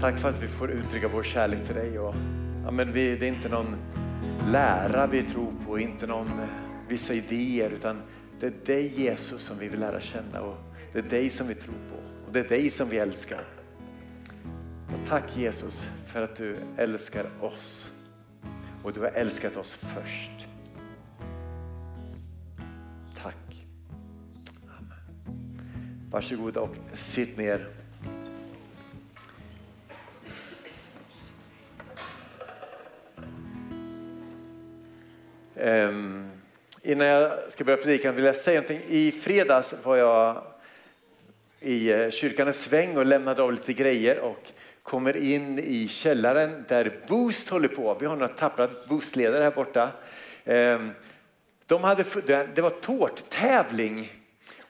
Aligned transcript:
Tack 0.00 0.18
för 0.18 0.28
att 0.28 0.42
vi 0.42 0.48
får 0.48 0.70
uttrycka 0.70 1.08
vår 1.08 1.22
kärlek 1.22 1.66
till 1.66 1.74
dig. 1.74 1.98
Och, 1.98 2.14
ja, 2.64 2.70
men 2.70 2.92
vi, 2.92 3.16
det 3.16 3.26
är 3.26 3.28
inte 3.28 3.48
någon 3.48 3.76
lära 4.48 5.06
vi 5.06 5.22
tror 5.22 5.52
på, 5.66 5.78
inte 5.78 6.06
någon 6.06 6.26
eh, 6.26 6.48
vissa 6.88 7.14
idéer 7.14 7.70
utan 7.70 8.02
det 8.40 8.46
är 8.46 8.52
dig 8.66 9.02
Jesus 9.02 9.42
som 9.42 9.58
vi 9.58 9.68
vill 9.68 9.80
lära 9.80 10.00
känna 10.00 10.40
och 10.40 10.56
det 10.92 10.98
är 10.98 11.02
dig 11.02 11.30
som 11.30 11.48
vi 11.48 11.54
tror 11.54 11.74
på 11.74 12.26
och 12.26 12.32
det 12.32 12.40
är 12.40 12.48
dig 12.48 12.70
som 12.70 12.88
vi 12.88 12.98
älskar. 12.98 13.40
Och 14.86 15.08
tack 15.08 15.36
Jesus 15.36 15.86
för 16.06 16.22
att 16.22 16.36
du 16.36 16.56
älskar 16.76 17.26
oss 17.40 17.92
och 18.82 18.92
du 18.92 19.00
har 19.00 19.10
älskat 19.10 19.56
oss 19.56 19.74
först. 19.74 20.46
Tack. 23.22 23.66
Amen. 24.78 25.30
Varsågoda 26.10 26.60
och 26.60 26.76
sitt 26.94 27.36
ner. 27.36 27.79
Um, 35.62 36.30
innan 36.82 37.06
jag 37.06 37.52
ska 37.52 37.64
börja 37.64 37.76
predika 37.76 38.12
vill 38.12 38.24
jag 38.24 38.36
säga 38.36 38.60
någonting. 38.60 38.88
I 38.88 39.12
fredags 39.12 39.74
var 39.82 39.96
jag 39.96 40.42
i 41.60 41.92
eh, 41.92 42.10
kyrkan 42.10 42.46
en 42.46 42.52
sväng 42.52 42.96
och 42.96 43.06
lämnade 43.06 43.42
av 43.42 43.52
lite 43.52 43.72
grejer 43.72 44.18
och 44.18 44.52
kommer 44.82 45.16
in 45.16 45.58
i 45.58 45.88
källaren 45.88 46.64
där 46.68 47.00
Boost 47.08 47.48
håller 47.48 47.68
på. 47.68 47.96
Vi 48.00 48.06
har 48.06 48.16
några 48.16 48.28
tappra 48.28 48.68
Boostledare 48.88 49.42
här 49.42 49.50
borta. 49.50 49.90
Um, 50.44 50.90
de 51.66 51.84
hade, 51.84 52.04
det 52.54 52.62
var 52.62 52.70
tårttävling 52.70 54.12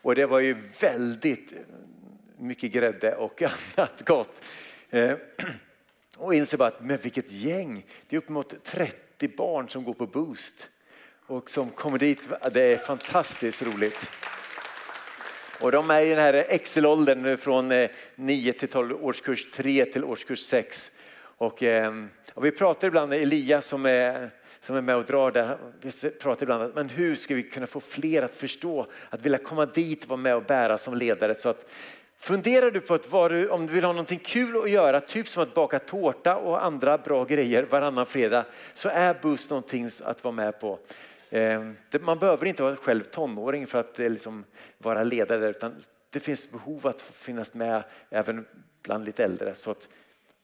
och 0.03 0.15
det 0.15 0.27
var 0.27 0.41
ju 0.41 0.57
väldigt 0.81 1.53
mycket 2.39 2.73
grädde 2.73 3.15
och 3.15 3.43
annat 3.77 4.07
gott. 4.07 4.43
Ehm, 4.91 5.17
och 6.17 6.35
inser 6.35 6.59
bara 6.59 6.69
att 6.69 6.85
men 6.85 6.99
vilket 7.03 7.33
gäng, 7.33 7.87
det 8.09 8.17
är 8.17 8.19
uppemot 8.19 8.65
30 8.65 9.29
barn 9.37 9.69
som 9.69 9.85
går 9.85 9.95
på 9.95 10.07
Boost 10.07 10.71
och 11.31 11.51
som 11.51 11.71
kommer 11.71 11.99
dit. 11.99 12.29
Det 12.53 12.63
är 12.63 12.77
fantastiskt 12.77 13.63
roligt. 13.63 14.11
Och 15.61 15.73
de 15.73 15.91
är 15.91 16.01
i 16.01 16.09
den 16.09 16.19
här 16.19 16.45
excelåldern, 16.49 17.39
från 17.39 17.73
eh, 17.73 17.91
9 18.15 18.53
till 18.53 18.69
12, 18.69 19.05
årskurs 19.05 19.51
3 19.51 19.85
till 19.85 20.05
årskurs 20.05 20.41
6. 20.41 20.91
Och, 21.21 21.63
ehm, 21.63 22.09
och 22.35 22.45
vi 22.45 22.51
pratar 22.51 22.89
ibland, 22.89 23.13
Elias 23.13 23.67
som 23.67 23.87
är, 23.87 24.31
som 24.61 24.77
är 24.77 24.81
med 24.81 24.97
och 24.97 25.05
drar 25.05 25.31
där, 25.31 25.59
vi 25.81 26.11
pratar 26.11 26.43
ibland 26.43 26.73
men 26.75 26.89
hur 26.89 27.17
ska 27.17 27.35
vi 27.35 27.43
kunna 27.43 27.67
få 27.67 27.81
fler 27.81 28.23
att 28.23 28.35
förstå, 28.35 28.87
att 29.11 29.23
vilja 29.23 29.39
komma 29.39 29.67
dit 29.67 30.03
och 30.03 30.09
vara 30.09 30.21
med 30.21 30.37
och 30.37 30.45
bära 30.45 30.79
som 30.79 30.95
ledare. 30.95 31.35
Så 31.35 31.49
att, 31.49 31.67
funderar 32.19 32.71
du 32.71 32.81
på 32.81 32.95
att 32.95 33.11
du, 33.31 33.49
om 33.49 33.67
du 33.67 33.73
vill 33.73 33.85
ha 33.85 33.93
någonting 33.93 34.21
kul 34.25 34.63
att 34.63 34.71
göra, 34.71 35.01
typ 35.01 35.29
som 35.29 35.43
att 35.43 35.55
baka 35.55 35.79
tårta 35.79 36.37
och 36.37 36.65
andra 36.65 36.99
bra 36.99 37.25
grejer 37.25 37.63
varannan 37.63 38.07
fredag, 38.07 38.45
så 38.75 38.89
är 38.89 39.15
buss 39.23 39.51
någonting 39.51 39.91
att 40.05 40.25
vara 40.25 40.35
med 40.35 40.61
på. 40.61 40.79
Ehm, 41.31 41.77
man 42.01 42.19
behöver 42.19 42.47
inte 42.47 42.63
vara 42.63 42.77
själv 42.77 43.03
tonåring 43.03 43.67
för 43.67 43.79
att 43.79 44.01
eh, 44.01 44.11
liksom 44.11 44.45
vara 44.79 45.05
ledare 45.05 45.49
utan 45.49 45.85
det 46.11 46.21
finns 46.21 46.51
behov 46.51 46.87
att 46.87 47.03
finnas 47.03 47.55
med 47.55 47.83
även 48.11 48.47
bland 48.83 49.05
lite 49.05 49.25
äldre. 49.25 49.55
Så 49.55 49.71
att 49.71 49.89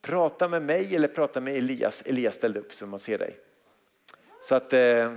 prata 0.03 0.49
med 0.49 0.63
mig 0.63 0.97
eller 0.97 1.09
prata 1.09 1.41
med 1.41 1.57
Elias. 1.57 2.03
Elias 2.07 2.35
ställde 2.35 2.61
upp 2.61 2.75
så 2.75 2.87
man 2.87 2.99
ser 2.99 3.19
dig. 3.19 3.39
Så 4.43 4.55
att 4.55 4.73
eh, 4.73 5.17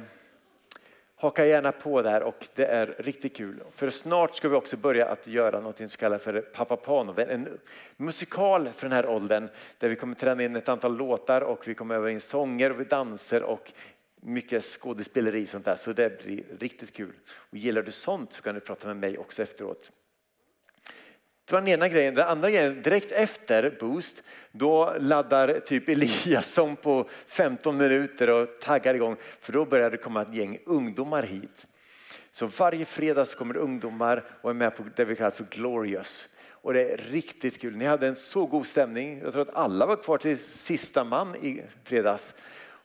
haka 1.15 1.45
gärna 1.45 1.71
på 1.71 2.01
där 2.01 2.23
och 2.23 2.47
det 2.55 2.65
är 2.65 2.95
riktigt 2.97 3.37
kul. 3.37 3.63
För 3.71 3.89
snart 3.89 4.35
ska 4.35 4.49
vi 4.49 4.55
också 4.55 4.77
börja 4.77 5.05
att 5.05 5.27
göra 5.27 5.59
något 5.59 5.77
som 5.77 5.89
kallas 5.89 6.21
för 6.21 6.41
Pappa 6.41 6.75
Pano. 6.75 7.15
en 7.17 7.59
musikal 7.97 8.69
för 8.75 8.89
den 8.89 8.95
här 8.95 9.05
åldern 9.05 9.49
där 9.77 9.89
vi 9.89 9.95
kommer 9.95 10.15
träna 10.15 10.43
in 10.43 10.55
ett 10.55 10.69
antal 10.69 10.97
låtar 10.97 11.41
och 11.41 11.67
vi 11.67 11.73
kommer 11.73 11.95
öva 11.95 12.11
in 12.11 12.21
sånger 12.21 12.71
och 12.71 12.85
danser 12.85 13.43
och 13.43 13.71
mycket 14.21 14.63
skådespeleri 14.63 15.45
sånt 15.45 15.65
där, 15.65 15.75
så 15.75 15.93
det 15.93 16.23
blir 16.23 16.43
riktigt 16.59 16.93
kul. 16.93 17.13
Och 17.29 17.57
gillar 17.57 17.81
du 17.81 17.91
sånt 17.91 18.33
så 18.33 18.41
kan 18.41 18.55
du 18.55 18.61
prata 18.61 18.87
med 18.87 18.97
mig 18.97 19.17
också 19.17 19.43
efteråt. 19.43 19.91
Det 21.45 21.53
var 21.53 21.61
den 21.61 21.69
ena 21.69 21.87
grejen. 21.89 22.15
Den 22.15 22.27
andra 22.27 22.51
grejen, 22.51 22.81
direkt 22.81 23.11
efter 23.11 23.77
Boost, 23.79 24.23
då 24.51 24.95
laddar 24.99 25.59
typ 25.59 25.89
Eliasson 25.89 26.75
på 26.75 27.09
15 27.27 27.77
minuter 27.77 28.29
och 28.29 28.47
taggar 28.61 28.93
igång. 28.93 29.15
För 29.39 29.53
då 29.53 29.65
börjar 29.65 29.91
det 29.91 29.97
komma 29.97 30.21
ett 30.21 30.35
gäng 30.35 30.59
ungdomar 30.65 31.23
hit. 31.23 31.67
Så 32.31 32.45
varje 32.45 32.85
fredag 32.85 33.25
så 33.25 33.37
kommer 33.37 33.57
ungdomar 33.57 34.23
och 34.41 34.49
är 34.49 34.53
med 34.53 34.75
på 34.75 34.83
det 34.95 35.05
vi 35.05 35.15
kallar 35.15 35.31
för 35.31 35.43
Glorious. 35.43 36.29
Och 36.61 36.73
det 36.73 36.91
är 36.91 36.97
riktigt 36.97 37.61
kul. 37.61 37.75
Ni 37.75 37.85
hade 37.85 38.07
en 38.07 38.15
så 38.15 38.45
god 38.45 38.67
stämning. 38.67 39.19
Jag 39.23 39.31
tror 39.33 39.41
att 39.41 39.53
alla 39.53 39.85
var 39.85 39.95
kvar 39.95 40.17
till 40.17 40.37
sista 40.39 41.03
man 41.03 41.35
i 41.35 41.63
fredags. 41.83 42.33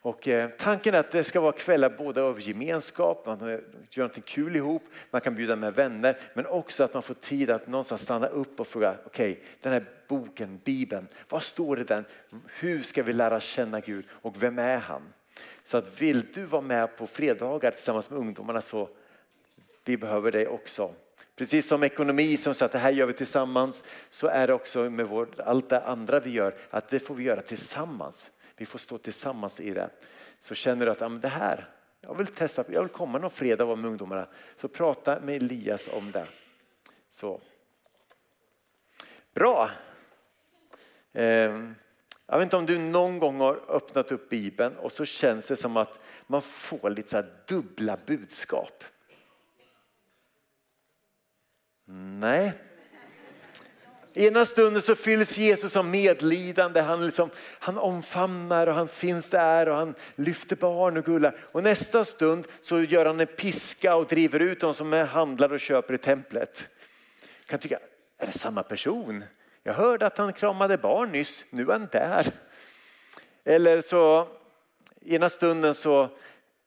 Och 0.04 0.28
eh, 0.28 0.50
tanken 0.58 0.94
är 0.94 0.98
att 0.98 1.10
det 1.10 1.24
ska 1.24 1.40
vara 1.40 1.52
kvällar 1.52 1.90
både 1.90 2.22
av 2.22 2.40
gemenskap, 2.40 3.26
man 3.26 3.60
gör 3.90 4.02
något 4.02 4.24
kul 4.24 4.56
ihop, 4.56 4.82
man 5.10 5.20
kan 5.20 5.34
bjuda 5.34 5.56
med 5.56 5.74
vänner, 5.74 6.18
men 6.34 6.46
också 6.46 6.84
att 6.84 6.94
man 6.94 7.02
får 7.02 7.14
tid 7.14 7.50
att 7.50 7.66
någonstans 7.66 8.02
stanna 8.02 8.26
upp 8.26 8.60
och 8.60 8.66
fråga, 8.66 8.96
okej, 9.06 9.32
okay, 9.32 9.44
den 9.60 9.72
här 9.72 9.84
boken, 10.08 10.60
Bibeln, 10.64 11.08
vad 11.28 11.42
står 11.42 11.76
det 11.76 11.82
i 11.82 11.84
den? 11.84 12.04
Hur 12.46 12.82
ska 12.82 13.02
vi 13.02 13.12
lära 13.12 13.40
känna 13.40 13.80
Gud 13.80 14.04
och 14.10 14.42
vem 14.42 14.58
är 14.58 14.76
han? 14.76 15.02
Så 15.62 15.76
att 15.76 16.00
vill 16.00 16.26
du 16.34 16.44
vara 16.44 16.62
med 16.62 16.96
på 16.96 17.06
fredagar 17.06 17.70
tillsammans 17.70 18.10
med 18.10 18.18
ungdomarna 18.18 18.60
så 18.60 18.88
vi 19.84 19.96
behöver 19.96 20.32
dig 20.32 20.48
också. 20.48 20.94
Precis 21.36 21.68
som 21.68 21.82
ekonomi 21.82 22.36
som 22.36 22.54
säger 22.54 22.66
att 22.66 22.72
det 22.72 22.78
här 22.78 22.92
gör 22.92 23.06
vi 23.06 23.12
tillsammans 23.12 23.84
så 24.10 24.26
är 24.26 24.46
det 24.46 24.54
också 24.54 24.90
med 24.90 25.06
vår, 25.06 25.28
allt 25.38 25.68
det 25.68 25.80
andra 25.80 26.20
vi 26.20 26.30
gör 26.30 26.54
att 26.70 26.88
det 26.88 27.00
får 27.00 27.14
vi 27.14 27.24
göra 27.24 27.42
tillsammans. 27.42 28.24
Vi 28.56 28.66
får 28.66 28.78
stå 28.78 28.98
tillsammans 28.98 29.60
i 29.60 29.70
det. 29.70 29.90
Så 30.40 30.54
känner 30.54 30.86
du 30.86 30.92
att 30.92 31.00
ja, 31.00 31.08
det 31.08 31.28
här, 31.28 31.68
jag 32.00 32.14
vill 32.14 32.26
testa, 32.26 32.64
jag 32.68 32.82
vill 32.82 32.92
komma 32.92 33.18
någon 33.18 33.30
fredag 33.30 33.64
och 33.64 33.68
vara 33.68 33.76
med 33.76 33.88
ungdomarna. 33.90 34.28
Så 34.56 34.68
prata 34.68 35.20
med 35.20 35.36
Elias 35.36 35.88
om 35.92 36.10
det. 36.10 36.26
Så. 37.10 37.40
Bra. 39.34 39.70
Ehm, 41.12 41.74
jag 42.26 42.38
vet 42.38 42.42
inte 42.42 42.56
om 42.56 42.66
du 42.66 42.78
någon 42.78 43.18
gång 43.18 43.40
har 43.40 43.60
öppnat 43.68 44.12
upp 44.12 44.28
Bibeln 44.28 44.76
och 44.76 44.92
så 44.92 45.04
känns 45.04 45.46
det 45.46 45.56
som 45.56 45.76
att 45.76 46.00
man 46.26 46.42
får 46.42 46.90
lite 46.90 47.10
så 47.10 47.22
dubbla 47.46 47.98
budskap. 48.06 48.84
Nej, 52.20 52.52
Ena 54.16 54.46
stunden 54.46 54.82
så 54.82 54.94
fylls 54.94 55.38
Jesus 55.38 55.76
av 55.76 55.84
medlidande, 55.84 56.80
han, 56.80 57.06
liksom, 57.06 57.30
han 57.38 57.78
omfamnar 57.78 58.66
och 58.66 58.74
han 58.74 58.88
finns 58.88 59.30
där 59.30 59.68
och 59.68 59.76
han 59.76 59.94
lyfter 60.14 60.56
barn 60.56 60.96
och 60.96 61.04
gullar. 61.04 61.36
Och 61.52 61.62
nästa 61.62 62.04
stund 62.04 62.46
så 62.62 62.80
gör 62.80 63.06
han 63.06 63.20
en 63.20 63.26
piska 63.26 63.94
och 63.94 64.06
driver 64.06 64.40
ut 64.40 64.60
de 64.60 64.74
som 64.74 64.92
handlar 64.92 65.52
och 65.52 65.60
köper 65.60 65.94
i 65.94 65.98
templet. 65.98 66.68
Jag 67.40 67.46
kan 67.46 67.58
tycka, 67.58 67.78
är 68.18 68.26
det 68.26 68.32
samma 68.32 68.62
person? 68.62 69.24
Jag 69.62 69.74
hörde 69.74 70.06
att 70.06 70.18
han 70.18 70.32
kramade 70.32 70.78
barn 70.78 71.12
nyss, 71.12 71.44
nu 71.50 71.62
är 71.62 71.72
han 71.72 71.88
där. 71.92 72.26
Eller 73.44 73.80
så 73.80 74.28
ena 75.04 75.28
stunden 75.28 75.74
så 75.74 76.08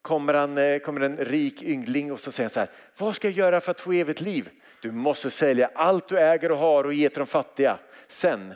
kommer, 0.01 0.33
han, 0.33 0.57
eh, 0.57 0.79
kommer 0.79 1.01
en 1.01 1.17
rik 1.17 1.63
yngling 1.63 2.11
och 2.11 2.19
så 2.19 2.31
säger 2.31 2.45
han 2.45 2.53
så 2.53 2.59
här, 2.59 2.69
vad 2.97 3.15
ska 3.15 3.27
jag 3.27 3.37
göra 3.37 3.61
för 3.61 3.71
att 3.71 3.81
få 3.81 3.93
evigt 3.93 4.21
liv? 4.21 4.49
Du 4.81 4.91
måste 4.91 5.31
sälja 5.31 5.71
allt 5.75 6.07
du 6.07 6.19
äger 6.19 6.51
och 6.51 6.57
har 6.57 6.83
och 6.83 6.93
ge 6.93 7.09
till 7.09 7.19
de 7.19 7.27
fattiga. 7.27 7.79
Sen. 8.07 8.53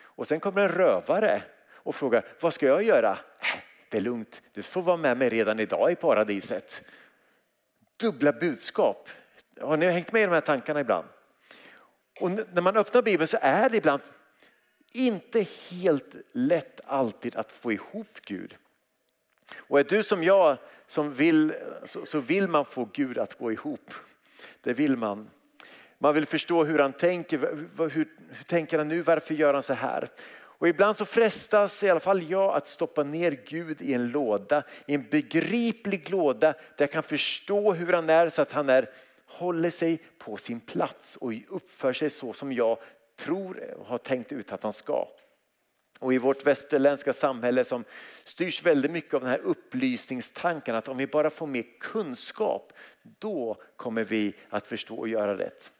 Och 0.00 0.26
sen 0.26 0.40
kommer 0.40 0.62
en 0.62 0.68
rövare 0.68 1.42
och 1.72 1.94
frågar, 1.94 2.24
vad 2.40 2.54
ska 2.54 2.66
jag 2.66 2.82
göra? 2.82 3.10
Äh, 3.40 3.60
det 3.88 3.96
är 3.96 4.00
lugnt, 4.00 4.42
du 4.52 4.62
får 4.62 4.82
vara 4.82 4.96
med 4.96 5.16
mig 5.16 5.28
redan 5.28 5.60
idag 5.60 5.92
i 5.92 5.94
paradiset. 5.94 6.82
Dubbla 7.96 8.32
budskap. 8.32 9.08
Har 9.60 9.76
ni 9.76 9.90
hängt 9.90 10.12
med 10.12 10.22
i 10.22 10.26
de 10.26 10.32
här 10.32 10.40
tankarna 10.40 10.80
ibland? 10.80 11.08
Och 12.20 12.30
när 12.30 12.62
man 12.62 12.76
öppnar 12.76 13.02
Bibeln 13.02 13.28
så 13.28 13.38
är 13.40 13.70
det 13.70 13.76
ibland 13.76 14.02
inte 14.92 15.46
helt 15.70 16.14
lätt 16.32 16.80
alltid 16.84 17.36
att 17.36 17.52
få 17.52 17.72
ihop 17.72 18.20
Gud. 18.24 18.56
Och 19.54 19.80
är 19.80 19.84
du 19.84 20.02
som 20.02 20.22
jag 20.22 20.56
som 20.86 21.14
vill, 21.14 21.54
så 21.84 22.20
vill 22.20 22.48
man 22.48 22.64
få 22.64 22.88
Gud 22.92 23.18
att 23.18 23.38
gå 23.38 23.52
ihop. 23.52 23.94
Det 24.60 24.72
vill 24.72 24.96
man. 24.96 25.30
Man 26.02 26.14
vill 26.14 26.26
förstå 26.26 26.64
hur 26.64 26.78
han 26.78 26.92
tänker. 26.92 27.38
Hur, 27.38 27.88
hur 27.88 28.08
tänker 28.46 28.78
han 28.78 28.88
nu? 28.88 29.02
Varför 29.02 29.34
gör 29.34 29.54
han 29.54 29.62
så 29.62 29.74
här? 29.74 30.08
Och 30.34 30.68
ibland 30.68 30.96
så 30.96 31.04
frestas 31.04 31.82
i 31.82 31.90
alla 31.90 32.00
fall 32.00 32.30
jag 32.30 32.54
att 32.56 32.68
stoppa 32.68 33.02
ner 33.02 33.38
Gud 33.46 33.82
i 33.82 33.94
en 33.94 34.08
låda, 34.08 34.62
i 34.86 34.94
en 34.94 35.06
begriplig 35.10 36.10
låda 36.10 36.52
där 36.52 36.58
jag 36.76 36.90
kan 36.90 37.02
förstå 37.02 37.72
hur 37.72 37.92
han 37.92 38.10
är 38.10 38.28
så 38.28 38.42
att 38.42 38.52
han 38.52 38.68
är, 38.68 38.90
håller 39.26 39.70
sig 39.70 40.02
på 40.18 40.36
sin 40.36 40.60
plats 40.60 41.16
och 41.16 41.32
uppför 41.48 41.92
sig 41.92 42.10
så 42.10 42.32
som 42.32 42.52
jag 42.52 42.78
tror 43.18 43.74
och 43.78 43.86
har 43.86 43.98
tänkt 43.98 44.32
ut 44.32 44.52
att 44.52 44.62
han 44.62 44.72
ska. 44.72 45.08
Och 45.98 46.14
i 46.14 46.18
vårt 46.18 46.46
västerländska 46.46 47.12
samhälle 47.12 47.64
som 47.64 47.84
styrs 48.24 48.62
väldigt 48.62 48.90
mycket 48.90 49.14
av 49.14 49.20
den 49.20 49.30
här 49.30 49.40
upplysningstanken 49.40 50.74
att 50.74 50.88
om 50.88 50.96
vi 50.96 51.06
bara 51.06 51.30
får 51.30 51.46
mer 51.46 51.64
kunskap, 51.80 52.72
då 53.02 53.56
kommer 53.76 54.04
vi 54.04 54.34
att 54.48 54.66
förstå 54.66 54.96
och 54.96 55.08
göra 55.08 55.38
rätt 55.38 55.72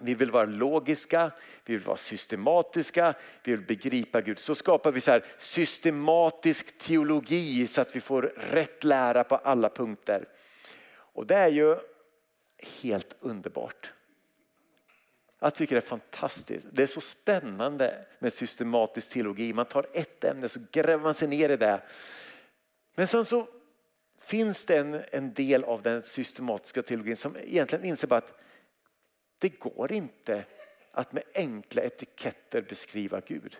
vi 0.00 0.14
vill 0.14 0.30
vara 0.30 0.44
logiska, 0.44 1.30
vi 1.64 1.76
vill 1.76 1.86
vara 1.86 1.96
systematiska, 1.96 3.14
vi 3.42 3.52
vill 3.52 3.66
begripa 3.66 4.20
Gud. 4.20 4.38
Så 4.38 4.54
skapar 4.54 4.92
vi 4.92 5.00
så 5.00 5.10
här 5.10 5.24
systematisk 5.38 6.78
teologi 6.78 7.66
så 7.66 7.80
att 7.80 7.96
vi 7.96 8.00
får 8.00 8.22
rätt 8.36 8.84
lära 8.84 9.24
på 9.24 9.36
alla 9.36 9.68
punkter. 9.68 10.28
Och 10.90 11.26
det 11.26 11.34
är 11.34 11.48
ju 11.48 11.76
helt 12.82 13.16
underbart. 13.20 13.92
Jag 15.38 15.54
tycker 15.54 15.74
det 15.74 15.78
är 15.78 15.88
fantastiskt. 15.88 16.66
Det 16.72 16.82
är 16.82 16.86
så 16.86 17.00
spännande 17.00 18.06
med 18.18 18.32
systematisk 18.32 19.12
teologi. 19.12 19.52
Man 19.52 19.66
tar 19.66 19.86
ett 19.92 20.24
ämne 20.24 20.48
så 20.48 20.60
gräver 20.72 21.02
man 21.02 21.14
sig 21.14 21.28
ner 21.28 21.48
i 21.48 21.56
det. 21.56 21.82
Men 22.94 23.06
sen 23.06 23.24
så 23.24 23.48
finns 24.20 24.64
det 24.64 24.78
en, 24.78 25.02
en 25.10 25.34
del 25.34 25.64
av 25.64 25.82
den 25.82 26.02
systematiska 26.02 26.82
teologin 26.82 27.16
som 27.16 27.36
egentligen 27.36 27.84
inser 27.84 28.12
att 28.12 28.40
det 29.40 29.48
går 29.48 29.92
inte 29.92 30.44
att 30.92 31.12
med 31.12 31.22
enkla 31.34 31.82
etiketter 31.82 32.62
beskriva 32.62 33.20
Gud. 33.20 33.58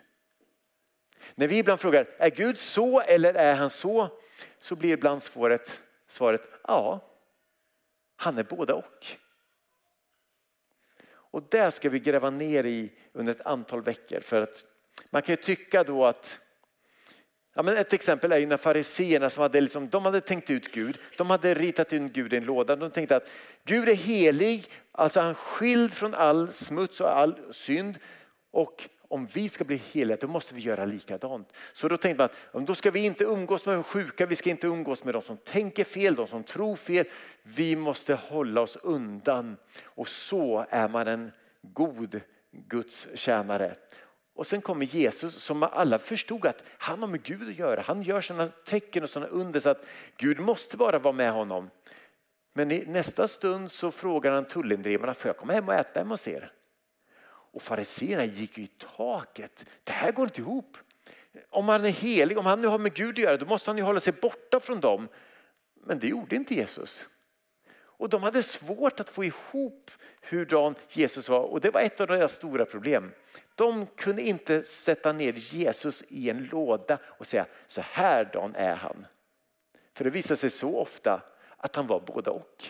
När 1.35 1.47
vi 1.47 1.57
ibland 1.57 1.79
frågar, 1.79 2.07
är 2.17 2.29
Gud 2.29 2.57
så 2.57 3.01
eller 3.01 3.33
är 3.33 3.55
han 3.55 3.69
så? 3.69 4.19
Så 4.59 4.75
blir 4.75 4.93
ibland 4.93 5.23
svaret, 5.23 5.81
svaret 6.07 6.41
ja, 6.63 6.99
han 8.15 8.37
är 8.37 8.43
båda 8.43 8.75
och. 8.75 9.05
Och 11.09 11.43
där 11.49 11.69
ska 11.69 11.89
vi 11.89 11.99
gräva 11.99 12.29
ner 12.29 12.63
i 12.63 12.91
under 13.11 13.33
ett 13.33 13.45
antal 13.45 13.81
veckor. 13.81 14.19
För 14.19 14.41
att 14.41 14.65
man 15.09 15.21
kan 15.21 15.33
ju 15.33 15.41
tycka 15.41 15.83
då 15.83 16.05
att 16.05 16.39
Ja, 17.53 17.63
men 17.63 17.77
ett 17.77 17.93
exempel 17.93 18.31
är 18.31 18.37
ju 18.37 18.45
när 18.45 18.57
fariseerna 18.57 19.29
som 19.29 19.41
hade, 19.41 19.61
liksom, 19.61 19.89
de 19.89 20.05
hade 20.05 20.21
tänkt 20.21 20.49
ut 20.49 20.71
Gud, 20.71 20.97
de 21.17 21.29
hade 21.29 21.53
ritat 21.53 21.93
in 21.93 22.11
Gud 22.11 22.33
i 22.33 22.37
en 22.37 22.45
låda. 22.45 22.75
De 22.75 22.91
tänkte 22.91 23.15
att 23.15 23.29
Gud 23.63 23.89
är 23.89 23.95
helig, 23.95 24.65
alltså 24.91 25.19
han 25.19 25.35
skild 25.35 25.93
från 25.93 26.15
all 26.15 26.51
smuts 26.51 27.01
och 27.01 27.17
all 27.17 27.35
synd. 27.51 27.99
Och 28.51 28.89
om 29.07 29.25
vi 29.25 29.49
ska 29.49 29.63
bli 29.63 29.81
heliga 29.91 30.17
då 30.21 30.27
måste 30.27 30.55
vi 30.55 30.61
göra 30.61 30.85
likadant. 30.85 31.53
Så 31.73 31.87
då 31.87 31.97
tänkte 31.97 32.29
man 32.53 32.61
att 32.61 32.67
då 32.67 32.75
ska 32.75 32.91
vi 32.91 32.99
inte 33.05 33.23
umgås 33.23 33.65
med 33.65 33.75
de 33.75 33.83
sjuka, 33.83 34.25
vi 34.25 34.35
ska 34.35 34.49
inte 34.49 34.67
umgås 34.67 35.03
med 35.03 35.13
de 35.13 35.21
som 35.21 35.37
tänker 35.37 35.83
fel, 35.83 36.15
de 36.15 36.27
som 36.27 36.43
tror 36.43 36.75
fel. 36.75 37.05
Vi 37.43 37.75
måste 37.75 38.13
hålla 38.13 38.61
oss 38.61 38.77
undan 38.81 39.57
och 39.83 40.07
så 40.07 40.65
är 40.69 40.87
man 40.87 41.07
en 41.07 41.31
god 41.61 42.21
Guds 42.51 43.07
tjänare. 43.13 43.75
Och 44.41 44.47
sen 44.47 44.61
kommer 44.61 44.85
Jesus 44.85 45.43
som 45.43 45.63
alla 45.63 45.99
förstod 45.99 46.45
att 46.45 46.63
han 46.77 46.99
har 47.01 47.07
med 47.07 47.23
Gud 47.23 47.49
att 47.49 47.59
göra. 47.59 47.81
Han 47.81 48.03
gör 48.03 48.21
sådana 48.21 48.47
tecken 48.47 49.03
och 49.03 49.09
sådana 49.09 49.31
under 49.31 49.59
så 49.59 49.69
att 49.69 49.85
Gud 50.17 50.39
måste 50.39 50.77
bara 50.77 50.99
vara 50.99 51.13
med 51.13 51.31
honom. 51.31 51.69
Men 52.53 52.71
i 52.71 52.85
nästa 52.85 53.27
stund 53.27 53.71
så 53.71 53.91
frågar 53.91 54.31
han 54.31 54.45
tullindrivarna, 54.45 55.13
får 55.13 55.29
jag 55.29 55.37
komma 55.37 55.53
hem 55.53 55.67
och 55.67 55.73
äta 55.73 55.99
hemma 55.99 56.13
hos 56.13 56.27
er? 56.27 56.51
Och 57.23 57.61
fariséerna 57.61 58.25
gick 58.25 58.57
i 58.57 58.67
taket. 58.97 59.65
Det 59.83 59.91
här 59.91 60.11
går 60.11 60.25
inte 60.25 60.41
ihop. 60.41 60.77
Om 61.49 61.69
han 61.69 61.85
är 61.85 61.89
helig, 61.89 62.37
om 62.37 62.45
han 62.45 62.61
nu 62.61 62.67
har 62.67 62.79
med 62.79 62.93
Gud 62.93 63.09
att 63.09 63.17
göra, 63.17 63.37
då 63.37 63.45
måste 63.45 63.69
han 63.69 63.77
ju 63.77 63.83
hålla 63.83 63.99
sig 63.99 64.13
borta 64.13 64.59
från 64.59 64.79
dem. 64.79 65.07
Men 65.83 65.99
det 65.99 66.07
gjorde 66.07 66.35
inte 66.35 66.53
Jesus. 66.53 67.07
Och 68.01 68.09
de 68.09 68.23
hade 68.23 68.43
svårt 68.43 68.99
att 68.99 69.09
få 69.09 69.23
ihop 69.23 69.91
hurdan 70.21 70.75
Jesus 70.89 71.29
var 71.29 71.39
och 71.39 71.61
det 71.61 71.69
var 71.69 71.81
ett 71.81 72.01
av 72.01 72.07
deras 72.07 72.33
stora 72.33 72.65
problem. 72.65 73.11
De 73.55 73.85
kunde 73.85 74.21
inte 74.21 74.63
sätta 74.63 75.11
ner 75.11 75.33
Jesus 75.33 76.03
i 76.07 76.29
en 76.29 76.45
låda 76.45 76.99
och 77.03 77.27
säga 77.27 77.45
så 77.67 77.81
här 77.81 78.29
dan 78.33 78.55
är 78.55 78.75
han. 78.75 79.05
För 79.93 80.03
det 80.03 80.09
visade 80.09 80.37
sig 80.37 80.49
så 80.49 80.77
ofta 80.77 81.21
att 81.57 81.75
han 81.75 81.87
var 81.87 81.99
både 81.99 82.29
och. 82.29 82.65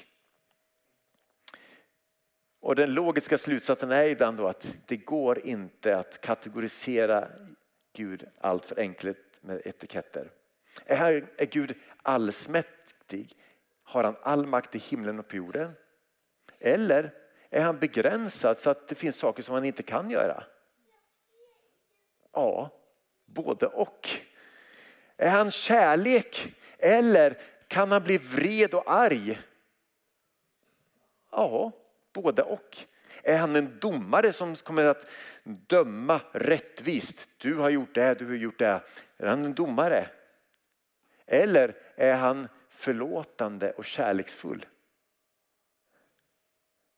Och 2.60 2.76
den 2.76 2.94
logiska 2.94 3.38
slutsatsen 3.38 3.92
är 3.92 4.04
ibland 4.04 4.38
då 4.38 4.48
att 4.48 4.76
det 4.86 4.98
går 4.98 5.46
inte 5.46 5.98
att 5.98 6.22
kategorisera 6.22 7.28
Gud 7.94 8.28
allt 8.42 8.66
för 8.66 8.80
enkelt 8.80 9.40
med 9.42 9.62
etiketter. 9.66 10.32
Är, 10.86 11.28
är 11.38 11.46
Gud 11.46 11.76
allsmäktig? 12.02 13.36
Har 13.92 14.04
han 14.04 14.16
all 14.22 14.46
makt 14.46 14.76
i 14.76 14.78
himlen 14.78 15.20
och 15.20 15.28
på 15.28 15.36
jorden? 15.36 15.74
Eller 16.60 17.14
är 17.50 17.62
han 17.62 17.80
begränsad 17.80 18.60
så 18.60 18.70
att 18.70 18.88
det 18.88 18.96
finns 18.96 19.16
saker 19.16 19.44
som 19.44 19.54
han 19.54 19.66
inte 19.66 19.84
kan 19.84 20.10
göra? 20.10 20.44
Ja, 22.34 22.70
både 23.26 23.66
och. 23.66 24.10
Är 25.18 25.30
han 25.30 25.52
kärlek 25.52 26.56
eller 26.78 27.38
kan 27.68 27.92
han 27.92 28.04
bli 28.04 28.18
vred 28.18 28.74
och 28.74 28.92
arg? 28.92 29.42
Ja, 31.32 31.72
både 32.14 32.44
och. 32.44 32.78
Är 33.24 33.38
han 33.38 33.56
en 33.56 33.80
domare 33.80 34.34
som 34.34 34.56
kommer 34.56 34.86
att 34.86 35.06
döma 35.44 36.22
rättvist? 36.32 37.28
Du 37.38 37.56
har 37.56 37.70
gjort 37.70 37.96
det, 37.96 38.20
du 38.20 38.26
har 38.26 38.34
gjort 38.34 38.60
det. 38.60 38.82
Är 39.18 39.28
han 39.28 39.46
en 39.46 39.54
domare? 39.54 40.08
Eller 41.26 41.76
är 41.96 42.16
han 42.16 42.48
förlåtande 42.82 43.72
och 43.72 43.86
kärleksfull? 43.86 44.66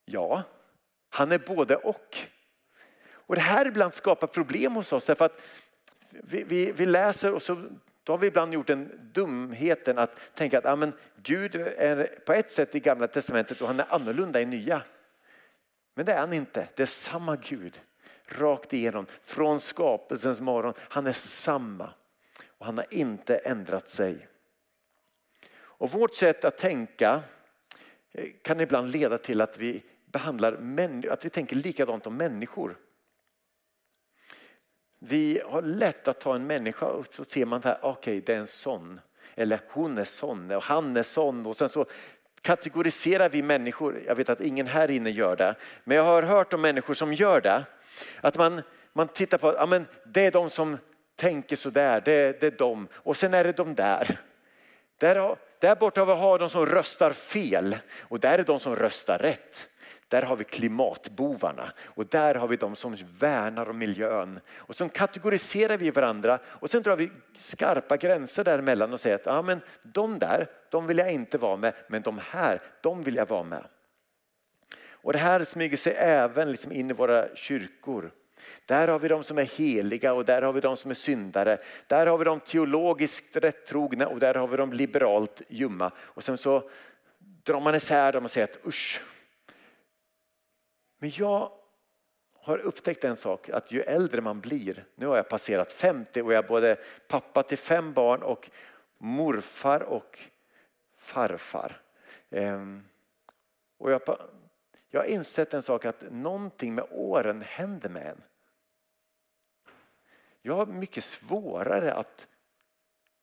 Ja, 0.06 0.44
han 1.10 1.32
är 1.32 1.40
både 1.40 1.76
och. 1.76 2.18
Och 3.06 3.36
det 3.36 3.42
här 3.42 3.66
ibland 3.66 3.94
skapar 3.94 4.28
problem 4.28 4.76
hos 4.76 4.94
oss 4.94 5.06
därför 5.06 5.26
att 5.26 5.42
vi, 6.10 6.44
vi, 6.44 6.72
vi 6.72 6.86
läser 6.86 7.34
och 7.34 7.42
så 7.42 7.70
då 8.04 8.14
har 8.14 8.18
vi 8.18 8.28
ibland 8.28 8.54
gjort 8.54 8.68
den 8.68 9.10
dumheten 9.14 9.98
att 9.98 10.12
tänka 10.36 10.58
att 10.58 10.66
amen, 10.66 10.94
Gud 11.24 11.56
är 11.56 12.20
på 12.26 12.34
ett 12.34 12.52
sätt 12.52 12.76
i 12.76 12.80
gamla 12.80 13.08
testamentet 13.08 13.62
och 13.62 13.68
han 13.68 13.80
är 13.80 13.94
annorlunda 13.94 14.42
i 14.42 14.46
nya. 14.46 14.82
Men 15.94 16.06
det 16.06 16.14
är 16.14 16.20
han 16.20 16.34
inte. 16.34 16.68
Det 16.76 16.84
är 16.84 16.88
samma 16.88 17.36
Gud 17.36 17.82
rakt 18.26 18.74
igenom 18.74 19.06
från 19.24 19.60
skapelsens 19.60 20.42
morgon. 20.42 20.74
Han 20.78 21.08
är 21.08 21.14
samma 21.14 21.94
och 22.48 22.66
han 22.66 22.78
har 22.78 22.94
inte 22.94 23.38
ändrat 23.38 23.90
sig. 23.90 24.28
Och 25.84 25.92
vårt 25.92 26.16
sätt 26.16 26.46
att 26.46 26.58
tänka 26.58 27.22
eh, 28.12 28.28
kan 28.42 28.60
ibland 28.60 28.92
leda 28.92 29.18
till 29.18 29.42
att 29.42 29.58
vi 29.58 29.84
behandlar 30.06 30.58
att 31.10 31.26
vi 31.26 31.30
tänker 31.30 31.56
likadant 31.56 32.08
om 32.08 32.18
människor. 32.18 32.78
Vi 35.00 35.42
har 35.46 35.62
lätt 35.62 36.08
att 36.08 36.20
ta 36.20 36.36
en 36.36 36.48
människa 36.48 36.86
och 36.86 37.14
så 37.14 37.26
ser 37.26 37.46
man 37.46 37.62
att 37.64 37.80
okej 37.82 37.92
okay, 37.92 38.22
det 38.22 38.34
är 38.34 38.40
en 38.40 38.48
sån. 38.48 39.00
Eller 39.36 39.62
hon 39.70 39.98
är 39.98 40.04
sån 40.04 40.52
och 40.52 40.64
han 40.64 40.98
är 40.98 41.04
sån. 41.04 41.46
Och 41.46 41.58
sen 41.58 41.70
så 41.70 41.86
kategoriserar 42.42 43.30
vi 43.30 43.44
människor. 43.44 44.02
Jag 44.06 44.16
vet 44.16 44.30
att 44.30 44.42
ingen 44.42 44.68
här 44.68 44.92
inne 44.92 45.10
gör 45.10 45.36
det. 45.36 45.56
Men 45.84 45.98
jag 45.98 46.04
har 46.04 46.24
hört 46.24 46.54
om 46.54 46.62
människor 46.62 46.94
som 46.94 47.14
gör 47.14 47.42
det. 47.42 47.66
Att 48.22 48.38
man, 48.38 48.62
man 48.94 49.08
tittar 49.08 49.38
på, 49.38 49.54
ja 49.54 49.66
men 49.66 49.86
det 50.06 50.26
är 50.26 50.32
de 50.32 50.50
som 50.50 50.78
tänker 51.16 51.56
sådär, 51.56 52.02
det, 52.06 52.42
det 52.42 52.48
är 52.48 52.58
de. 52.58 52.88
Och 52.94 53.18
sen 53.18 53.34
är 53.34 53.44
det 53.44 53.52
de 53.52 53.76
där. 53.76 54.20
Där, 54.98 55.38
där 55.64 55.76
borta 55.76 56.04
har 56.04 56.34
vi 56.34 56.40
de 56.40 56.50
som 56.50 56.66
röstar 56.66 57.12
fel 57.12 57.78
och 58.00 58.20
där 58.20 58.40
är 58.40 58.44
de 58.44 58.60
som 58.60 58.76
röstar 58.76 59.18
rätt. 59.18 59.70
Där 60.08 60.22
har 60.22 60.36
vi 60.36 60.44
klimatbovarna 60.44 61.72
och 61.84 62.06
där 62.06 62.36
har 62.36 62.48
vi 62.48 62.56
de 62.56 62.76
som 62.76 62.98
värnar 63.20 63.70
om 63.70 63.78
miljön. 63.78 64.40
Och 64.56 64.76
så 64.76 64.90
kategoriserar 64.90 65.78
vi 65.78 65.92
varandra 65.92 66.40
och 66.46 66.70
sen 66.70 66.84
drar 66.84 66.96
vi 66.96 67.12
skarpa 67.38 67.98
gränser 67.98 68.44
däremellan 68.44 68.94
och 68.94 69.00
säger 69.00 69.16
att 69.16 69.26
ja, 69.26 69.42
men 69.42 69.62
de 69.82 70.20
där, 70.20 70.48
de 70.70 70.88
vill 70.88 70.98
jag 70.98 71.12
inte 71.12 71.38
vara 71.38 71.58
med, 71.58 71.74
men 71.88 72.02
de 72.02 72.20
här, 72.24 72.62
de 72.82 73.04
vill 73.04 73.16
jag 73.16 73.30
vara 73.30 73.44
med. 73.44 73.66
Och 74.90 75.14
det 75.14 75.20
här 75.20 75.44
smyger 75.44 75.78
sig 75.78 75.94
även 75.98 76.52
liksom 76.52 76.72
in 76.72 76.90
i 76.90 76.94
våra 76.94 77.36
kyrkor. 77.36 78.12
Där 78.66 78.88
har 78.88 79.00
vi 79.00 79.08
de 79.08 79.24
som 79.24 79.38
är 79.38 79.44
heliga 79.44 80.14
och 80.14 80.26
där 80.26 80.42
har 80.42 80.54
vi 80.54 80.62
de 80.62 80.78
som 80.78 80.92
är 80.92 80.96
syndare. 80.96 81.58
Där 81.88 82.08
har 82.08 82.18
vi 82.18 82.26
de 82.26 82.40
teologiskt 82.40 83.36
rättrogna 83.36 84.08
och 84.08 84.20
där 84.20 84.36
har 84.36 84.48
vi 84.48 84.58
de 84.58 84.74
liberalt 84.74 85.42
ljumma. 85.48 85.92
Och 86.00 86.24
sen 86.24 86.38
så 86.38 86.70
drar 87.20 87.60
man 87.60 87.76
isär 87.76 88.12
dem 88.12 88.24
och 88.24 88.32
säger 88.32 88.48
att 88.48 88.68
usch, 88.68 89.02
men 91.04 91.12
jag 91.16 91.52
har 92.34 92.58
upptäckt 92.58 93.04
en 93.04 93.18
sak 93.18 93.50
att 93.50 93.72
ju 93.72 93.82
äldre 93.82 94.22
man 94.22 94.42
blir, 94.42 94.86
nu 94.96 95.08
har 95.08 95.16
jag 95.16 95.30
passerat 95.30 95.74
50 95.74 96.22
och 96.22 96.34
jag 96.34 96.44
är 96.44 96.48
både 96.48 96.78
pappa 97.08 97.44
till 97.44 97.58
fem 97.58 97.94
barn 97.94 98.24
och 98.24 98.50
morfar 98.98 99.84
och 99.84 100.20
farfar. 100.98 101.82
Ehm, 102.30 102.84
och 103.78 103.92
jag, 103.92 104.02
jag 104.90 105.00
har 105.00 105.08
insett 105.08 105.54
en 105.54 105.64
sak 105.64 105.86
att 105.86 106.04
någonting 106.12 106.76
med 106.76 106.86
åren 106.92 107.42
händer 107.42 107.90
med 107.90 108.08
en. 108.08 108.22
Jag 110.46 110.56
har 110.56 110.66
mycket 110.66 111.04
svårare 111.04 111.94
att 111.94 112.28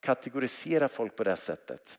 kategorisera 0.00 0.88
folk 0.88 1.16
på 1.16 1.24
det 1.24 1.36
sättet. 1.36 1.98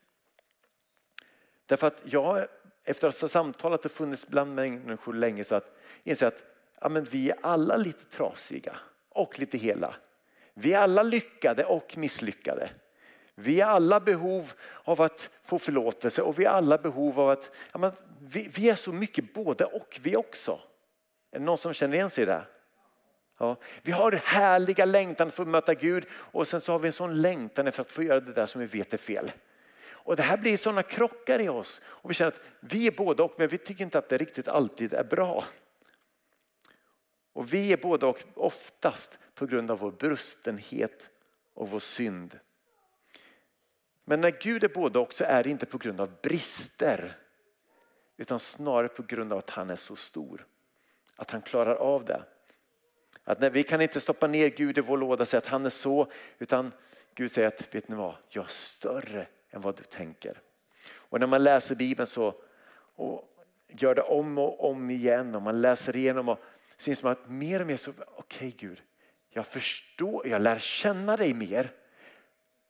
Därför 1.65 1.87
att 1.87 2.01
jag 2.05 2.47
efter 2.83 3.07
att 3.07 3.21
ha 3.21 3.29
samtalat 3.29 3.85
och 3.85 3.91
funnits 3.91 4.27
bland 4.27 4.55
människor 4.55 5.13
länge 5.13 5.43
så 5.43 5.55
att 5.55 5.75
inser 6.03 6.27
att 6.27 6.43
ja, 6.81 6.89
men 6.89 7.03
vi 7.03 7.29
är 7.29 7.37
alla 7.41 7.77
lite 7.77 8.05
trasiga 8.05 8.77
och 9.09 9.39
lite 9.39 9.57
hela. 9.57 9.95
Vi 10.53 10.73
är 10.73 10.79
alla 10.79 11.03
lyckade 11.03 11.65
och 11.65 11.97
misslyckade. 11.97 12.69
Vi 13.35 13.61
har 13.61 13.71
alla 13.71 13.99
behov 13.99 14.51
av 14.83 15.01
att 15.01 15.29
få 15.43 15.59
förlåtelse 15.59 16.21
och 16.21 16.39
vi 16.39 16.45
har 16.45 16.53
alla 16.53 16.77
behov 16.77 17.19
av 17.19 17.29
att, 17.29 17.51
ja, 17.71 17.79
men 17.79 17.91
vi, 18.19 18.51
vi 18.55 18.69
är 18.69 18.75
så 18.75 18.91
mycket 18.91 19.33
både 19.33 19.65
och 19.65 19.99
vi 20.03 20.15
också. 20.15 20.59
Är 21.31 21.39
det 21.39 21.45
någon 21.45 21.57
som 21.57 21.73
känner 21.73 21.95
igen 21.95 22.09
sig 22.09 22.23
i 22.23 22.25
det? 22.25 22.45
Ja. 23.41 23.57
Vi 23.81 23.91
har 23.91 24.11
härliga 24.11 24.85
längtan 24.85 25.31
för 25.31 25.43
att 25.43 25.49
möta 25.49 25.73
Gud 25.73 26.05
och 26.11 26.47
sen 26.47 26.61
så 26.61 26.71
har 26.71 26.79
vi 26.79 26.87
en 26.87 26.93
sån 26.93 27.21
längtan 27.21 27.67
efter 27.67 27.81
att 27.81 27.91
få 27.91 28.03
göra 28.03 28.19
det 28.19 28.33
där 28.33 28.45
som 28.45 28.61
vi 28.61 28.67
vet 28.67 28.93
är 28.93 28.97
fel. 28.97 29.31
Och 29.83 30.15
det 30.15 30.23
här 30.23 30.37
blir 30.37 30.57
sådana 30.57 30.83
krockar 30.83 31.39
i 31.39 31.49
oss 31.49 31.81
och 31.83 32.09
vi 32.09 32.13
känner 32.13 32.31
att 32.31 32.41
vi 32.59 32.87
är 32.87 32.91
både 32.91 33.23
och 33.23 33.35
men 33.37 33.47
vi 33.47 33.57
tycker 33.57 33.83
inte 33.83 33.97
att 33.97 34.09
det 34.09 34.17
riktigt 34.17 34.47
alltid 34.47 34.93
är 34.93 35.03
bra. 35.03 35.45
Och 37.33 37.53
vi 37.53 37.73
är 37.73 37.77
både 37.77 38.05
och 38.05 38.19
oftast 38.35 39.19
på 39.35 39.45
grund 39.45 39.71
av 39.71 39.79
vår 39.79 39.91
brustenhet 39.91 41.09
och 41.53 41.69
vår 41.69 41.79
synd. 41.79 42.39
Men 44.05 44.21
när 44.21 44.31
Gud 44.41 44.63
är 44.63 44.69
både 44.69 44.99
och 44.99 45.13
så 45.13 45.23
är 45.23 45.43
det 45.43 45.49
inte 45.49 45.65
på 45.65 45.77
grund 45.77 46.01
av 46.01 46.11
brister 46.21 47.17
utan 48.17 48.39
snarare 48.39 48.87
på 48.87 49.03
grund 49.03 49.33
av 49.33 49.39
att 49.39 49.49
han 49.49 49.69
är 49.69 49.75
så 49.75 49.95
stor. 49.95 50.45
Att 51.15 51.31
han 51.31 51.41
klarar 51.41 51.75
av 51.75 52.05
det. 52.05 52.23
Att 53.23 53.39
när 53.39 53.49
vi 53.49 53.63
kan 53.63 53.81
inte 53.81 54.01
stoppa 54.01 54.27
ner 54.27 54.49
Gud 54.49 54.77
i 54.77 54.81
vår 54.81 54.97
låda 54.97 55.21
och 55.21 55.27
säga 55.27 55.37
att 55.37 55.47
han 55.47 55.65
är 55.65 55.69
så 55.69 56.11
utan 56.39 56.71
Gud 57.15 57.31
säger 57.31 57.47
att 57.47 57.75
vet 57.75 57.87
ni 57.87 57.95
vad, 57.95 58.15
jag 58.29 58.45
är 58.45 58.49
större 58.49 59.27
än 59.49 59.61
vad 59.61 59.77
du 59.77 59.83
tänker. 59.83 60.41
Och 60.93 61.19
när 61.19 61.27
man 61.27 61.43
läser 61.43 61.75
Bibeln 61.75 62.07
så 62.07 62.35
och 62.95 63.37
gör 63.67 63.95
det 63.95 64.01
om 64.01 64.37
och 64.37 64.69
om 64.69 64.89
igen 64.89 65.35
och 65.35 65.41
man 65.41 65.61
läser 65.61 65.95
igenom 65.95 66.29
och 66.29 66.39
syns 66.77 66.99
som 66.99 67.11
att 67.11 67.29
mer 67.29 67.59
och 67.59 67.67
mer 67.67 67.77
så, 67.77 67.91
okej 67.91 68.07
okay, 68.17 68.51
Gud, 68.51 68.81
jag 69.29 69.47
förstår, 69.47 70.27
jag 70.27 70.41
lär 70.41 70.59
känna 70.59 71.17
dig 71.17 71.33
mer. 71.33 71.71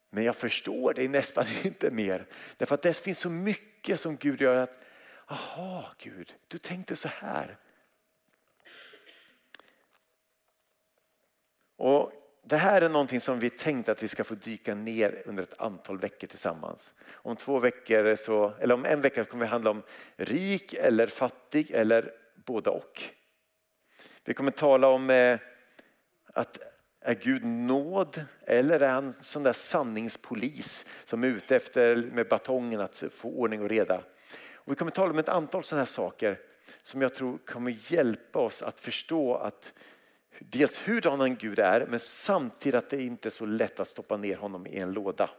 Men 0.10 0.24
jag 0.24 0.36
förstår 0.36 0.94
dig 0.94 1.08
nästan 1.08 1.46
inte 1.64 1.92
mer. 1.92 2.26
Därför 2.58 2.76
att 2.76 2.82
det 2.82 2.98
finns 2.98 3.20
så 3.20 3.30
mycket 3.30 4.00
som 4.00 4.18
Gud 4.18 4.42
gör 4.42 4.56
att, 4.56 4.84
aha 5.28 5.94
Gud, 5.98 6.34
du 6.48 6.58
tänkte 6.58 6.96
så 6.96 7.08
här. 7.08 7.58
Och 11.82 12.12
det 12.44 12.58
här 12.58 12.82
är 12.82 12.90
någonting 12.90 13.22
som 13.22 13.40
vi 13.40 13.50
tänkte 13.50 13.92
att 13.92 14.04
vi 14.04 14.08
ska 14.08 14.24
få 14.24 14.36
dyka 14.36 14.76
ner 14.76 15.24
under 15.26 15.44
ett 15.44 15.62
antal 15.62 16.00
veckor 16.00 16.28
tillsammans. 16.28 16.94
Om 17.12 17.36
två 17.36 17.60
veckor, 17.60 18.16
så, 18.16 18.54
eller 18.60 18.74
om 18.74 18.86
en 18.86 19.02
vecka 19.02 19.26
kommer 19.26 19.46
det 19.46 19.52
handla 19.52 19.70
om 19.70 19.84
rik 20.16 20.74
eller 20.74 21.08
fattig 21.08 21.72
eller 21.72 22.12
båda 22.46 22.72
och. 22.72 23.04
Vi 24.26 24.34
kommer 24.34 24.52
tala 24.52 24.88
om 24.88 25.10
eh, 25.10 25.40
att 26.34 26.58
är 27.02 27.16
Gud 27.16 27.46
nåd 27.46 28.26
eller 28.46 28.80
är 28.80 28.90
han 28.90 29.14
sån 29.22 29.44
där 29.44 29.54
sanningspolis 29.54 30.86
som 31.06 31.24
är 31.24 31.28
ute 31.28 31.56
efter 31.56 31.96
med 31.96 32.28
batongen 32.28 32.82
att 32.82 33.04
få 33.12 33.30
ordning 33.30 33.62
och 33.62 33.70
reda? 33.70 34.04
Och 34.54 34.72
vi 34.72 34.76
kommer 34.76 34.92
tala 34.92 35.12
om 35.12 35.20
ett 35.20 35.30
antal 35.30 35.64
sådana 35.64 35.82
här 35.82 35.86
saker 35.86 36.40
som 36.84 37.02
jag 37.02 37.14
tror 37.14 37.38
kommer 37.38 37.92
hjälpa 37.92 38.40
oss 38.40 38.62
att 38.62 38.80
förstå 38.80 39.36
att 39.36 39.74
dels 40.40 40.78
hurdan 40.78 41.22
en 41.22 41.36
Gud 41.36 41.60
är 41.60 41.86
men 41.86 42.00
samtidigt 42.00 42.76
att 42.76 42.90
det 42.90 43.02
inte 43.02 43.28
är 43.28 43.32
så 43.32 43.46
lätt 43.46 43.80
att 43.80 43.88
stoppa 43.88 44.18
ner 44.18 44.36
honom 44.36 44.68
i 44.68 44.78
en 44.78 44.92
låda. 44.92 45.30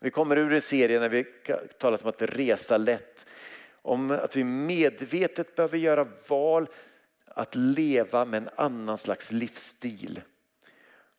Vi 0.00 0.10
kommer 0.10 0.38
ur 0.38 0.52
en 0.52 0.62
serie 0.62 1.00
när 1.00 1.08
vi 1.08 1.24
talat 1.78 2.02
om 2.02 2.08
att 2.08 2.22
resa 2.22 2.78
lätt. 2.78 3.26
Om 3.82 4.10
att 4.10 4.36
vi 4.36 4.44
medvetet 4.44 5.54
behöver 5.54 5.78
göra 5.78 6.08
val 6.28 6.68
att 7.24 7.54
leva 7.54 8.24
med 8.24 8.42
en 8.42 8.48
annan 8.56 8.98
slags 8.98 9.32
livsstil. 9.32 10.20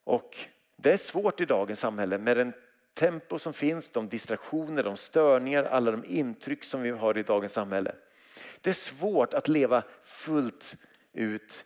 Och 0.04 0.38
det 0.76 0.94
är 0.94 0.98
svårt 0.98 1.42
i 1.42 1.46
dagens 1.46 1.80
samhälle 1.80 2.18
med 2.18 2.38
den 2.38 2.54
tempo 2.94 3.40
som 3.40 3.54
finns, 3.54 3.90
de 3.90 4.10
distraktioner, 4.10 4.84
de 4.84 4.98
störningar, 4.98 5.64
alla 5.64 5.92
de 5.92 6.06
intryck 6.06 6.64
som 6.64 6.82
vi 6.82 6.90
har 6.90 7.18
i 7.18 7.24
dagens 7.24 7.54
samhälle. 7.54 7.96
Det 8.62 8.70
är 8.70 8.74
svårt 8.74 9.34
att 9.34 9.48
leva 9.48 9.84
fullt 10.04 10.78
ut 11.14 11.66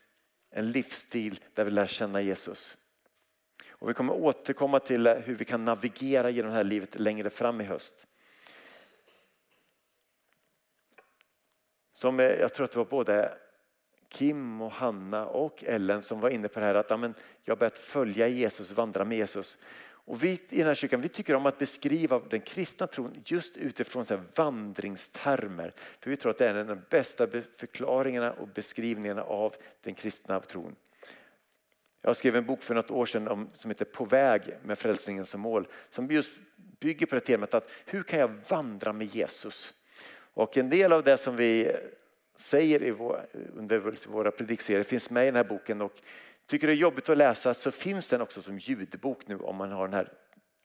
en 0.57 0.71
livsstil 0.71 1.39
där 1.53 1.65
vi 1.65 1.71
lär 1.71 1.85
känna 1.85 2.21
Jesus. 2.21 2.77
Och 3.69 3.89
vi 3.89 3.93
kommer 3.93 4.13
återkomma 4.13 4.79
till 4.79 5.07
hur 5.07 5.35
vi 5.35 5.45
kan 5.45 5.65
navigera 5.65 6.29
genom 6.29 6.51
det 6.51 6.57
här 6.57 6.63
livet 6.63 6.99
längre 6.99 7.29
fram 7.29 7.61
i 7.61 7.63
höst. 7.63 8.07
Som 11.93 12.19
eh, 12.19 12.25
jag 12.25 12.53
tror 12.53 12.63
att 12.63 12.71
det 12.71 12.77
var 12.77 12.85
både 12.85 13.37
Kim 14.09 14.61
och 14.61 14.71
Hanna 14.71 15.25
och 15.25 15.63
Ellen 15.63 16.01
som 16.01 16.19
var 16.19 16.29
inne 16.29 16.47
på 16.47 16.59
det 16.59 16.65
här 16.65 16.75
att 16.75 16.91
amen, 16.91 17.13
jag 17.43 17.55
har 17.55 17.59
börjat 17.59 17.77
följa 17.77 18.27
Jesus, 18.27 18.71
vandra 18.71 19.05
med 19.05 19.17
Jesus. 19.17 19.57
Och 20.07 20.23
vi 20.23 20.29
i 20.49 20.57
den 20.57 20.67
här 20.67 20.73
kyrkan 20.73 21.01
vi 21.01 21.09
tycker 21.09 21.35
om 21.35 21.45
att 21.45 21.59
beskriva 21.59 22.19
den 22.19 22.41
kristna 22.41 22.87
tron 22.87 23.23
just 23.25 23.57
utifrån 23.57 24.05
så 24.05 24.19
vandringstermer. 24.35 25.73
För 25.99 26.09
vi 26.09 26.17
tror 26.17 26.29
att 26.29 26.37
det 26.37 26.47
är 26.47 26.55
en 26.55 26.69
av 26.69 26.75
de 26.75 26.81
bästa 26.89 27.27
förklaringarna 27.57 28.31
och 28.31 28.47
beskrivningarna 28.47 29.23
av 29.23 29.55
den 29.81 29.93
kristna 29.93 30.39
tron. 30.39 30.75
Jag 32.01 32.17
skrev 32.17 32.35
en 32.35 32.45
bok 32.45 32.63
för 32.63 32.75
något 32.75 32.91
år 32.91 33.05
sedan 33.05 33.27
om, 33.27 33.49
som 33.53 33.71
heter 33.71 33.85
På 33.85 34.05
väg 34.05 34.41
med 34.63 34.79
frälsningen 34.79 35.25
som 35.25 35.41
mål. 35.41 35.67
Som 35.89 36.07
just 36.07 36.31
bygger 36.79 37.05
på 37.05 37.15
det 37.15 37.21
temat 37.21 37.53
att 37.53 37.69
hur 37.85 38.03
kan 38.03 38.19
jag 38.19 38.31
vandra 38.49 38.93
med 38.93 39.07
Jesus? 39.07 39.73
Och 40.33 40.57
en 40.57 40.69
del 40.69 40.93
av 40.93 41.03
det 41.03 41.17
som 41.17 41.35
vi 41.35 41.71
säger 42.37 42.83
i 42.83 42.91
vår, 42.91 43.25
under 43.55 44.07
våra 44.09 44.31
predikserier 44.31 44.83
finns 44.83 45.09
med 45.09 45.23
i 45.23 45.25
den 45.25 45.35
här 45.35 45.43
boken 45.43 45.81
och 45.81 46.01
tycker 46.47 46.67
det 46.67 46.73
är 46.73 46.77
jobbigt 46.77 47.09
att 47.09 47.17
läsa 47.17 47.53
så 47.53 47.71
finns 47.71 48.07
den 48.07 48.21
också 48.21 48.41
som 48.41 48.59
ljudbok 48.59 49.27
nu 49.27 49.37
om 49.37 49.55
man 49.55 49.71
har 49.71 49.87
den 49.87 49.93
här 49.93 50.13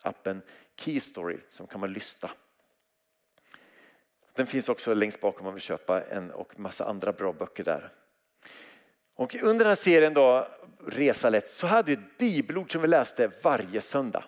appen 0.03 0.43
Keystory 0.77 1.39
som 1.49 1.67
kan 1.67 1.81
man 1.81 1.93
lyssna. 1.93 2.31
Den 4.35 4.47
finns 4.47 4.69
också 4.69 4.95
längst 4.95 5.21
bak 5.21 5.39
om 5.39 5.45
man 5.45 5.55
vill 5.55 5.62
köpa 5.62 6.03
en 6.03 6.31
och 6.31 6.59
massa 6.59 6.85
andra 6.85 7.12
bra 7.12 7.33
böcker 7.33 7.65
där. 7.65 7.93
Och 9.15 9.35
under 9.35 9.59
den 9.59 9.69
här 9.69 9.75
serien 9.75 10.15
då, 10.15 10.49
Resa 10.87 11.31
lätt, 11.31 11.51
så 11.51 11.67
hade 11.67 11.87
vi 11.87 11.93
ett 11.93 12.19
bibelord 12.19 12.73
som 12.73 12.83
vi 12.83 12.89
läste 12.89 13.31
varje 13.43 13.81
söndag. 13.81 14.25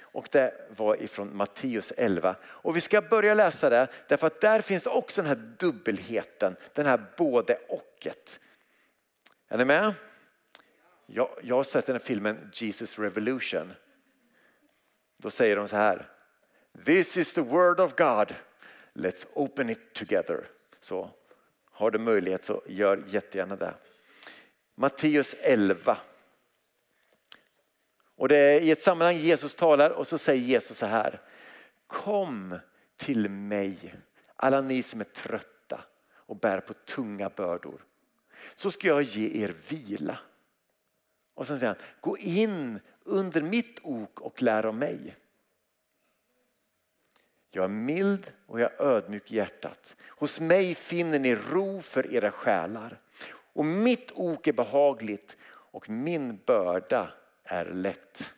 Och 0.00 0.28
det 0.32 0.68
var 0.76 1.02
ifrån 1.02 1.36
Matteus 1.36 1.92
11. 1.96 2.36
Och 2.44 2.76
vi 2.76 2.80
ska 2.80 3.02
börja 3.02 3.34
läsa 3.34 3.70
det 3.70 3.88
därför 4.08 4.26
att 4.26 4.40
där 4.40 4.60
finns 4.60 4.86
också 4.86 5.22
den 5.22 5.28
här 5.28 5.54
dubbelheten, 5.58 6.56
den 6.72 6.86
här 6.86 7.04
både 7.16 7.58
ochet. 7.68 8.40
Är 9.48 9.58
ni 9.58 9.64
med? 9.64 9.94
Jag, 11.14 11.28
jag 11.42 11.56
har 11.56 11.64
sett 11.64 11.86
den 11.86 11.94
här 11.94 12.00
filmen 12.00 12.50
Jesus 12.52 12.98
Revolution. 12.98 13.72
Då 15.16 15.30
säger 15.30 15.56
de 15.56 15.68
så 15.68 15.76
här. 15.76 16.08
This 16.84 17.16
is 17.16 17.34
the 17.34 17.40
word 17.40 17.80
of 17.80 17.94
God. 17.96 18.34
Let's 18.92 19.26
open 19.34 19.70
it 19.70 19.94
together. 19.94 20.48
Så 20.80 21.10
har 21.70 21.90
du 21.90 21.98
möjlighet 21.98 22.44
så 22.44 22.62
gör 22.66 23.04
jättegärna 23.06 23.56
det. 23.56 23.74
Matteus 24.74 25.34
11 25.40 25.98
och 28.16 28.28
det 28.28 28.36
är 28.36 28.60
i 28.60 28.70
ett 28.70 28.82
sammanhang 28.82 29.16
Jesus 29.16 29.54
talar 29.54 29.90
och 29.90 30.08
så 30.08 30.18
säger 30.18 30.42
Jesus 30.42 30.78
så 30.78 30.86
här. 30.86 31.20
Kom 31.86 32.58
till 32.96 33.28
mig 33.28 33.94
alla 34.36 34.60
ni 34.60 34.82
som 34.82 35.00
är 35.00 35.04
trötta 35.04 35.84
och 36.14 36.36
bär 36.36 36.60
på 36.60 36.74
tunga 36.74 37.28
bördor. 37.28 37.84
Så 38.54 38.70
ska 38.70 38.88
jag 38.88 39.02
ge 39.02 39.44
er 39.44 39.54
vila. 39.68 40.18
Och 41.34 41.46
sen 41.46 41.58
säger 41.58 41.74
han, 41.74 41.86
gå 42.00 42.18
in 42.18 42.80
under 43.04 43.42
mitt 43.42 43.78
ok 43.82 44.20
och 44.20 44.42
lär 44.42 44.66
av 44.66 44.74
mig. 44.74 45.16
Jag 47.50 47.64
är 47.64 47.68
mild 47.68 48.32
och 48.46 48.60
jag 48.60 48.72
är 48.72 48.82
ödmjuk 48.82 49.32
i 49.32 49.36
hjärtat. 49.36 49.96
Hos 50.08 50.40
mig 50.40 50.74
finner 50.74 51.18
ni 51.18 51.34
ro 51.34 51.82
för 51.82 52.14
era 52.14 52.30
själar. 52.30 53.00
Och 53.32 53.64
mitt 53.64 54.12
ok 54.14 54.48
är 54.48 54.52
behagligt 54.52 55.36
och 55.44 55.90
min 55.90 56.40
börda 56.46 57.12
är 57.44 57.64
lätt. 57.64 58.34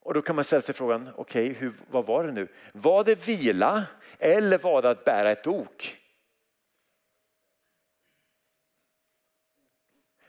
Och 0.00 0.14
då 0.14 0.22
kan 0.22 0.36
man 0.36 0.44
ställa 0.44 0.62
sig 0.62 0.74
frågan, 0.74 1.10
okej, 1.16 1.50
okay, 1.50 1.70
vad 1.90 2.06
var 2.06 2.24
det 2.24 2.32
nu? 2.32 2.48
Var 2.72 3.04
det 3.04 3.28
vila 3.28 3.84
eller 4.18 4.58
var 4.58 4.82
det 4.82 4.90
att 4.90 5.04
bära 5.04 5.30
ett 5.30 5.46
ok? 5.46 5.96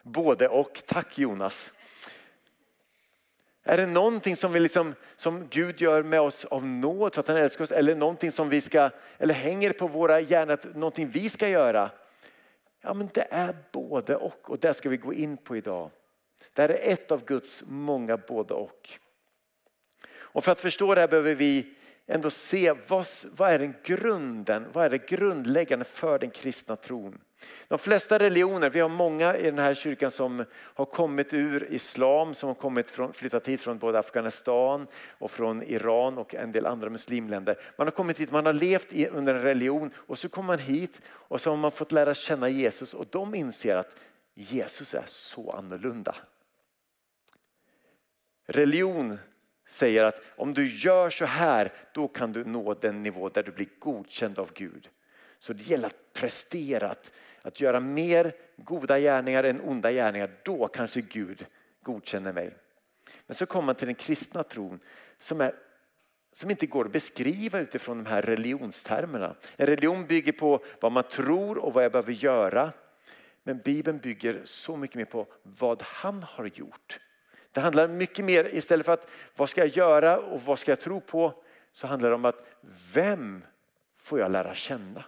Både 0.07 0.47
och, 0.47 0.83
tack 0.85 1.17
Jonas. 1.17 1.73
Är 3.63 3.77
det 3.77 3.85
någonting 3.85 4.35
som, 4.35 4.53
vi 4.53 4.59
liksom, 4.59 4.95
som 5.15 5.47
Gud 5.47 5.81
gör 5.81 6.03
med 6.03 6.21
oss 6.21 6.45
av 6.45 6.65
nåd 6.65 7.13
för 7.13 7.19
att 7.19 7.27
han 7.27 7.37
älskar 7.37 7.63
oss 7.63 7.71
eller 7.71 7.95
någonting 7.95 8.31
som 8.31 8.49
vi 8.49 8.61
ska, 8.61 8.89
eller 9.17 9.33
hänger 9.33 9.71
på 9.71 9.87
våra 9.87 10.19
hjärnor, 10.19 10.59
någonting 10.73 11.07
vi 11.07 11.29
ska 11.29 11.47
göra? 11.47 11.91
Ja 12.81 12.93
men 12.93 13.09
det 13.13 13.27
är 13.29 13.55
både 13.71 14.15
och 14.15 14.49
och 14.49 14.59
det 14.59 14.73
ska 14.73 14.89
vi 14.89 14.97
gå 14.97 15.13
in 15.13 15.37
på 15.37 15.57
idag. 15.57 15.91
Det 16.53 16.61
här 16.61 16.69
är 16.69 16.93
ett 16.93 17.11
av 17.11 17.25
Guds 17.25 17.63
många 17.67 18.17
både 18.17 18.53
och. 18.53 18.89
Och 20.15 20.43
för 20.43 20.51
att 20.51 20.61
förstå 20.61 20.95
det 20.95 21.01
här 21.01 21.07
behöver 21.07 21.35
vi 21.35 21.76
ändå 22.07 22.29
se 22.29 22.73
vad, 22.87 23.05
vad 23.31 23.51
är 23.51 23.59
den 23.59 23.73
grunden, 23.83 24.65
vad 24.73 24.85
är 24.85 24.89
det 24.89 25.07
grundläggande 25.09 25.85
för 25.85 26.19
den 26.19 26.29
kristna 26.29 26.75
tron. 26.75 27.19
De 27.67 27.79
flesta 27.79 28.19
religioner, 28.19 28.69
vi 28.69 28.79
har 28.79 28.89
många 28.89 29.37
i 29.37 29.43
den 29.43 29.59
här 29.59 29.73
kyrkan 29.73 30.11
som 30.11 30.45
har 30.51 30.85
kommit 30.85 31.33
ur 31.33 31.67
islam, 31.71 32.33
som 32.33 32.47
har 32.47 32.53
kommit 32.53 32.91
från, 32.91 33.13
flyttat 33.13 33.47
hit 33.47 33.61
från 33.61 33.77
både 33.77 33.99
Afghanistan 33.99 34.87
och 35.09 35.31
från 35.31 35.63
Iran 35.63 36.17
och 36.17 36.35
en 36.35 36.51
del 36.51 36.65
andra 36.65 36.89
muslimländer. 36.89 37.59
Man 37.77 37.87
har 37.87 37.91
kommit 37.91 38.19
hit, 38.19 38.31
man 38.31 38.45
har 38.45 38.53
levt 38.53 38.93
i, 38.93 39.07
under 39.07 39.35
en 39.35 39.41
religion 39.41 39.91
och 39.95 40.19
så 40.19 40.29
kommer 40.29 40.47
man 40.47 40.59
hit 40.59 41.01
och 41.07 41.41
så 41.41 41.49
har 41.49 41.57
man 41.57 41.71
fått 41.71 41.91
lära 41.91 42.13
känna 42.13 42.49
Jesus 42.49 42.93
och 42.93 43.05
de 43.09 43.35
inser 43.35 43.75
att 43.75 43.95
Jesus 44.33 44.93
är 44.93 45.05
så 45.07 45.51
annorlunda. 45.51 46.15
Religion 48.45 49.19
säger 49.67 50.03
att 50.03 50.21
om 50.35 50.53
du 50.53 50.67
gör 50.77 51.09
så 51.09 51.25
här, 51.25 51.73
då 51.91 52.07
kan 52.07 52.33
du 52.33 52.45
nå 52.45 52.73
den 52.73 53.03
nivå 53.03 53.29
där 53.29 53.43
du 53.43 53.51
blir 53.51 53.67
godkänd 53.79 54.39
av 54.39 54.51
Gud. 54.53 54.89
Så 55.39 55.53
det 55.53 55.63
gäller 55.63 55.87
att 55.87 56.13
prestera, 56.13 56.89
att, 56.89 57.11
att 57.41 57.61
göra 57.61 57.79
mer 57.79 58.33
goda 58.55 58.99
gärningar 58.99 59.43
än 59.43 59.61
onda 59.61 59.91
gärningar. 59.91 60.31
Då 60.43 60.67
kanske 60.67 61.01
Gud 61.01 61.45
godkänner 61.83 62.33
mig. 62.33 62.55
Men 63.25 63.35
så 63.35 63.45
kommer 63.45 63.65
man 63.65 63.75
till 63.75 63.87
den 63.87 63.95
kristna 63.95 64.43
tron 64.43 64.79
som, 65.19 65.41
är, 65.41 65.55
som 66.33 66.49
inte 66.49 66.65
går 66.65 66.85
att 66.85 66.91
beskriva 66.91 67.59
utifrån 67.59 68.03
de 68.03 68.09
här 68.09 68.21
religionstermerna. 68.21 69.35
En 69.55 69.65
religion 69.65 70.05
bygger 70.05 70.31
på 70.31 70.63
vad 70.81 70.91
man 70.91 71.03
tror 71.03 71.57
och 71.57 71.73
vad 71.73 71.83
jag 71.83 71.91
behöver 71.91 72.11
göra. 72.11 72.73
Men 73.43 73.57
Bibeln 73.57 73.97
bygger 73.97 74.41
så 74.43 74.77
mycket 74.77 74.95
mer 74.95 75.05
på 75.05 75.27
vad 75.43 75.81
han 75.81 76.23
har 76.23 76.45
gjort. 76.45 76.99
Det 77.51 77.61
handlar 77.61 77.87
mycket 77.87 78.25
mer, 78.25 78.55
istället 78.55 78.85
för 78.85 78.93
att 78.93 79.07
vad 79.35 79.49
ska 79.49 79.61
jag 79.61 79.77
göra 79.77 80.19
och 80.19 80.41
vad 80.41 80.59
ska 80.59 80.71
jag 80.71 80.79
tro 80.79 81.01
på, 81.01 81.43
så 81.71 81.87
handlar 81.87 82.09
det 82.09 82.15
om 82.15 82.25
att 82.25 82.45
vem 82.93 83.45
får 83.97 84.19
jag 84.19 84.31
lära 84.31 84.55
känna? 84.55 85.05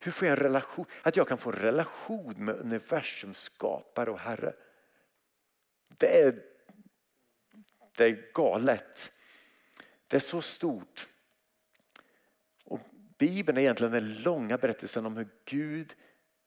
Hur 0.00 0.12
får 0.12 0.28
jag 0.28 0.38
en 0.38 0.42
relation? 0.42 0.86
Att 1.02 1.16
jag 1.16 1.28
kan 1.28 1.38
få 1.38 1.50
en 1.50 1.56
relation 1.56 2.44
med 2.44 2.54
universums 2.54 3.38
skapare 3.38 4.10
och 4.10 4.18
Herre. 4.18 4.54
Det 5.88 6.22
är, 6.22 6.42
det 7.96 8.04
är 8.04 8.32
galet. 8.34 9.12
Det 10.06 10.16
är 10.16 10.20
så 10.20 10.42
stort. 10.42 11.08
Och 12.64 12.80
Bibeln 13.18 13.58
är 13.58 13.62
egentligen 13.62 13.92
den 13.92 14.22
långa 14.22 14.58
berättelsen 14.58 15.06
om 15.06 15.16
hur 15.16 15.28
Gud 15.44 15.94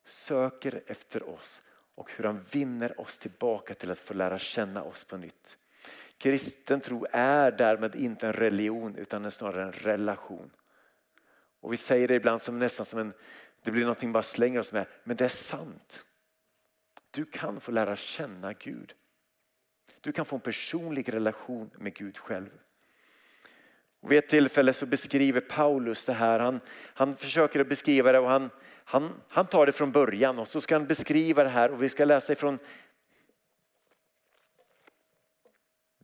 söker 0.06 0.84
efter 0.88 1.30
oss 1.30 1.62
och 2.00 2.12
hur 2.12 2.24
han 2.24 2.46
vinner 2.52 3.02
oss 3.02 3.20
tillbaka 3.20 3.74
till 3.74 3.92
att 3.92 4.00
få 4.00 4.14
lära 4.14 4.40
känna 4.40 4.84
oss 4.84 5.04
på 5.04 5.18
nytt. 5.18 5.58
Kristen 6.18 6.82
tro 6.82 7.06
är 7.12 7.52
därmed 7.52 7.96
inte 7.96 8.28
en 8.28 8.34
religion 8.34 8.96
utan 8.96 9.32
snarare 9.32 9.64
en 9.64 9.72
relation. 9.72 10.52
Och 11.60 11.74
vi 11.74 11.78
säger 11.78 12.08
det 12.08 12.16
ibland 12.16 12.42
som 12.42 12.60
nästan 12.60 12.86
som 12.86 13.00
en, 13.00 13.14
det 13.64 13.72
blir 13.72 13.82
någonting 13.82 14.12
bara 14.12 14.24
slänger 14.24 14.60
oss 14.60 14.72
med, 14.72 14.86
men 15.04 15.18
det 15.18 15.26
är 15.26 15.30
sant. 15.30 16.06
Du 17.12 17.26
kan 17.26 17.60
få 17.60 17.72
lära 17.72 17.96
känna 17.96 18.54
Gud. 18.54 18.94
Du 20.02 20.12
kan 20.12 20.26
få 20.26 20.36
en 20.36 20.42
personlig 20.42 21.14
relation 21.14 21.70
med 21.78 21.94
Gud 21.94 22.18
själv. 22.18 22.50
Och 24.02 24.12
vid 24.12 24.20
ett 24.20 24.30
tillfälle 24.30 24.74
så 24.74 24.86
beskriver 24.86 25.42
Paulus 25.42 26.06
det 26.06 26.14
här. 26.14 26.40
Han, 26.40 26.60
han 26.94 27.16
försöker 27.16 27.60
att 27.60 27.70
beskriva 27.70 28.12
det 28.12 28.20
och 28.20 28.30
han, 28.30 28.50
han, 28.84 29.22
han 29.28 29.48
tar 29.48 29.66
det 29.66 29.72
från 29.72 29.92
början 29.92 30.40
och 30.40 30.48
så 30.48 30.62
ska 30.62 30.76
han 30.76 30.88
beskriva 30.88 31.44
det 31.44 31.50
här 31.50 31.72
och 31.72 31.84
vi 31.84 31.90
ska 31.90 32.06
läsa 32.06 32.34
ifrån 32.34 32.60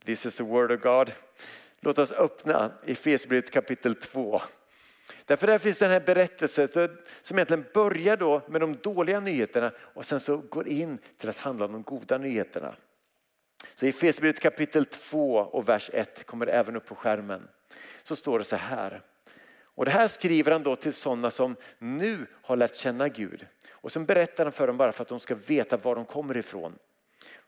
This 0.04 0.26
is 0.26 0.36
the 0.36 0.44
word 0.44 0.72
of 0.72 0.80
God. 0.80 1.12
Låt 1.80 1.98
oss 1.98 2.12
öppna 2.12 2.72
Efesierbrevet 2.86 3.50
kapitel 3.50 3.94
2. 3.94 4.42
Därför 5.24 5.46
där 5.46 5.58
finns 5.58 5.78
den 5.78 5.90
här 5.90 6.00
berättelsen 6.00 6.68
som 7.22 7.38
egentligen 7.38 7.64
börjar 7.74 8.16
då 8.16 8.42
med 8.48 8.60
de 8.60 8.76
dåliga 8.76 9.20
nyheterna 9.20 9.72
och 9.78 10.06
sen 10.06 10.20
så 10.20 10.36
går 10.36 10.68
in 10.68 10.98
till 11.18 11.28
att 11.28 11.36
handla 11.36 11.64
om 11.64 11.72
de 11.72 11.82
goda 11.82 12.18
nyheterna. 12.18 12.74
Så 13.80 13.86
i 13.86 13.88
Efesierbrevet 13.88 14.40
kapitel 14.40 14.84
2 14.84 15.36
och 15.36 15.68
vers 15.68 15.90
1 15.92 16.26
kommer 16.26 16.46
även 16.46 16.76
upp 16.76 16.86
på 16.86 16.94
skärmen. 16.94 17.48
Så 18.02 18.16
står 18.16 18.38
det 18.38 18.44
så 18.44 18.56
här. 18.56 19.02
Och 19.62 19.84
det 19.84 19.90
här 19.90 20.08
skriver 20.08 20.52
han 20.52 20.62
då 20.62 20.76
till 20.76 20.92
sådana 20.92 21.30
som 21.30 21.56
nu 21.78 22.26
har 22.42 22.56
lärt 22.56 22.74
känna 22.74 23.08
Gud. 23.08 23.46
Och 23.70 23.92
sen 23.92 24.06
berättar 24.06 24.44
han 24.44 24.52
för 24.52 24.66
dem 24.66 24.76
bara 24.76 24.92
för 24.92 25.02
att 25.02 25.08
de 25.08 25.20
ska 25.20 25.34
veta 25.34 25.76
var 25.76 25.94
de 25.94 26.04
kommer 26.04 26.36
ifrån. 26.36 26.78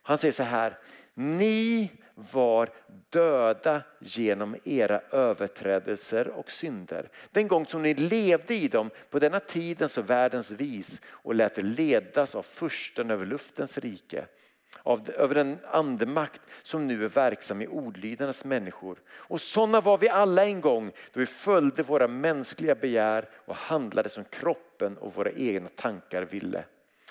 Han 0.02 0.18
säger 0.18 0.32
så 0.32 0.42
här, 0.42 0.78
ni 1.14 1.90
var 2.14 2.68
döda 3.11 3.83
genom 4.00 4.57
era 4.64 5.00
överträdelser 5.00 6.29
och 6.29 6.50
synder. 6.50 7.11
Den 7.31 7.48
gång 7.48 7.66
som 7.66 7.83
ni 7.83 7.94
levde 7.94 8.55
i 8.55 8.68
dem 8.68 8.90
på 9.11 9.18
denna 9.18 9.40
tidens 9.40 9.98
och 9.98 10.11
världens 10.11 10.50
vis 10.50 11.00
och 11.07 11.35
lät 11.35 11.59
er 11.59 11.62
ledas 11.62 12.35
av 12.35 12.42
försten 12.42 13.11
över 13.11 13.26
luftens 13.26 13.79
rike 13.79 14.26
av, 14.83 15.11
över 15.11 15.35
den 15.35 15.59
andemakt 15.70 16.42
som 16.62 16.87
nu 16.87 17.04
är 17.04 17.09
verksam 17.09 17.62
i 17.62 17.66
ordlydarnas 17.66 18.44
människor. 18.44 18.98
Och 19.09 19.40
sådana 19.40 19.81
var 19.81 19.98
vi 19.98 20.09
alla 20.09 20.44
en 20.44 20.61
gång 20.61 20.92
då 21.12 21.20
vi 21.20 21.26
följde 21.26 21.83
våra 21.83 22.09
mänskliga 22.09 22.74
begär 22.74 23.28
och 23.35 23.57
handlade 23.57 24.09
som 24.09 24.24
kroppen 24.24 24.98
och 24.98 25.14
våra 25.14 25.31
egna 25.31 25.68
tankar 25.68 26.22
ville. 26.22 26.64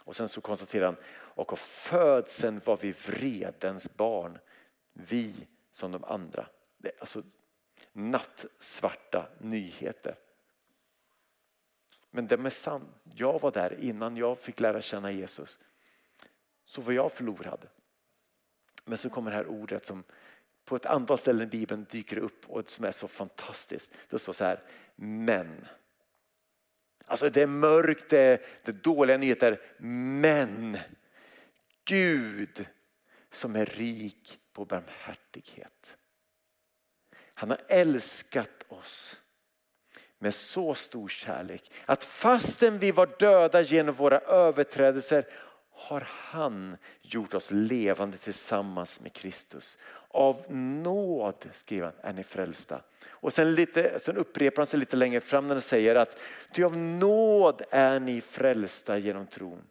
Och 0.04 0.15
sen 0.15 0.30
så 0.30 0.41
konstaterar 0.41 0.86
han, 0.86 0.96
och 1.10 1.54
av 1.54 1.58
födseln 1.58 2.62
var 2.65 2.78
vi 2.82 2.91
vredens 2.91 3.96
barn, 3.96 4.39
vi 4.93 5.48
som 5.72 5.91
de 5.91 6.04
andra. 6.04 6.48
Det 6.78 6.89
är 6.89 6.96
alltså 7.00 7.24
nattsvarta 7.93 9.28
nyheter. 9.39 10.15
Men 12.12 12.28
det 12.28 12.36
är 12.36 12.50
sann. 12.50 12.88
jag 13.15 13.41
var 13.41 13.52
där 13.52 13.80
innan 13.80 14.17
jag 14.17 14.39
fick 14.39 14.60
lära 14.60 14.82
känna 14.82 15.12
Jesus 15.12 15.60
så 16.67 16.82
var 16.82 16.93
jag 16.93 17.12
förlorad. 17.12 17.67
Men 18.86 18.97
så 18.97 19.10
kommer 19.10 19.32
det 19.32 19.38
här 19.38 19.47
ordet 19.47 19.86
som 19.86 20.03
på 20.65 20.75
ett 20.75 20.86
antal 20.86 21.17
ställen 21.17 21.47
i 21.47 21.51
Bibeln 21.51 21.86
dyker 21.89 22.17
upp 22.17 22.49
och 22.49 22.69
som 22.69 22.86
är 22.86 22.91
så 22.91 23.08
fantastiskt. 23.08 23.91
Det 24.10 24.19
står 24.19 24.34
så 24.34 24.43
här, 24.43 24.63
men. 24.95 25.67
Alltså 27.06 27.30
det 27.30 27.41
är 27.41 27.47
mörkt, 27.47 28.10
det 28.10 28.19
är, 28.19 28.41
det 28.63 28.71
är 28.71 28.75
dåliga 28.75 29.17
nyheter, 29.17 29.62
men 29.77 30.77
Gud 31.86 32.65
som 33.32 33.56
är 33.56 33.65
rik 33.65 34.39
på 34.53 34.65
barmhärtighet. 34.65 35.97
Han 37.34 37.49
har 37.49 37.60
älskat 37.67 38.63
oss 38.67 39.21
med 40.19 40.36
så 40.36 40.75
stor 40.75 41.08
kärlek 41.08 41.71
att 41.86 42.03
fastän 42.03 42.80
vi 42.80 42.91
var 42.91 43.10
döda 43.19 43.62
genom 43.62 43.95
våra 43.95 44.19
överträdelser 44.19 45.25
har 45.78 46.08
han 46.10 46.78
gjort 47.02 47.34
oss 47.34 47.52
levande 47.52 48.18
tillsammans 48.18 49.00
med 49.00 49.13
Kristus. 49.13 49.78
Av 50.08 50.46
nåd, 50.54 51.50
skriver 51.54 51.86
han, 51.86 51.96
är 52.02 52.13
ni 52.13 52.24
frälsta. 52.24 52.82
Och 53.06 53.34
sen, 53.34 53.56
lite, 53.56 54.00
sen 54.00 54.18
upprepar 54.18 54.58
han 54.58 54.68
sig 54.68 54.80
lite 54.80 54.96
längre 54.96 55.22
fram 55.22 55.48
när 55.48 55.56
han 55.56 55.62
säger 55.62 55.96
att 55.96 56.20
ty 56.54 56.63
av 56.63 56.78
nåd 56.78 57.62
är 57.70 58.00
ni 58.00 58.22
frälsta 58.22 58.98
genom 58.98 59.28
tron. 59.28 59.63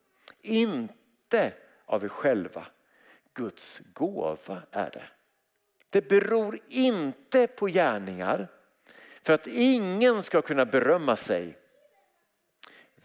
Inte 0.43 1.53
av 1.85 2.05
er 2.05 2.09
själva. 2.09 2.67
Guds 3.35 3.81
gåva 3.95 4.63
är 4.71 4.91
det. 4.91 5.05
Det 5.91 6.09
beror 6.09 6.61
inte 6.69 7.47
på 7.47 7.67
gärningar 7.67 8.49
för 9.23 9.33
att 9.33 9.47
ingen 9.47 10.23
ska 10.23 10.43
kunna 10.43 10.65
berömma 10.65 11.17
sig. 11.17 11.59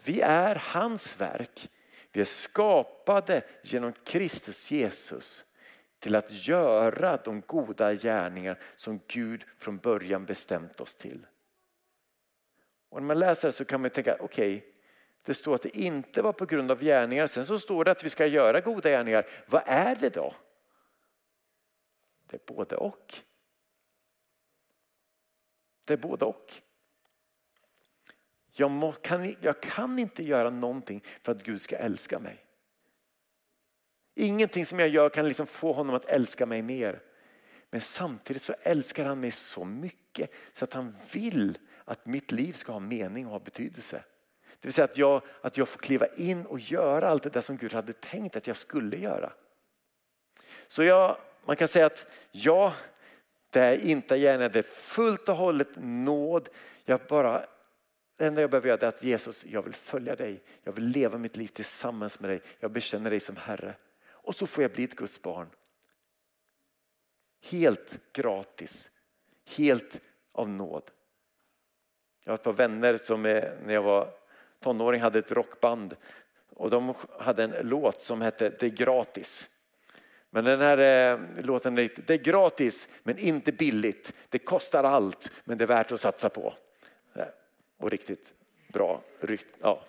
Vi 0.03 0.21
är 0.21 0.55
hans 0.55 1.21
verk 1.21 1.69
vi 2.11 2.21
är 2.21 2.25
skapade 2.25 3.43
genom 3.61 3.93
Kristus 3.93 4.71
Jesus 4.71 5.45
till 5.99 6.15
att 6.15 6.47
göra 6.47 7.17
de 7.17 7.41
goda 7.41 7.93
gärningar 7.93 8.59
som 8.75 8.99
Gud 9.07 9.45
från 9.57 9.77
början 9.77 10.25
bestämt 10.25 10.81
oss 10.81 10.95
till. 10.95 11.25
Och 12.89 13.01
när 13.01 13.07
man 13.07 13.19
läser 13.19 13.47
det 13.47 13.51
så 13.51 13.65
kan 13.65 13.81
man 13.81 13.89
tänka, 13.89 14.17
okej, 14.19 14.57
okay, 14.57 14.71
det 15.21 15.33
står 15.33 15.55
att 15.55 15.61
det 15.61 15.77
inte 15.77 16.21
var 16.21 16.33
på 16.33 16.45
grund 16.45 16.71
av 16.71 16.79
gärningar. 16.83 17.27
Sen 17.27 17.45
så 17.45 17.59
står 17.59 17.85
det 17.85 17.91
att 17.91 18.03
vi 18.03 18.09
ska 18.09 18.25
göra 18.25 18.61
goda 18.61 18.89
gärningar. 18.89 19.27
Vad 19.47 19.63
är 19.65 19.95
det 19.95 20.09
då? 20.09 20.35
Det 22.27 22.35
är 22.35 22.55
både 22.55 22.75
och. 22.75 23.15
Det 25.85 25.93
är 25.93 25.97
både 25.97 26.25
och. 26.25 26.61
Jag, 28.51 28.71
må, 28.71 28.91
kan, 28.91 29.35
jag 29.41 29.61
kan 29.61 29.99
inte 29.99 30.23
göra 30.23 30.49
någonting 30.49 31.03
för 31.23 31.31
att 31.31 31.43
Gud 31.43 31.61
ska 31.61 31.75
älska 31.77 32.19
mig. 32.19 32.45
Ingenting 34.15 34.65
som 34.65 34.79
jag 34.79 34.89
gör 34.89 35.09
kan 35.09 35.27
liksom 35.27 35.47
få 35.47 35.73
honom 35.73 35.95
att 35.95 36.05
älska 36.05 36.45
mig 36.45 36.61
mer. 36.61 37.01
Men 37.69 37.81
samtidigt 37.81 38.41
så 38.41 38.53
älskar 38.63 39.05
han 39.05 39.19
mig 39.19 39.31
så 39.31 39.65
mycket 39.65 40.31
så 40.53 40.63
att 40.63 40.73
han 40.73 40.95
vill 41.11 41.57
att 41.85 42.05
mitt 42.05 42.31
liv 42.31 42.53
ska 42.53 42.71
ha 42.71 42.79
mening 42.79 43.25
och 43.25 43.31
ha 43.31 43.39
betydelse. 43.39 44.03
Det 44.43 44.67
vill 44.67 44.73
säga 44.73 44.85
att 44.85 44.97
jag, 44.97 45.21
att 45.41 45.57
jag 45.57 45.69
får 45.69 45.79
kliva 45.79 46.07
in 46.07 46.45
och 46.45 46.59
göra 46.59 47.07
allt 47.07 47.23
det 47.23 47.29
där 47.29 47.41
som 47.41 47.57
Gud 47.57 47.73
hade 47.73 47.93
tänkt 47.93 48.35
att 48.35 48.47
jag 48.47 48.57
skulle 48.57 48.97
göra. 48.97 49.33
Så 50.67 50.83
jag, 50.83 51.17
man 51.45 51.55
kan 51.55 51.67
säga 51.67 51.85
att 51.85 52.05
jag, 52.31 52.73
Det 53.49 53.59
är 53.59 53.85
inte 53.85 54.15
gärna 54.15 54.49
det 54.49 54.59
är 54.59 54.63
fullt 54.63 55.29
och 55.29 55.35
hållet 55.35 55.69
nåd. 55.75 56.49
Jag 56.85 56.99
bara, 57.09 57.45
det 58.21 58.27
enda 58.27 58.41
jag 58.41 58.49
behöver 58.49 58.67
göra 58.67 58.79
är 58.79 58.87
att 58.87 59.03
Jesus, 59.03 59.45
jag 59.45 59.61
vill 59.61 59.73
följa 59.73 60.15
dig. 60.15 60.43
Jag 60.63 60.71
vill 60.73 60.87
leva 60.87 61.17
mitt 61.17 61.37
liv 61.37 61.47
tillsammans 61.47 62.19
med 62.19 62.29
dig. 62.29 62.41
Jag 62.59 62.71
bekänner 62.71 63.09
dig 63.09 63.19
som 63.19 63.37
Herre. 63.37 63.75
Och 64.09 64.35
så 64.35 64.47
får 64.47 64.61
jag 64.61 64.71
bli 64.71 64.83
ett 64.83 64.95
Guds 64.95 65.21
barn. 65.21 65.49
Helt 67.41 67.99
gratis. 68.13 68.89
Helt 69.57 69.99
av 70.31 70.49
nåd. 70.49 70.91
Jag 72.23 72.31
har 72.31 72.37
ett 72.37 72.43
par 72.43 72.53
vänner 72.53 72.97
som 72.97 73.25
är, 73.25 73.57
när 73.65 73.73
jag 73.73 73.81
var 73.81 74.13
tonåring 74.59 75.01
hade 75.01 75.19
ett 75.19 75.31
rockband 75.31 75.95
och 76.49 76.69
de 76.69 76.93
hade 77.19 77.43
en 77.43 77.67
låt 77.67 78.03
som 78.03 78.21
hette 78.21 78.49
Det 78.49 78.65
är 78.65 78.69
gratis. 78.69 79.49
Men 80.29 80.43
den 80.43 80.61
här 80.61 80.77
eh, 81.13 81.43
låten, 81.43 81.75
det 81.75 82.09
är 82.09 82.23
gratis 82.23 82.89
men 83.03 83.17
inte 83.17 83.51
billigt. 83.51 84.13
Det 84.29 84.39
kostar 84.39 84.83
allt 84.83 85.31
men 85.43 85.57
det 85.57 85.63
är 85.63 85.67
värt 85.67 85.91
att 85.91 86.01
satsa 86.01 86.29
på. 86.29 86.53
Och 87.81 87.91
riktigt 87.91 88.33
bra 88.67 89.01
Ja. 89.59 89.83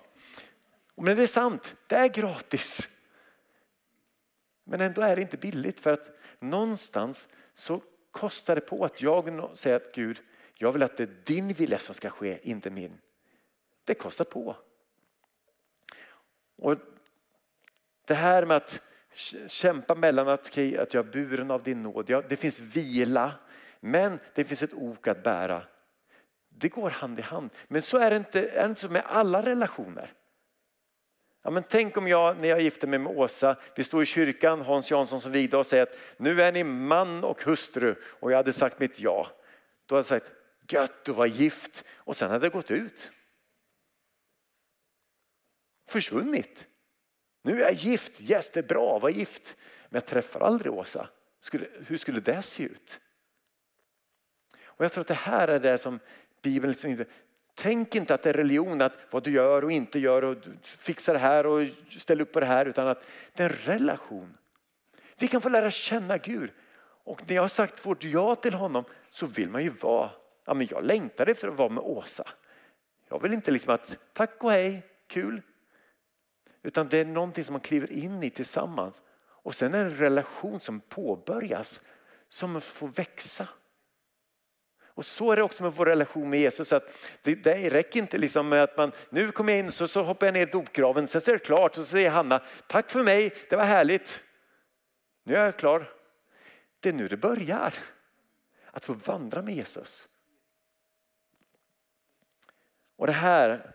Men 0.95 1.17
det 1.17 1.23
är 1.23 1.27
sant, 1.27 1.77
det 1.87 1.97
är 1.97 2.09
gratis. 2.09 2.89
Men 4.65 4.81
ändå 4.81 5.03
är 5.03 5.17
det 5.17 5.23
inte 5.23 5.37
billigt 5.37 5.81
för 5.81 5.93
att 5.93 6.11
någonstans 6.39 7.29
så 7.55 7.83
kostar 8.11 8.55
det 8.55 8.61
på 8.61 8.85
att 8.85 9.03
jag 9.03 9.51
säger 9.59 9.77
att 9.77 9.95
Gud, 9.95 10.21
jag 10.55 10.73
vill 10.73 10.83
att 10.83 10.97
det 10.97 11.03
är 11.03 11.17
din 11.25 11.53
vilja 11.53 11.79
som 11.79 11.95
ska 11.95 12.11
ske, 12.11 12.39
inte 12.43 12.71
min. 12.71 12.99
Det 13.85 13.95
kostar 13.95 14.25
på. 14.25 14.57
Och 16.57 16.77
Det 18.05 18.15
här 18.15 18.47
med 18.47 18.57
att 18.57 18.83
kämpa 19.47 19.95
mellan 19.95 20.29
att, 20.29 20.47
okay, 20.49 20.77
att 20.77 20.95
jag 20.95 21.07
är 21.07 21.13
buren 21.13 21.51
av 21.51 21.63
din 21.63 21.83
nåd, 21.83 22.11
ja, 22.11 22.23
det 22.29 22.37
finns 22.37 22.61
vila 22.61 23.33
men 23.81 24.19
det 24.35 24.45
finns 24.45 24.63
ett 24.63 24.75
ok 24.75 25.09
att 25.09 25.23
bära. 25.23 25.63
Det 26.63 26.69
går 26.69 26.91
hand 26.91 27.19
i 27.19 27.23
hand. 27.23 27.51
Men 27.69 27.83
så 27.83 27.99
är 27.99 28.11
det 28.11 28.17
inte, 28.17 28.49
är 28.49 28.63
det 28.63 28.69
inte 28.69 28.81
så 28.81 28.89
med 28.89 29.03
alla 29.07 29.43
relationer. 29.43 30.13
Ja, 31.43 31.51
men 31.51 31.63
tänk 31.63 31.97
om 31.97 32.09
jag 32.09 32.37
när 32.39 32.49
jag 32.49 32.61
gifte 32.61 32.87
mig 32.87 32.99
med 32.99 33.17
Åsa, 33.17 33.57
vi 33.77 33.85
står 33.85 34.03
i 34.03 34.07
kyrkan, 34.07 34.61
Hans 34.61 34.91
Jansson 34.91 35.21
som 35.21 35.33
vigde 35.33 35.57
och 35.57 35.67
säger 35.67 35.83
att 35.83 35.97
nu 36.17 36.43
är 36.43 36.53
ni 36.53 36.65
man 36.65 37.25
och 37.25 37.43
hustru 37.43 37.95
och 38.05 38.33
jag 38.33 38.37
hade 38.37 38.53
sagt 38.53 38.81
mitt 38.81 39.01
ja. 39.01 39.31
Då 39.87 39.95
hade 39.95 40.15
jag 40.15 40.23
sagt 40.23 40.33
gött 40.69 41.09
att 41.09 41.17
vara 41.17 41.27
gift 41.27 41.85
och 41.91 42.17
sen 42.17 42.31
hade 42.31 42.47
det 42.47 42.53
gått 42.53 42.71
ut. 42.71 43.11
Försvunnit. 45.89 46.67
Nu 47.43 47.53
är 47.53 47.61
jag 47.61 47.73
gift, 47.73 48.21
yes 48.21 48.51
det 48.51 48.61
är 48.61 48.65
bra 48.65 48.97
att 48.97 49.03
vara 49.03 49.13
gift. 49.13 49.57
Men 49.89 49.97
jag 49.97 50.07
träffar 50.07 50.41
aldrig 50.41 50.73
Åsa. 50.73 51.09
Skulle, 51.41 51.67
hur 51.87 51.99
skulle 51.99 52.21
det 52.21 52.43
se 52.43 52.63
ut? 52.63 53.01
Och 54.83 54.85
jag 54.85 54.93
tror 54.93 55.01
att 55.01 55.09
det 55.09 55.15
här 55.15 55.49
är 55.49 55.61
det 55.61 55.79
som 55.79 56.01
Bibeln 56.43 56.71
liksom 56.71 57.05
Tänk 57.55 57.95
inte 57.95 58.15
att 58.15 58.23
det 58.23 58.29
är 58.29 58.33
religion, 58.33 58.83
att 58.83 58.93
vad 59.11 59.25
du 59.25 59.31
gör 59.31 59.65
och 59.65 59.73
inte 59.73 59.99
gör 59.99 60.25
och 60.25 60.37
fixar 60.63 61.13
det 61.13 61.19
här 61.19 61.47
och 61.47 61.61
ställer 61.89 62.23
upp 62.23 62.33
på 62.33 62.41
det 62.41 62.47
här 62.47 62.67
utan 62.67 62.89
att 62.89 63.07
det 63.33 63.43
är 63.43 63.51
en 63.51 63.57
relation. 63.57 64.37
Vi 65.19 65.29
kan 65.29 65.41
få 65.41 65.49
lära 65.49 65.71
känna 65.71 66.19
Gud 66.19 66.51
och 67.05 67.23
när 67.29 67.35
jag 67.35 67.43
har 67.43 67.49
sagt 67.49 67.87
vårt 67.87 68.05
ja 68.05 68.35
till 68.35 68.55
honom 68.55 68.85
så 69.11 69.27
vill 69.27 69.51
man 69.51 69.63
ju 69.63 69.71
vara, 69.71 70.11
ja 70.45 70.55
men 70.55 70.67
jag 70.71 70.85
längtar 70.85 71.27
efter 71.27 71.49
att 71.49 71.55
vara 71.55 71.69
med 71.69 71.85
Åsa. 71.85 72.25
Jag 73.09 73.23
vill 73.23 73.33
inte 73.33 73.51
liksom 73.51 73.75
att 73.75 73.99
tack 74.13 74.45
och 74.45 74.51
hej, 74.51 74.83
kul. 75.07 75.43
Utan 76.63 76.89
det 76.89 76.99
är 76.99 77.05
någonting 77.05 77.45
som 77.45 77.53
man 77.53 77.61
kliver 77.61 77.93
in 77.93 78.23
i 78.23 78.31
tillsammans. 78.31 79.03
Och 79.23 79.55
sen 79.55 79.75
är 79.75 79.85
det 79.85 79.91
en 79.91 79.97
relation 79.97 80.61
som 80.61 80.81
påbörjas 80.81 81.81
som 82.29 82.61
får 82.61 82.89
växa. 82.89 83.49
Och 84.95 85.07
så 85.07 85.33
är 85.33 85.37
det 85.37 85.43
också 85.43 85.63
med 85.63 85.73
vår 85.73 85.87
relation 85.87 86.31
med 86.31 86.41
Jesus. 86.41 86.73
Att 86.73 86.85
det, 87.23 87.35
det 87.35 87.71
räcker 87.71 88.01
inte 88.01 88.19
liksom 88.19 88.49
med 88.49 88.63
att 88.63 88.77
man, 88.77 88.93
nu 89.11 89.33
kommer 89.33 89.53
jag 89.53 89.59
in 89.61 89.73
så, 89.73 89.89
så 89.89 90.03
hoppar 90.03 90.27
jag 90.27 90.33
ner 90.33 90.47
i 90.47 90.51
dopgraven, 90.51 91.09
sen 91.09 91.21
så 91.21 91.31
är 91.31 91.35
det 91.35 91.45
klart 91.45 91.71
och 91.71 91.85
så 91.85 91.85
säger 91.85 92.11
Hanna, 92.11 92.43
tack 92.67 92.91
för 92.91 93.03
mig, 93.03 93.35
det 93.51 93.57
var 93.57 93.65
härligt. 93.65 94.25
Nu 95.25 95.37
är 95.37 95.45
jag 95.45 95.57
klar. 95.57 95.93
Det 96.81 96.89
är 96.89 96.93
nu 96.93 97.09
det 97.09 97.17
börjar. 97.17 97.75
Att 98.71 98.85
få 98.85 98.93
vandra 98.93 99.43
med 99.43 99.55
Jesus. 99.55 100.09
Och 102.97 103.07
det 103.07 103.13
här 103.13 103.72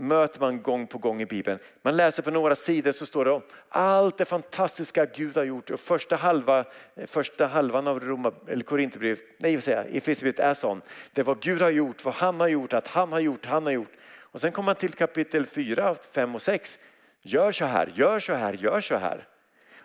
möter 0.00 0.40
man 0.40 0.62
gång 0.62 0.86
på 0.86 0.98
gång 0.98 1.22
i 1.22 1.26
Bibeln. 1.26 1.58
Man 1.82 1.96
läser 1.96 2.22
på 2.22 2.30
några 2.30 2.56
sidor 2.56 2.92
så 2.92 3.06
står 3.06 3.24
det 3.24 3.30
om 3.30 3.42
allt 3.68 4.18
det 4.18 4.24
fantastiska 4.24 5.06
Gud 5.06 5.36
har 5.36 5.44
gjort. 5.44 5.70
Och 5.70 5.80
första, 5.80 6.16
halva, 6.16 6.64
eh, 6.94 7.06
första 7.06 7.46
halvan 7.46 7.86
av 7.86 8.00
Roma, 8.00 8.32
eller 8.48 8.64
Korinthierbrevet, 8.64 9.24
nej 9.38 9.56
vad 9.56 9.64
säger 9.64 9.84
Efesierbrevet 9.96 10.38
är 10.38 10.54
sån. 10.54 10.82
Det 11.12 11.20
är 11.20 11.24
vad 11.24 11.42
Gud 11.42 11.62
har 11.62 11.70
gjort, 11.70 12.04
vad 12.04 12.14
han 12.14 12.40
har 12.40 12.48
gjort, 12.48 12.72
att 12.72 12.86
han 12.86 13.12
har 13.12 13.20
gjort, 13.20 13.46
han 13.46 13.64
har 13.64 13.72
gjort. 13.72 13.92
Och 14.02 14.40
sen 14.40 14.52
kommer 14.52 14.66
man 14.66 14.74
till 14.74 14.92
kapitel 14.92 15.46
4, 15.46 15.96
5 16.12 16.34
och 16.34 16.42
6. 16.42 16.78
Gör 17.22 17.52
så 17.52 17.64
här, 17.64 17.92
gör 17.96 18.20
så 18.20 18.34
här, 18.34 18.52
gör 18.52 18.80
så 18.80 18.96
här. 18.96 19.28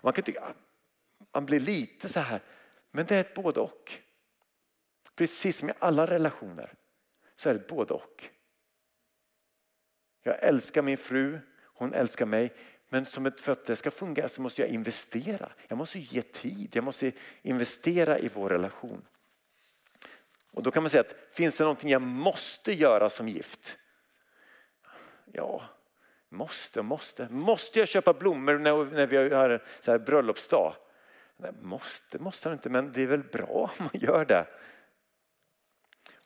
Man 0.01 0.13
kan 0.13 0.23
tycka, 0.23 0.43
man 1.33 1.45
blir 1.45 1.59
lite 1.59 2.09
så 2.09 2.19
här, 2.19 2.39
men 2.91 3.05
det 3.05 3.15
är 3.15 3.19
ett 3.19 3.33
både 3.33 3.59
och. 3.59 3.91
Precis 5.15 5.57
som 5.57 5.69
i 5.69 5.73
alla 5.79 6.05
relationer 6.07 6.73
så 7.35 7.49
är 7.49 7.53
det 7.53 7.59
ett 7.59 7.67
både 7.67 7.93
och. 7.93 8.29
Jag 10.27 10.43
älskar 10.43 10.81
min 10.81 10.97
fru, 10.97 11.39
hon 11.63 11.93
älskar 11.93 12.25
mig. 12.25 12.53
Men 12.89 13.05
som 13.05 13.25
ett, 13.25 13.41
för 13.41 13.51
att 13.51 13.65
det 13.65 13.75
ska 13.75 13.91
fungera 13.91 14.29
så 14.29 14.41
måste 14.41 14.61
jag 14.61 14.69
investera. 14.69 15.51
Jag 15.67 15.77
måste 15.77 15.99
ge 15.99 16.21
tid, 16.21 16.75
jag 16.75 16.83
måste 16.83 17.11
investera 17.41 18.19
i 18.19 18.29
vår 18.33 18.49
relation. 18.49 19.01
Och 20.51 20.63
då 20.63 20.71
kan 20.71 20.83
man 20.83 20.89
säga 20.89 21.01
att 21.01 21.15
finns 21.31 21.57
det 21.57 21.63
någonting 21.63 21.89
jag 21.89 22.01
måste 22.01 22.73
göra 22.73 23.09
som 23.09 23.29
gift? 23.29 23.77
Ja, 25.31 25.63
måste 26.29 26.79
och 26.79 26.85
måste. 26.85 27.27
Måste 27.29 27.79
jag 27.79 27.87
köpa 27.87 28.13
blommor 28.13 28.57
när, 28.57 28.85
när 28.85 29.07
vi 29.07 29.17
har 29.17 29.63
så 29.79 29.91
här 29.91 29.99
bröllopsdag? 29.99 30.75
Nej, 31.37 31.51
måste, 31.61 32.19
måste 32.19 32.49
inte, 32.49 32.69
men 32.69 32.91
det 32.91 33.01
är 33.01 33.07
väl 33.07 33.23
bra 33.23 33.71
om 33.77 33.89
man 33.93 34.01
gör 34.01 34.25
det. 34.25 34.45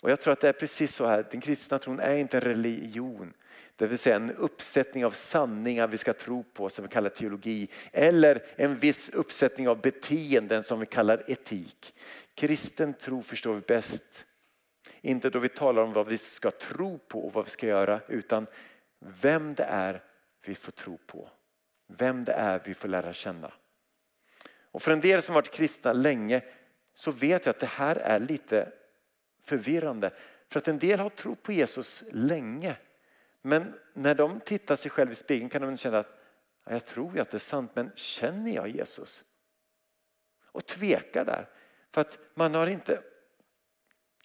Och 0.02 0.12
jag 0.12 0.22
tror 0.22 0.34
att 0.34 0.40
det 0.40 0.50
är 0.50 0.54
precis 0.54 0.96
så 0.96 1.06
här, 1.06 1.26
den 1.32 1.42
kristna 1.42 1.80
tron 1.80 2.00
är 2.00 2.16
inte 2.16 2.38
en 2.38 2.42
religion. 2.42 3.34
Det 3.76 3.88
vill 3.88 3.98
säga 3.98 4.16
en 4.16 4.32
uppsättning 4.32 5.06
av 5.06 5.12
sanningar 5.12 5.88
vi 5.88 5.98
ska 5.98 6.14
tro 6.14 6.44
på 6.44 6.70
som 6.70 6.84
vi 6.84 6.90
kallar 6.90 7.10
teologi. 7.10 7.68
Eller 7.92 8.46
en 8.56 8.76
viss 8.76 9.10
uppsättning 9.10 9.70
av 9.70 9.82
beteenden 9.82 10.64
som 10.64 10.80
vi 10.80 10.86
kallar 10.86 11.24
etik. 11.28 11.96
Kristen 12.36 12.94
tro 12.94 13.22
förstår 13.22 13.54
vi 13.56 13.62
bäst. 13.62 14.26
Inte 15.02 15.30
då 15.30 15.40
vi 15.40 15.50
talar 15.50 15.82
om 15.82 15.94
vad 15.94 16.08
vi 16.08 16.18
ska 16.18 16.52
tro 16.52 16.98
på 16.98 17.26
och 17.26 17.34
vad 17.34 17.46
vi 17.46 17.52
ska 17.52 17.68
göra 17.68 18.02
utan 18.08 18.48
vem 19.00 19.54
det 19.54 19.64
är 19.64 20.04
vi 20.46 20.56
får 20.56 20.72
tro 20.72 20.98
på. 20.98 21.30
Vem 21.88 22.24
det 22.24 22.34
är 22.34 22.62
vi 22.66 22.74
får 22.74 22.88
lära 22.88 23.14
känna. 23.14 23.52
Och 24.72 24.82
för 24.82 24.92
en 24.92 25.02
del 25.02 25.22
som 25.22 25.36
varit 25.36 25.52
kristna 25.52 25.94
länge 25.94 26.42
så 26.94 27.12
vet 27.12 27.46
jag 27.46 27.54
att 27.54 27.60
det 27.60 27.68
här 27.68 27.96
är 27.96 28.20
lite 28.20 28.72
förvirrande. 29.44 30.12
För 30.50 30.60
att 30.60 30.68
en 30.68 30.80
del 30.80 31.00
har 31.00 31.10
trott 31.10 31.44
på 31.44 31.52
Jesus 31.52 32.04
länge 32.12 32.78
men 33.42 33.74
när 33.94 34.16
de 34.16 34.40
tittar 34.40 34.76
sig 34.76 34.92
själva 34.92 35.14
i 35.14 35.16
spegeln 35.16 35.50
kan 35.50 35.62
de 35.62 35.78
känna 35.78 35.98
att 36.00 36.20
jag 36.66 36.86
tror 36.86 37.16
ju 37.16 37.22
att 37.22 37.32
det 37.32 37.38
är 37.38 37.40
sant 37.40 37.72
men 37.74 37.92
känner 37.96 38.52
jag 38.52 38.70
Jesus? 38.70 39.24
Och 40.46 40.66
tvekar 40.66 41.26
där. 41.26 41.50
För 41.92 42.02
att 42.02 42.20
man 42.34 42.54
har 42.56 42.68
inte 42.68 43.02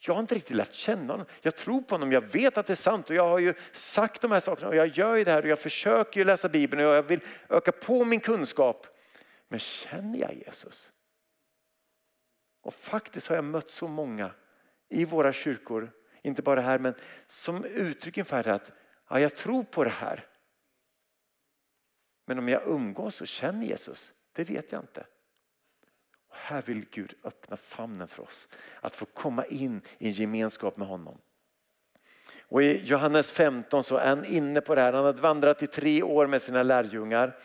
jag 0.06 0.14
har 0.14 0.20
inte 0.20 0.34
riktigt 0.34 0.56
lärt 0.56 0.74
känna 0.74 1.12
honom. 1.12 1.26
Jag 1.40 1.56
tror 1.56 1.80
på 1.80 1.94
honom, 1.94 2.12
jag 2.12 2.20
vet 2.20 2.58
att 2.58 2.66
det 2.66 2.72
är 2.72 2.76
sant 2.76 3.10
och 3.10 3.16
jag 3.16 3.28
har 3.28 3.38
ju 3.38 3.54
sagt 3.72 4.20
de 4.20 4.30
här 4.30 4.40
sakerna 4.40 4.68
och 4.68 4.76
jag 4.76 4.86
gör 4.86 5.16
ju 5.16 5.24
det 5.24 5.30
här 5.30 5.42
och 5.42 5.48
jag 5.48 5.58
försöker 5.58 6.20
ju 6.20 6.24
läsa 6.24 6.48
Bibeln 6.48 6.86
och 6.86 6.94
jag 6.94 7.02
vill 7.02 7.20
öka 7.48 7.72
på 7.72 8.04
min 8.04 8.20
kunskap. 8.20 8.86
Men 9.48 9.58
känner 9.58 10.18
jag 10.18 10.34
Jesus? 10.34 10.92
Och 12.60 12.74
faktiskt 12.74 13.26
har 13.26 13.36
jag 13.36 13.44
mött 13.44 13.70
så 13.70 13.88
många 13.88 14.30
i 14.88 15.04
våra 15.04 15.32
kyrkor, 15.32 15.90
inte 16.22 16.42
bara 16.42 16.60
här 16.60 16.78
men 16.78 16.94
som 17.26 17.64
uttrycker 17.64 18.20
ungefär 18.20 18.48
att 18.48 18.72
ja, 19.08 19.20
jag 19.20 19.36
tror 19.36 19.64
på 19.64 19.84
det 19.84 19.90
här. 19.90 20.26
Men 22.26 22.38
om 22.38 22.48
jag 22.48 22.62
umgås 22.66 23.20
och 23.20 23.28
känner 23.28 23.66
Jesus, 23.66 24.12
det 24.32 24.44
vet 24.44 24.72
jag 24.72 24.80
inte. 24.82 25.06
Och 26.28 26.36
här 26.36 26.62
vill 26.62 26.86
Gud 26.90 27.14
öppna 27.24 27.56
famnen 27.56 28.08
för 28.08 28.22
oss. 28.22 28.48
Att 28.80 28.96
få 28.96 29.04
komma 29.04 29.44
in 29.44 29.80
i 29.98 30.08
en 30.08 30.12
gemenskap 30.12 30.76
med 30.76 30.88
honom. 30.88 31.18
Och 32.48 32.62
I 32.62 32.84
Johannes 32.84 33.30
15 33.30 33.84
så 33.84 33.96
är 33.96 34.08
han 34.08 34.24
inne 34.24 34.60
på 34.60 34.74
det 34.74 34.80
här. 34.80 34.92
Han 34.92 35.04
hade 35.04 35.22
vandrat 35.22 35.62
i 35.62 35.66
tre 35.66 36.02
år 36.02 36.26
med 36.26 36.42
sina 36.42 36.62
lärjungar. 36.62 37.38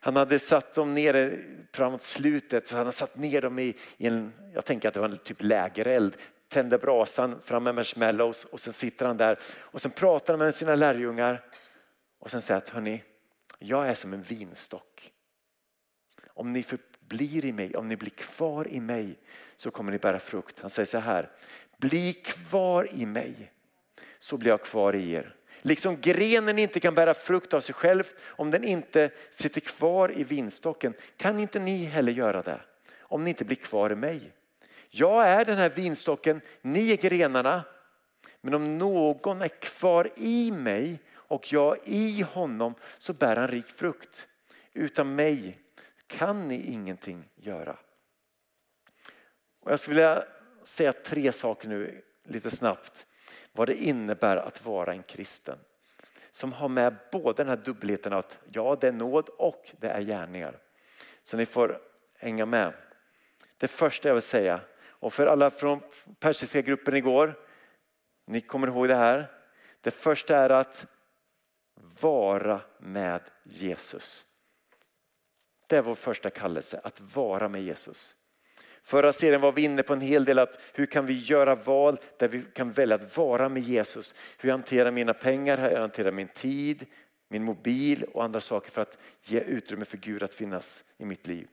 Han 0.00 0.16
hade 0.16 0.38
satt 0.38 0.74
dem 0.74 0.94
nere 0.94 1.38
framåt 1.72 2.02
slutet, 2.02 2.68
så 2.68 2.74
han 2.74 2.86
hade 2.86 2.92
satt 2.92 3.16
ner 3.16 3.40
dem 3.40 3.58
i, 3.58 3.76
i 3.96 4.06
en, 4.06 4.32
jag 4.54 4.64
tänker 4.64 4.88
att 4.88 4.94
det 4.94 5.00
var 5.00 5.08
en 5.08 5.18
typ 5.18 5.42
lägereld 5.42 6.16
tänder 6.50 6.78
brasan 6.78 7.40
fram 7.44 7.64
med 7.64 7.74
marshmallows 7.74 8.44
och 8.44 8.60
sen 8.60 8.72
sitter 8.72 9.06
han 9.06 9.16
där 9.16 9.38
och 9.56 9.82
sen 9.82 9.90
pratar 9.90 10.32
han 10.32 10.38
med 10.38 10.54
sina 10.54 10.74
lärjungar 10.74 11.44
och 12.18 12.30
sen 12.30 12.42
säger 12.42 12.58
att 12.58 12.68
hörni, 12.68 13.02
jag 13.58 13.88
är 13.88 13.94
som 13.94 14.12
en 14.12 14.22
vinstock. 14.22 15.12
Om 16.26 16.52
ni 16.52 16.62
förblir 16.62 17.44
i 17.44 17.52
mig, 17.52 17.76
om 17.76 17.88
ni 17.88 17.96
blir 17.96 18.10
kvar 18.10 18.68
i 18.68 18.80
mig 18.80 19.18
så 19.56 19.70
kommer 19.70 19.92
ni 19.92 19.98
bära 19.98 20.18
frukt. 20.18 20.60
Han 20.60 20.70
säger 20.70 20.86
så 20.86 20.98
här, 20.98 21.30
bli 21.76 22.12
kvar 22.12 22.88
i 22.94 23.06
mig 23.06 23.52
så 24.18 24.36
blir 24.36 24.50
jag 24.50 24.62
kvar 24.62 24.96
i 24.96 25.12
er. 25.12 25.36
Liksom 25.62 26.00
grenen 26.00 26.58
inte 26.58 26.80
kan 26.80 26.94
bära 26.94 27.14
frukt 27.14 27.54
av 27.54 27.60
sig 27.60 27.74
själv 27.74 28.04
om 28.24 28.50
den 28.50 28.64
inte 28.64 29.10
sitter 29.30 29.60
kvar 29.60 30.18
i 30.18 30.24
vinstocken 30.24 30.94
kan 31.16 31.40
inte 31.40 31.58
ni 31.58 31.84
heller 31.84 32.12
göra 32.12 32.42
det 32.42 32.60
om 32.98 33.24
ni 33.24 33.30
inte 33.30 33.44
blir 33.44 33.56
kvar 33.56 33.92
i 33.92 33.96
mig. 33.96 34.32
Jag 34.90 35.28
är 35.28 35.44
den 35.44 35.58
här 35.58 35.70
vinstocken, 35.70 36.40
ni 36.62 36.92
är 36.92 36.96
grenarna. 36.96 37.64
Men 38.40 38.54
om 38.54 38.78
någon 38.78 39.42
är 39.42 39.48
kvar 39.48 40.10
i 40.16 40.50
mig 40.50 40.98
och 41.12 41.52
jag 41.52 41.78
i 41.84 42.22
honom 42.22 42.74
så 42.98 43.12
bär 43.12 43.36
han 43.36 43.48
rik 43.48 43.66
frukt. 43.66 44.28
Utan 44.72 45.14
mig 45.14 45.58
kan 46.06 46.48
ni 46.48 46.72
ingenting 46.72 47.28
göra. 47.34 47.76
Och 49.60 49.72
jag 49.72 49.80
skulle 49.80 49.96
vilja 49.96 50.24
säga 50.62 50.92
tre 50.92 51.32
saker 51.32 51.68
nu 51.68 52.02
lite 52.24 52.50
snabbt. 52.50 53.06
Vad 53.52 53.68
det 53.68 53.82
innebär 53.82 54.36
att 54.36 54.64
vara 54.64 54.92
en 54.92 55.02
kristen. 55.02 55.58
Som 56.32 56.52
har 56.52 56.68
med 56.68 56.96
både 57.12 57.42
den 57.42 57.48
här 57.48 57.56
dubbelheten 57.64 58.12
att 58.12 58.38
ja 58.52 58.76
det 58.80 58.88
är 58.88 58.92
nåd 58.92 59.28
och 59.28 59.70
det 59.80 59.88
är 59.88 60.00
gärningar. 60.00 60.58
Så 61.22 61.36
ni 61.36 61.46
får 61.46 61.78
hänga 62.18 62.46
med. 62.46 62.72
Det 63.56 63.68
första 63.68 64.08
jag 64.08 64.14
vill 64.14 64.22
säga 64.22 64.60
och 65.00 65.12
för 65.12 65.26
alla 65.26 65.50
från 65.50 65.80
persiska 66.18 66.60
gruppen 66.62 66.96
igår, 66.96 67.34
ni 68.26 68.40
kommer 68.40 68.66
ihåg 68.66 68.88
det 68.88 68.96
här. 68.96 69.30
Det 69.80 69.90
första 69.90 70.36
är 70.36 70.50
att 70.50 70.86
vara 72.00 72.60
med 72.78 73.20
Jesus. 73.44 74.26
Det 75.66 75.76
är 75.76 75.82
vår 75.82 75.94
första 75.94 76.30
kallelse, 76.30 76.80
att 76.84 77.00
vara 77.00 77.48
med 77.48 77.62
Jesus. 77.62 78.14
Förra 78.82 79.12
serien 79.12 79.40
var 79.40 79.52
vi 79.52 79.62
inne 79.62 79.82
på 79.82 79.92
en 79.92 80.00
hel 80.00 80.24
del 80.24 80.38
att 80.38 80.58
hur 80.72 80.86
kan 80.86 81.06
vi 81.06 81.18
göra 81.18 81.54
val 81.54 81.98
där 82.18 82.28
vi 82.28 82.42
kan 82.54 82.72
välja 82.72 82.94
att 82.94 83.16
vara 83.16 83.48
med 83.48 83.62
Jesus. 83.62 84.14
Hur 84.38 84.48
jag 84.48 84.56
hanterar 84.56 84.90
mina 84.90 85.14
pengar, 85.14 85.58
hur 85.58 85.70
jag 85.70 85.80
hanterar 85.80 86.12
min 86.12 86.28
tid, 86.28 86.86
min 87.28 87.44
mobil 87.44 88.04
och 88.04 88.24
andra 88.24 88.40
saker 88.40 88.70
för 88.70 88.82
att 88.82 88.98
ge 89.22 89.40
utrymme 89.40 89.84
för 89.84 89.96
Gud 89.96 90.22
att 90.22 90.34
finnas 90.34 90.84
i 90.98 91.04
mitt 91.04 91.26
liv. 91.26 91.48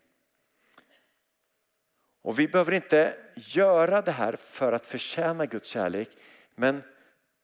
Och 2.21 2.39
vi 2.39 2.47
behöver 2.47 2.71
inte 2.71 3.17
göra 3.36 4.01
det 4.01 4.12
här 4.12 4.36
för 4.36 4.71
att 4.71 4.86
förtjäna 4.86 5.45
Guds 5.45 5.69
kärlek 5.69 6.10
men 6.56 6.84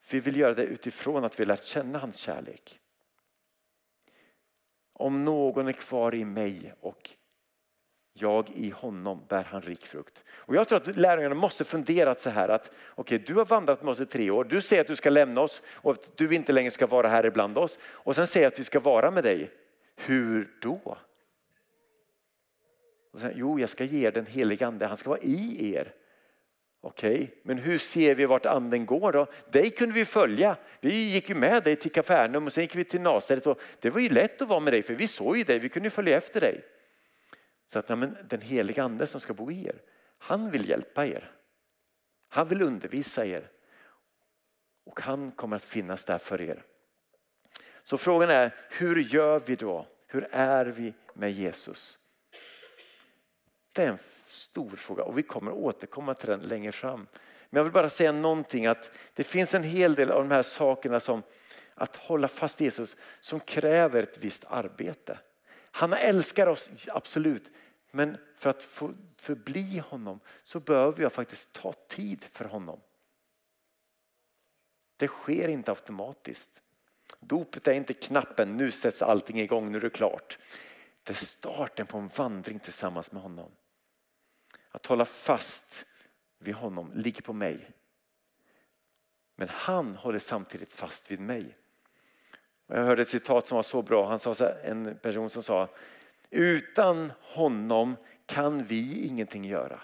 vi 0.10 0.20
vill 0.20 0.38
göra 0.38 0.54
det 0.54 0.64
utifrån 0.64 1.24
att 1.24 1.40
vi 1.40 1.46
lärt 1.46 1.64
känna 1.64 2.00
hans 2.00 2.18
kärlek. 2.18 2.80
Om 4.94 5.26
någon 5.26 5.68
är 5.68 5.74
kvar 5.74 6.16
i 6.16 6.26
mig 6.26 6.74
och 6.80 7.10
jag 8.14 8.50
i 8.50 8.70
honom 8.70 9.26
bär 9.28 9.44
han 9.44 9.62
rik 9.62 9.86
frukt. 9.86 10.24
Och 10.30 10.56
jag 10.56 10.68
tror 10.68 10.78
att 10.78 10.98
lärjungarna 10.98 11.36
måste 11.36 11.64
funderat 11.64 12.22
så 12.22 12.30
här 12.30 12.50
att 12.50 12.72
okej, 12.96 13.16
okay, 13.16 13.28
du 13.28 13.34
har 13.34 13.46
vandrat 13.46 13.84
med 13.84 13.92
oss 13.92 14.00
i 14.02 14.06
tre 14.06 14.32
år. 14.32 14.44
Du 14.44 14.62
säger 14.62 14.82
att 14.82 14.88
du 14.88 14.96
ska 14.96 15.10
lämna 15.10 15.42
oss 15.42 15.62
och 15.68 15.92
att 15.92 16.18
du 16.18 16.36
inte 16.36 16.54
längre 16.54 16.72
ska 16.72 16.88
vara 16.88 17.08
här 17.08 17.26
ibland 17.26 17.58
oss. 17.58 17.80
Och 17.84 18.16
sen 18.16 18.28
säger 18.28 18.48
att 18.48 18.60
vi 18.60 18.64
ska 18.64 18.80
vara 18.80 19.12
med 19.12 19.24
dig. 19.24 19.52
Hur 19.96 20.58
då? 20.62 20.98
Och 23.14 23.20
sen, 23.20 23.34
jo, 23.36 23.60
jag 23.60 23.70
ska 23.70 23.84
ge 23.84 24.08
er 24.08 24.12
den 24.12 24.26
helige 24.26 24.68
ande. 24.68 24.86
Han 24.86 24.98
ska 24.98 25.10
vara 25.10 25.20
i 25.22 25.74
er. 25.74 25.94
Okej, 26.82 27.14
okay, 27.14 27.28
men 27.44 27.58
hur 27.58 27.80
ser 27.80 28.16
vi 28.16 28.26
vart 28.26 28.46
anden 28.46 28.86
går 28.86 29.12
då? 29.12 29.28
Dig 29.52 29.70
kunde 29.70 29.96
vi 29.96 30.06
följa. 30.06 30.58
Vi 30.82 31.12
gick 31.12 31.30
ju 31.30 31.36
med 31.36 31.64
dig 31.64 31.76
till 31.76 31.92
Kafarnaum 31.92 32.46
och 32.46 32.54
sen 32.54 32.64
gick 32.64 32.76
vi 32.76 32.84
till 32.84 33.02
Nasaret. 33.02 33.48
Och 33.48 33.60
det 33.80 33.90
var 33.90 34.00
ju 34.00 34.10
lätt 34.10 34.42
att 34.42 34.48
vara 34.48 34.60
med 34.60 34.74
dig 34.74 34.84
för 34.84 34.96
vi 34.96 35.08
såg 35.08 35.38
ju 35.38 35.44
dig, 35.44 35.60
vi 35.60 35.70
kunde 35.70 35.90
följa 35.90 36.18
efter 36.18 36.42
dig. 36.42 36.66
Så 37.68 37.80
att 37.80 37.90
men, 37.90 38.18
den 38.30 38.42
heliga 38.42 38.84
ande 38.84 39.08
som 39.08 39.22
ska 39.22 39.34
bo 39.34 39.52
i 39.52 39.66
er, 39.68 39.82
han 40.18 40.52
vill 40.52 40.70
hjälpa 40.70 41.06
er. 41.06 41.32
Han 42.30 42.48
vill 42.48 42.62
undervisa 42.62 43.26
er. 43.26 43.50
Och 44.86 45.02
han 45.02 45.32
kommer 45.32 45.56
att 45.56 45.66
finnas 45.66 46.06
där 46.06 46.18
för 46.18 46.42
er. 46.42 46.64
Så 47.84 47.98
frågan 47.98 48.30
är, 48.30 48.56
hur 48.70 48.96
gör 48.96 49.40
vi 49.40 49.56
då? 49.56 49.88
Hur 50.08 50.28
är 50.32 50.66
vi 50.66 50.94
med 51.14 51.32
Jesus? 51.32 52.00
Det 53.74 53.84
är 53.84 53.90
en 53.90 53.98
stor 54.28 54.76
fråga 54.76 55.04
och 55.04 55.18
vi 55.18 55.24
kommer 55.24 55.52
återkomma 55.52 56.14
till 56.14 56.30
den 56.30 56.40
längre 56.40 56.72
fram. 56.72 57.08
Men 57.50 57.58
jag 57.58 57.64
vill 57.64 57.74
bara 57.74 57.90
säga 57.90 58.12
någonting 58.12 58.66
att 58.66 58.92
det 59.14 59.24
finns 59.24 59.54
en 59.54 59.64
hel 59.64 59.96
del 59.96 60.12
av 60.12 60.22
de 60.22 60.32
här 60.36 60.44
sakerna 60.44 61.00
som 61.00 61.24
att 61.76 61.96
hålla 61.96 62.28
fast 62.28 62.62
Jesus 62.62 62.96
som 63.20 63.40
kräver 63.40 64.04
ett 64.04 64.18
visst 64.18 64.46
arbete. 64.48 65.20
Han 65.72 65.94
älskar 65.94 66.48
oss, 66.48 66.70
absolut. 66.88 67.52
Men 67.92 68.18
för 68.36 68.50
att 68.50 68.64
få 68.64 68.94
förbli 69.18 69.80
honom 69.80 70.20
så 70.44 70.60
behöver 70.60 71.02
jag 71.02 71.14
faktiskt 71.14 71.54
ta 71.54 71.74
tid 71.74 72.26
för 72.32 72.46
honom. 72.46 72.80
Det 74.98 75.08
sker 75.08 75.48
inte 75.48 75.72
automatiskt. 75.72 76.62
Dopet 77.20 77.68
är 77.68 77.74
inte 77.74 77.94
knappen, 77.94 78.58
nu 78.58 78.72
sätts 78.72 79.02
allting 79.02 79.40
igång, 79.40 79.72
nu 79.72 79.78
är 79.78 79.82
det 79.82 79.90
klart. 79.90 80.38
Det 81.04 81.12
är 81.14 81.16
starten 81.16 81.86
på 81.86 81.98
en 81.98 82.08
vandring 82.16 82.60
tillsammans 82.60 83.12
med 83.12 83.22
honom. 83.22 83.52
Att 84.74 84.86
hålla 84.86 85.06
fast 85.06 85.86
vid 86.40 86.56
honom 86.56 86.92
ligger 86.94 87.22
på 87.22 87.34
mig. 87.34 87.72
Men 89.36 89.50
han 89.50 89.96
håller 89.96 90.20
samtidigt 90.20 90.74
fast 90.74 91.12
vid 91.12 91.20
mig. 91.20 91.58
Jag 92.68 92.84
hörde 92.84 93.02
ett 93.02 93.10
citat 93.10 93.48
som 93.48 93.56
var 93.56 93.64
så 93.64 93.82
bra. 93.82 94.10
Han 94.10 94.20
sa 94.20 94.36
här, 94.40 94.60
en 94.64 94.98
person 94.98 95.30
som 95.30 95.44
sa 95.44 95.70
utan 96.30 97.12
honom 97.22 97.96
kan 98.26 98.64
vi 98.64 99.06
ingenting 99.08 99.46
göra. 99.46 99.82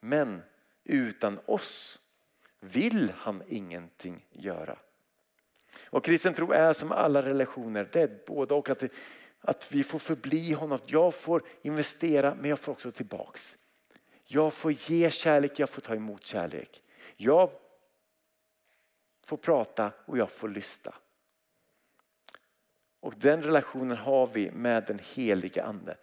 Men 0.00 0.42
utan 0.84 1.40
oss 1.46 2.00
vill 2.60 3.12
han 3.16 3.42
ingenting 3.48 4.26
göra. 4.30 4.78
Och 5.84 6.04
kristen 6.04 6.34
tro 6.34 6.52
är 6.52 6.72
som 6.72 6.92
alla 6.92 7.22
relationer, 7.22 7.88
det 7.92 8.02
är 8.02 8.18
både 8.26 8.54
och. 8.54 8.70
Att, 8.70 8.82
att 9.46 9.72
vi 9.72 9.84
får 9.84 9.98
förbli 9.98 10.52
honom. 10.52 10.78
Jag 10.86 11.14
får 11.14 11.42
investera 11.62 12.34
men 12.34 12.50
jag 12.50 12.60
får 12.60 12.72
också 12.72 12.92
tillbaks. 12.92 13.56
Jag 14.24 14.52
får 14.52 14.72
ge 14.72 15.10
kärlek, 15.10 15.58
jag 15.58 15.70
får 15.70 15.82
ta 15.82 15.94
emot 15.94 16.26
kärlek. 16.26 16.82
Jag 17.16 17.50
får 19.24 19.36
prata 19.36 19.92
och 20.04 20.18
jag 20.18 20.30
får 20.30 20.48
lyssna. 20.48 20.94
Och 23.00 23.14
den 23.16 23.42
relationen 23.42 23.96
har 23.96 24.26
vi 24.26 24.50
med 24.50 24.84
den 24.86 25.00
heliga 25.14 25.64
ande. 25.64 25.96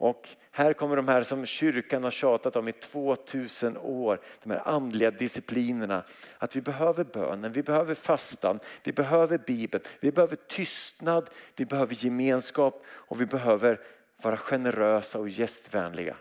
Och 0.00 0.28
här 0.50 0.72
kommer 0.72 0.96
de 0.96 1.08
här 1.08 1.22
som 1.22 1.46
kyrkan 1.46 2.04
har 2.04 2.10
tjatat 2.10 2.56
om 2.56 2.68
i 2.68 2.72
2000 2.72 3.76
år, 3.76 4.20
de 4.42 4.50
här 4.50 4.68
andliga 4.68 5.10
disciplinerna. 5.10 6.04
Att 6.38 6.56
vi 6.56 6.60
behöver 6.60 7.04
bönen, 7.04 7.52
vi 7.52 7.62
behöver 7.62 7.94
fastan, 7.94 8.60
vi 8.82 8.92
behöver 8.92 9.38
bibeln, 9.38 9.84
vi 10.00 10.12
behöver 10.12 10.36
tystnad, 10.36 11.30
vi 11.56 11.64
behöver 11.64 12.04
gemenskap 12.04 12.84
och 12.86 13.20
vi 13.20 13.26
behöver 13.26 13.80
vara 14.22 14.36
generösa 14.36 15.18
och 15.18 15.28
gästvänliga. 15.28 16.16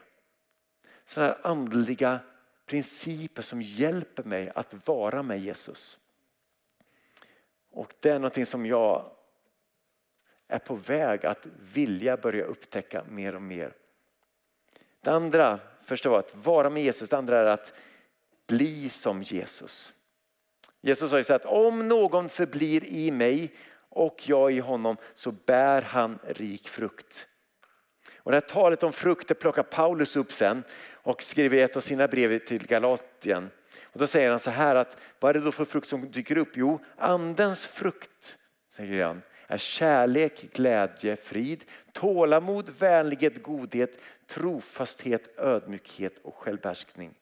Sådana 1.06 1.34
här 1.34 1.40
andliga 1.44 2.20
principer 2.66 3.42
som 3.42 3.62
hjälper 3.62 4.24
mig 4.24 4.52
att 4.56 4.88
vara 4.88 5.24
med 5.24 5.40
Jesus. 5.40 6.00
Och 7.72 7.94
det 8.00 8.10
är 8.10 8.20
någonting 8.20 8.46
som 8.46 8.66
jag 8.66 9.12
är 10.50 10.60
på 10.60 10.76
väg 10.76 11.26
att 11.26 11.48
vilja 11.74 12.18
börja 12.18 12.44
upptäcka 12.44 13.04
mer 13.10 13.36
och 13.36 13.42
mer. 13.42 13.74
Det 15.02 15.12
andra, 15.12 15.60
förstå 15.84 16.16
att 16.16 16.36
vara 16.36 16.70
med 16.70 16.84
Jesus, 16.84 17.10
det 17.10 17.18
andra 17.18 17.40
är 17.40 17.46
att 17.46 17.74
bli 18.48 18.90
som 18.90 19.24
Jesus. 19.24 19.94
Jesus 20.82 21.12
har 21.12 21.18
ju 21.18 21.24
sagt 21.24 21.46
att 21.46 21.52
om 21.52 21.88
någon 21.88 22.30
förblir 22.30 22.84
i 22.86 23.12
mig 23.12 23.56
och 23.90 24.30
jag 24.30 24.52
i 24.52 24.60
honom 24.60 24.98
så 25.14 25.32
bär 25.32 25.82
han 25.82 26.20
rik 26.28 26.68
frukt. 26.68 27.28
Och 28.18 28.32
det 28.32 28.36
här 28.36 28.42
talet 28.42 28.84
om 28.84 28.94
frukt 28.94 29.40
plockar 29.40 29.64
Paulus 29.64 30.16
upp 30.16 30.32
sen 30.32 30.64
och 30.92 31.24
skriver 31.24 31.58
i 31.58 31.62
ett 31.62 31.76
av 31.76 31.82
sina 31.82 32.08
brev 32.08 32.40
till 32.40 32.68
Galatien. 32.68 33.50
Och 33.84 34.00
då 34.00 34.08
säger 34.08 34.30
han 34.30 34.40
så 34.40 34.52
här 34.52 34.76
att 34.76 34.98
vad 35.20 35.30
är 35.30 35.34
det 35.34 35.46
då 35.46 35.52
för 35.52 35.66
frukt 35.66 35.90
som 35.90 36.12
dyker 36.12 36.38
upp? 36.38 36.52
Jo, 36.54 36.80
andens 36.98 37.68
frukt, 37.68 38.38
säger 38.76 39.06
han, 39.06 39.22
är 39.50 39.58
kärlek, 39.58 40.54
glädje, 40.54 41.16
frid, 41.16 41.64
tålamod, 41.94 42.70
vänlighet, 42.80 43.44
godhet, 43.44 44.02
trofasthet, 44.28 45.40
ödmjukhet 45.40 46.18
och 46.24 46.36
självbehärskning. 46.36 47.14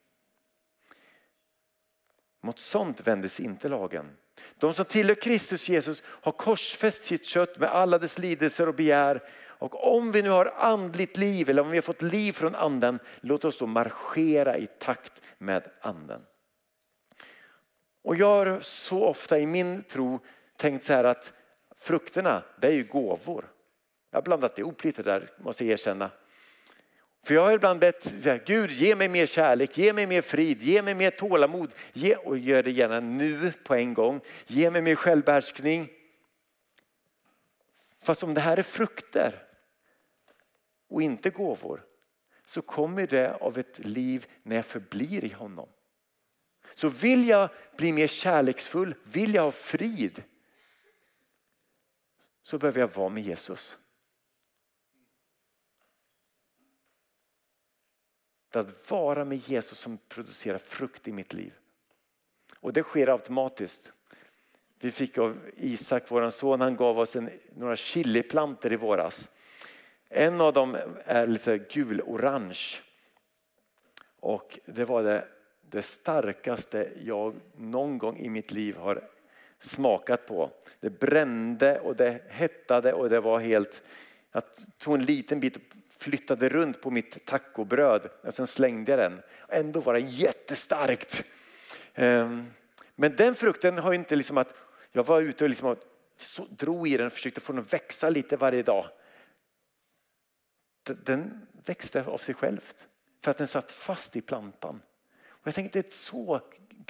Mot 2.42 2.60
sånt 2.60 3.08
vänder 3.08 3.30
sig 3.30 3.46
inte 3.46 3.70
lagen. 3.70 4.18
De 4.58 4.74
som 4.74 4.86
tillhör 4.86 5.16
Kristus 5.16 5.70
Jesus 5.70 6.04
har 6.06 6.32
korsfäst 6.32 7.04
sitt 7.04 7.26
kött 7.26 7.60
med 7.60 7.70
alla 7.70 7.98
dess 7.98 8.18
lidelser 8.18 8.68
och 8.68 8.76
begär. 8.76 9.24
Och 9.40 9.96
om 9.96 10.12
vi 10.12 10.22
nu 10.22 10.30
har 10.30 10.54
andligt 10.58 11.18
liv 11.18 11.50
eller 11.50 11.62
om 11.62 11.70
vi 11.70 11.78
har 11.78 11.82
fått 11.82 12.02
liv 12.02 12.34
från 12.34 12.56
anden, 12.56 13.00
låt 13.22 13.46
oss 13.46 13.58
då 13.58 13.66
marschera 13.68 14.58
i 14.58 14.68
takt 14.68 15.22
med 15.38 15.64
anden. 15.82 16.22
Och 18.04 18.16
jag 18.16 18.28
har 18.28 18.60
så 18.62 19.04
ofta 19.04 19.40
i 19.40 19.46
min 19.46 19.84
tro 19.84 20.20
tänkt 20.58 20.84
så 20.84 20.94
här 20.94 21.04
att 21.04 21.34
frukterna 21.78 22.44
det 22.62 22.68
är 22.68 22.72
ju 22.72 22.84
gåvor. 22.84 23.46
Jag 24.12 24.18
har 24.18 24.24
blandat 24.24 24.60
ihop 24.60 24.84
lite 24.84 25.04
där 25.04 25.32
måste 25.38 25.66
jag 25.66 25.74
erkänna. 25.74 26.12
För 27.24 27.34
jag 27.34 27.46
har 27.46 27.52
ibland 27.52 27.80
bett 27.80 28.14
Gud 28.46 28.72
ge 28.72 28.96
mig 28.96 29.10
mer 29.10 29.26
kärlek, 29.26 29.78
ge 29.78 29.94
mig 29.94 30.08
mer 30.08 30.22
frid, 30.22 30.64
ge 30.64 30.82
mig 30.82 30.96
mer 30.96 31.12
tålamod. 31.12 31.72
Ge, 31.94 32.16
och 32.16 32.38
gör 32.38 32.64
det 32.64 32.72
gärna 32.72 33.00
nu 33.00 33.52
på 33.64 33.76
en 33.76 33.94
gång. 33.94 34.22
Ge 34.46 34.72
mig 34.72 34.82
mer 34.82 34.96
självbehärskning. 34.96 35.90
Fast 38.02 38.24
om 38.24 38.34
det 38.34 38.42
här 38.42 38.58
är 38.58 38.64
frukter 38.64 39.44
och 40.90 41.02
inte 41.02 41.30
gåvor 41.30 41.84
så 42.46 42.62
kommer 42.62 43.08
det 43.08 43.36
av 43.36 43.58
ett 43.58 43.80
liv 43.80 44.26
när 44.44 44.56
jag 44.56 44.66
förblir 44.66 45.24
i 45.24 45.34
honom. 45.34 45.70
Så 46.74 46.90
vill 46.90 47.28
jag 47.28 47.50
bli 47.78 47.94
mer 47.94 48.08
kärleksfull, 48.08 48.96
vill 49.04 49.34
jag 49.34 49.44
ha 49.44 49.52
frid 49.52 50.24
så 52.48 52.58
behöver 52.58 52.80
jag 52.80 52.94
vara 52.96 53.10
med 53.10 53.24
Jesus. 53.24 53.78
Det 58.50 58.60
att 58.60 58.92
vara 58.92 59.26
med 59.26 59.38
Jesus 59.38 59.80
som 59.80 59.98
producerar 59.98 60.58
frukt 60.58 61.08
i 61.08 61.12
mitt 61.12 61.34
liv. 61.34 61.54
Och 62.60 62.74
det 62.74 62.84
sker 62.84 63.10
automatiskt. 63.10 63.92
Vi 64.80 64.92
fick 64.92 65.18
av 65.18 65.38
Isak, 65.56 66.04
vår 66.08 66.30
son, 66.30 66.62
han 66.62 66.76
gav 66.76 67.00
oss 67.00 67.16
en, 67.16 67.30
några 67.56 67.76
chiliplanter 67.76 68.74
i 68.74 68.76
våras. 68.76 69.30
En 70.10 70.42
av 70.42 70.54
dem 70.54 70.78
är 71.06 71.28
lite 71.28 71.58
gul-orange. 71.58 72.82
Och 74.20 74.60
det 74.66 74.86
var 74.86 75.04
det, 75.04 75.28
det 75.62 75.82
starkaste 75.82 76.92
jag 77.04 77.36
någon 77.58 77.98
gång 77.98 78.18
i 78.18 78.30
mitt 78.30 78.52
liv 78.52 78.76
har 78.76 79.17
smakat 79.60 80.26
på. 80.26 80.52
Det 80.80 80.90
brände 80.90 81.80
och 81.80 81.96
det 81.96 82.22
hettade 82.28 82.94
och 82.94 83.10
det 83.10 83.20
var 83.20 83.40
helt... 83.40 83.82
Jag 84.32 84.44
tog 84.78 84.96
en 84.96 85.06
liten 85.06 85.40
bit 85.40 85.56
och 85.56 85.62
flyttade 85.90 86.50
runt 86.50 86.82
på 86.82 86.92
mitt 86.92 87.26
tacobröd 87.26 88.10
och 88.22 88.34
sen 88.34 88.48
slängde 88.48 88.92
jag 88.92 89.00
den. 89.00 89.22
Ändå 89.50 89.80
var 89.80 89.94
det 89.94 90.00
jättestarkt. 90.00 91.24
Ehm, 91.94 92.46
men 92.96 93.16
den 93.16 93.36
frukten 93.36 93.78
har 93.78 93.94
inte 93.94 94.16
liksom 94.16 94.38
att 94.38 94.54
jag 94.92 95.04
var 95.04 95.22
ute 95.22 95.44
och 95.44 95.50
liksom 95.50 95.76
drog 96.50 96.88
i 96.88 96.98
den 96.98 97.08
och 97.08 97.14
försökte 97.14 97.42
få 97.42 97.54
den 97.54 97.62
att 97.62 97.74
växa 97.74 98.10
lite 98.10 98.38
varje 98.38 98.64
dag. 98.64 98.90
Den 100.84 101.48
växte 101.66 102.04
av 102.04 102.18
sig 102.18 102.36
självt 102.36 102.88
för 103.24 103.32
att 103.32 103.38
den 103.38 103.48
satt 103.48 103.72
fast 103.72 104.16
i 104.16 104.22
plantan. 104.22 104.82
Och 105.28 105.48
jag 105.48 105.56
tänkte 105.56 105.82
det 105.82 105.88
är 105.88 105.92
så 105.92 106.42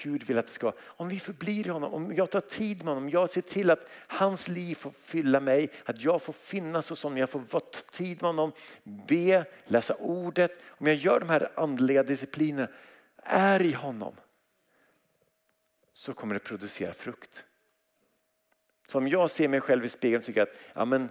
Gud 0.02 0.24
vill 0.24 0.38
att 0.38 0.46
det 0.46 0.52
ska 0.52 0.66
vara. 0.66 0.76
Om 0.82 1.10
vi 1.10 1.20
förblir 1.20 1.68
i 1.68 1.70
honom, 1.70 1.94
om 1.94 2.14
jag 2.14 2.32
tar 2.32 2.42
tid 2.42 2.78
med 2.78 2.94
honom, 2.94 3.10
jag 3.10 3.30
ser 3.30 3.42
till 3.42 3.70
att 3.70 3.90
hans 4.08 4.48
liv 4.48 4.76
får 4.76 4.92
fylla 4.92 5.40
mig, 5.40 5.70
att 5.86 6.02
jag 6.02 6.22
får 6.22 6.34
finnas 6.34 6.90
hos 6.90 7.04
honom, 7.04 7.18
jag 7.18 7.30
får 7.30 7.40
vara 7.40 7.64
tid 7.92 8.22
med 8.22 8.30
honom, 8.30 8.52
be, 8.84 9.46
läsa 9.66 9.96
ordet. 9.96 10.52
Om 10.68 10.88
jag 10.88 10.96
gör 10.96 11.20
de 11.20 11.30
här 11.30 11.52
andliga 11.56 12.04
disciplinerna, 12.04 12.68
är 13.24 13.62
i 13.62 13.74
honom, 13.74 14.16
så 15.94 16.14
kommer 16.14 16.34
det 16.34 16.40
producera 16.40 16.94
frukt. 16.94 17.44
Så 18.88 18.98
om 18.98 19.08
jag 19.08 19.32
ser 19.32 19.48
mig 19.48 19.62
själv 19.62 19.86
i 19.86 19.90
spegeln 19.90 20.20
och 20.20 20.26
tycker 20.26 20.42
att 20.42 20.58
ja, 20.74 20.86
men 20.86 21.10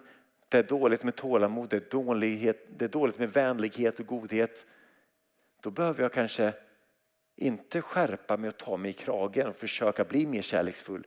det 0.48 0.58
är 0.58 0.62
dåligt 0.62 1.02
med 1.02 1.16
tålamod, 1.16 1.68
det 1.68 1.76
är, 1.76 1.90
dålighet, 1.90 2.66
det 2.78 2.84
är 2.84 2.88
dåligt 2.88 3.18
med 3.18 3.32
vänlighet 3.32 4.00
och 4.00 4.06
godhet. 4.06 4.66
Då 5.60 5.70
behöver 5.70 6.02
jag 6.02 6.12
kanske 6.12 6.52
inte 7.36 7.82
skärpa 7.82 8.36
mig 8.36 8.48
och 8.48 8.56
ta 8.56 8.76
mig 8.76 8.90
i 8.90 8.94
kragen 8.94 9.46
och 9.46 9.56
försöka 9.56 10.04
bli 10.04 10.26
mer 10.26 10.42
kärleksfull. 10.42 11.06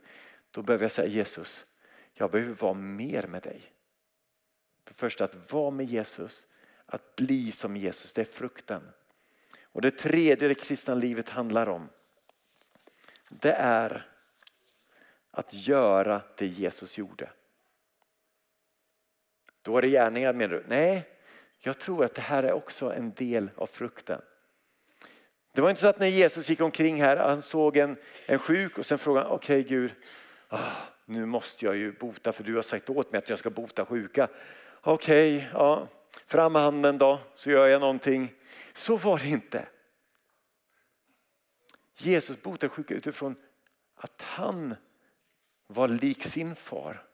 Då 0.50 0.62
behöver 0.62 0.84
jag 0.84 0.92
säga 0.92 1.08
Jesus, 1.08 1.66
jag 2.12 2.30
behöver 2.30 2.54
vara 2.54 2.74
mer 2.74 3.26
med 3.26 3.42
dig. 3.42 3.62
För 4.84 4.94
först 4.94 5.20
att 5.20 5.52
vara 5.52 5.70
med 5.70 5.86
Jesus, 5.86 6.46
att 6.86 7.16
bli 7.16 7.52
som 7.52 7.76
Jesus, 7.76 8.12
det 8.12 8.20
är 8.20 8.24
frukten. 8.24 8.82
Och 9.62 9.80
det 9.80 9.90
tredje 9.90 10.48
det 10.48 10.54
kristna 10.54 10.94
livet 10.94 11.28
handlar 11.28 11.68
om, 11.68 11.88
det 13.28 13.52
är 13.52 14.06
att 15.30 15.54
göra 15.54 16.22
det 16.36 16.46
Jesus 16.46 16.98
gjorde. 16.98 17.30
Då 19.62 19.78
är 19.78 19.82
det 19.82 19.88
gärningar 19.88 20.32
menar 20.32 20.54
du? 20.54 20.64
Nej, 20.68 21.08
jag 21.58 21.78
tror 21.78 22.04
att 22.04 22.14
det 22.14 22.22
här 22.22 22.42
är 22.42 22.52
också 22.52 22.92
en 22.92 23.12
del 23.12 23.50
av 23.56 23.66
frukten. 23.66 24.22
Det 25.60 25.62
var 25.62 25.70
inte 25.70 25.80
så 25.80 25.88
att 25.88 25.98
när 25.98 26.06
Jesus 26.06 26.50
gick 26.50 26.60
omkring 26.60 27.02
här, 27.02 27.16
han 27.16 27.42
såg 27.42 27.76
en, 27.76 27.96
en 28.26 28.38
sjuk 28.38 28.78
och 28.78 28.86
sen 28.86 28.98
frågade 28.98 29.26
han, 29.26 29.34
okej 29.34 29.60
okay, 29.60 29.68
Gud, 29.68 29.94
ah, 30.48 30.72
nu 31.04 31.26
måste 31.26 31.64
jag 31.64 31.76
ju 31.76 31.92
bota 31.92 32.32
för 32.32 32.44
du 32.44 32.54
har 32.54 32.62
sagt 32.62 32.90
åt 32.90 33.12
mig 33.12 33.18
att 33.18 33.28
jag 33.28 33.38
ska 33.38 33.50
bota 33.50 33.84
sjuka. 33.84 34.28
Okej, 34.80 35.36
okay, 35.36 35.48
ja, 35.52 35.88
fram 36.26 36.52
med 36.52 36.62
handen 36.62 36.98
då 36.98 37.20
så 37.34 37.50
gör 37.50 37.68
jag 37.68 37.80
någonting. 37.80 38.32
Så 38.72 38.96
var 38.96 39.18
det 39.18 39.28
inte. 39.28 39.66
Jesus 41.96 42.42
botade 42.42 42.68
sjuka 42.68 42.94
utifrån 42.94 43.36
att 43.96 44.22
han 44.22 44.74
var 45.66 45.88
lik 45.88 46.24
sin 46.24 46.54
far. 46.54 47.06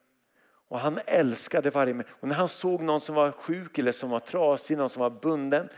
Och 0.69 0.81
han 0.81 1.01
älskade 1.07 1.71
varje 1.71 1.95
människa. 1.95 2.15
Och 2.21 2.29
när 2.29 2.35
han 2.35 2.49
såg 2.49 2.83
någon 2.83 3.01
som 3.01 3.15
var 3.15 3.33
sjuk 3.33 3.79
eller 3.79 3.93
som 3.93 4.11
var 4.11 4.21
trasig, 4.21 4.79
någon 4.79 4.91
som 4.91 5.01
var 5.01 5.11
bunden 5.11 5.69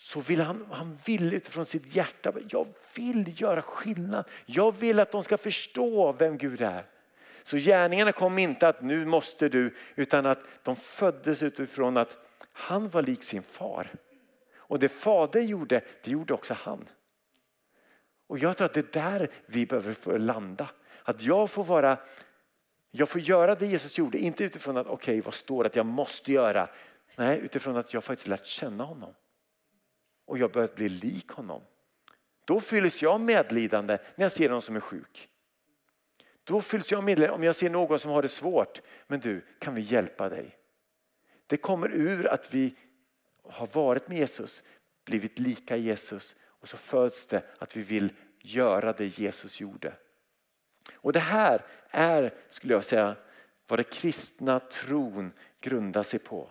så 0.00 0.20
vill 0.20 0.40
han, 0.40 0.66
han 0.70 0.98
vill 1.04 1.34
utifrån 1.34 1.66
sitt 1.66 1.94
hjärta, 1.94 2.32
jag 2.50 2.68
vill 2.94 3.40
göra 3.40 3.62
skillnad. 3.62 4.24
Jag 4.46 4.74
vill 4.78 5.00
att 5.00 5.10
de 5.10 5.24
ska 5.24 5.38
förstå 5.38 6.12
vem 6.12 6.38
Gud 6.38 6.60
är. 6.60 6.86
Så 7.42 7.56
gärningarna 7.56 8.12
kom 8.12 8.38
inte 8.38 8.68
att 8.68 8.82
nu 8.82 9.04
måste 9.04 9.48
du, 9.48 9.74
utan 9.94 10.26
att 10.26 10.38
de 10.62 10.76
föddes 10.76 11.42
utifrån 11.42 11.96
att 11.96 12.18
han 12.52 12.88
var 12.88 13.02
lik 13.02 13.22
sin 13.22 13.42
far. 13.42 13.90
Och 14.56 14.78
det 14.78 14.88
fader 14.88 15.40
gjorde, 15.40 15.80
det 16.02 16.10
gjorde 16.10 16.34
också 16.34 16.54
han. 16.54 16.88
Och 18.26 18.38
jag 18.38 18.56
tror 18.56 18.64
att 18.64 18.74
det 18.74 18.96
är 18.96 19.02
där 19.02 19.28
vi 19.46 19.66
behöver 19.66 19.94
få 19.94 20.16
landa. 20.16 20.68
Att 21.02 21.22
jag 21.22 21.50
får 21.50 21.64
vara, 21.64 21.98
jag 22.90 23.08
får 23.08 23.20
göra 23.20 23.54
det 23.54 23.66
Jesus 23.66 23.98
gjorde, 23.98 24.18
inte 24.18 24.44
utifrån 24.44 24.76
att 24.76 24.86
okej 24.86 24.94
okay, 24.94 25.20
vad 25.20 25.34
står 25.34 25.62
det 25.62 25.66
att 25.66 25.76
jag 25.76 25.86
måste 25.86 26.32
göra. 26.32 26.68
Nej, 27.16 27.38
utifrån 27.38 27.76
att 27.76 27.94
jag 27.94 28.04
faktiskt 28.04 28.28
lärt 28.28 28.46
känna 28.46 28.84
honom 28.84 29.14
och 30.28 30.38
jag 30.38 30.52
börjat 30.52 30.74
bli 30.74 30.88
lik 30.88 31.28
honom. 31.28 31.62
Då 32.44 32.60
fylls 32.60 33.02
jag 33.02 33.20
medlidande 33.20 33.98
när 34.14 34.24
jag 34.24 34.32
ser 34.32 34.48
någon 34.48 34.62
som 34.62 34.76
är 34.76 34.80
sjuk. 34.80 35.28
Då 36.44 36.60
fylls 36.60 36.92
jag 36.92 37.04
medlidande 37.04 37.36
om 37.36 37.44
jag 37.44 37.56
ser 37.56 37.70
någon 37.70 37.98
som 37.98 38.10
har 38.10 38.22
det 38.22 38.28
svårt. 38.28 38.80
Men 39.06 39.20
du, 39.20 39.44
kan 39.58 39.74
vi 39.74 39.80
hjälpa 39.80 40.28
dig? 40.28 40.56
Det 41.46 41.56
kommer 41.56 41.88
ur 41.92 42.26
att 42.26 42.54
vi 42.54 42.74
har 43.42 43.66
varit 43.66 44.08
med 44.08 44.18
Jesus, 44.18 44.62
blivit 45.04 45.38
lika 45.38 45.76
Jesus 45.76 46.36
och 46.42 46.68
så 46.68 46.76
föds 46.76 47.26
det 47.26 47.42
att 47.58 47.76
vi 47.76 47.82
vill 47.82 48.12
göra 48.40 48.92
det 48.92 49.18
Jesus 49.18 49.60
gjorde. 49.60 49.92
Och 50.94 51.12
det 51.12 51.20
här 51.20 51.64
är, 51.90 52.34
skulle 52.50 52.74
jag 52.74 52.84
säga, 52.84 53.16
vad 53.66 53.78
det 53.78 53.84
kristna 53.84 54.60
tron 54.60 55.32
grundar 55.60 56.02
sig 56.02 56.20
på. 56.20 56.50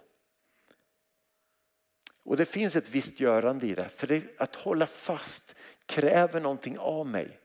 Och 2.27 2.37
det 2.37 2.45
finns 2.45 2.75
ett 2.75 2.89
visst 2.89 3.19
görande 3.19 3.67
i 3.67 3.73
det. 3.73 3.89
För 3.89 4.07
det, 4.07 4.23
att 4.37 4.55
hålla 4.55 4.87
fast 4.87 5.55
kräver 5.85 6.39
någonting 6.39 6.79
av 6.79 7.07
mig. 7.07 7.39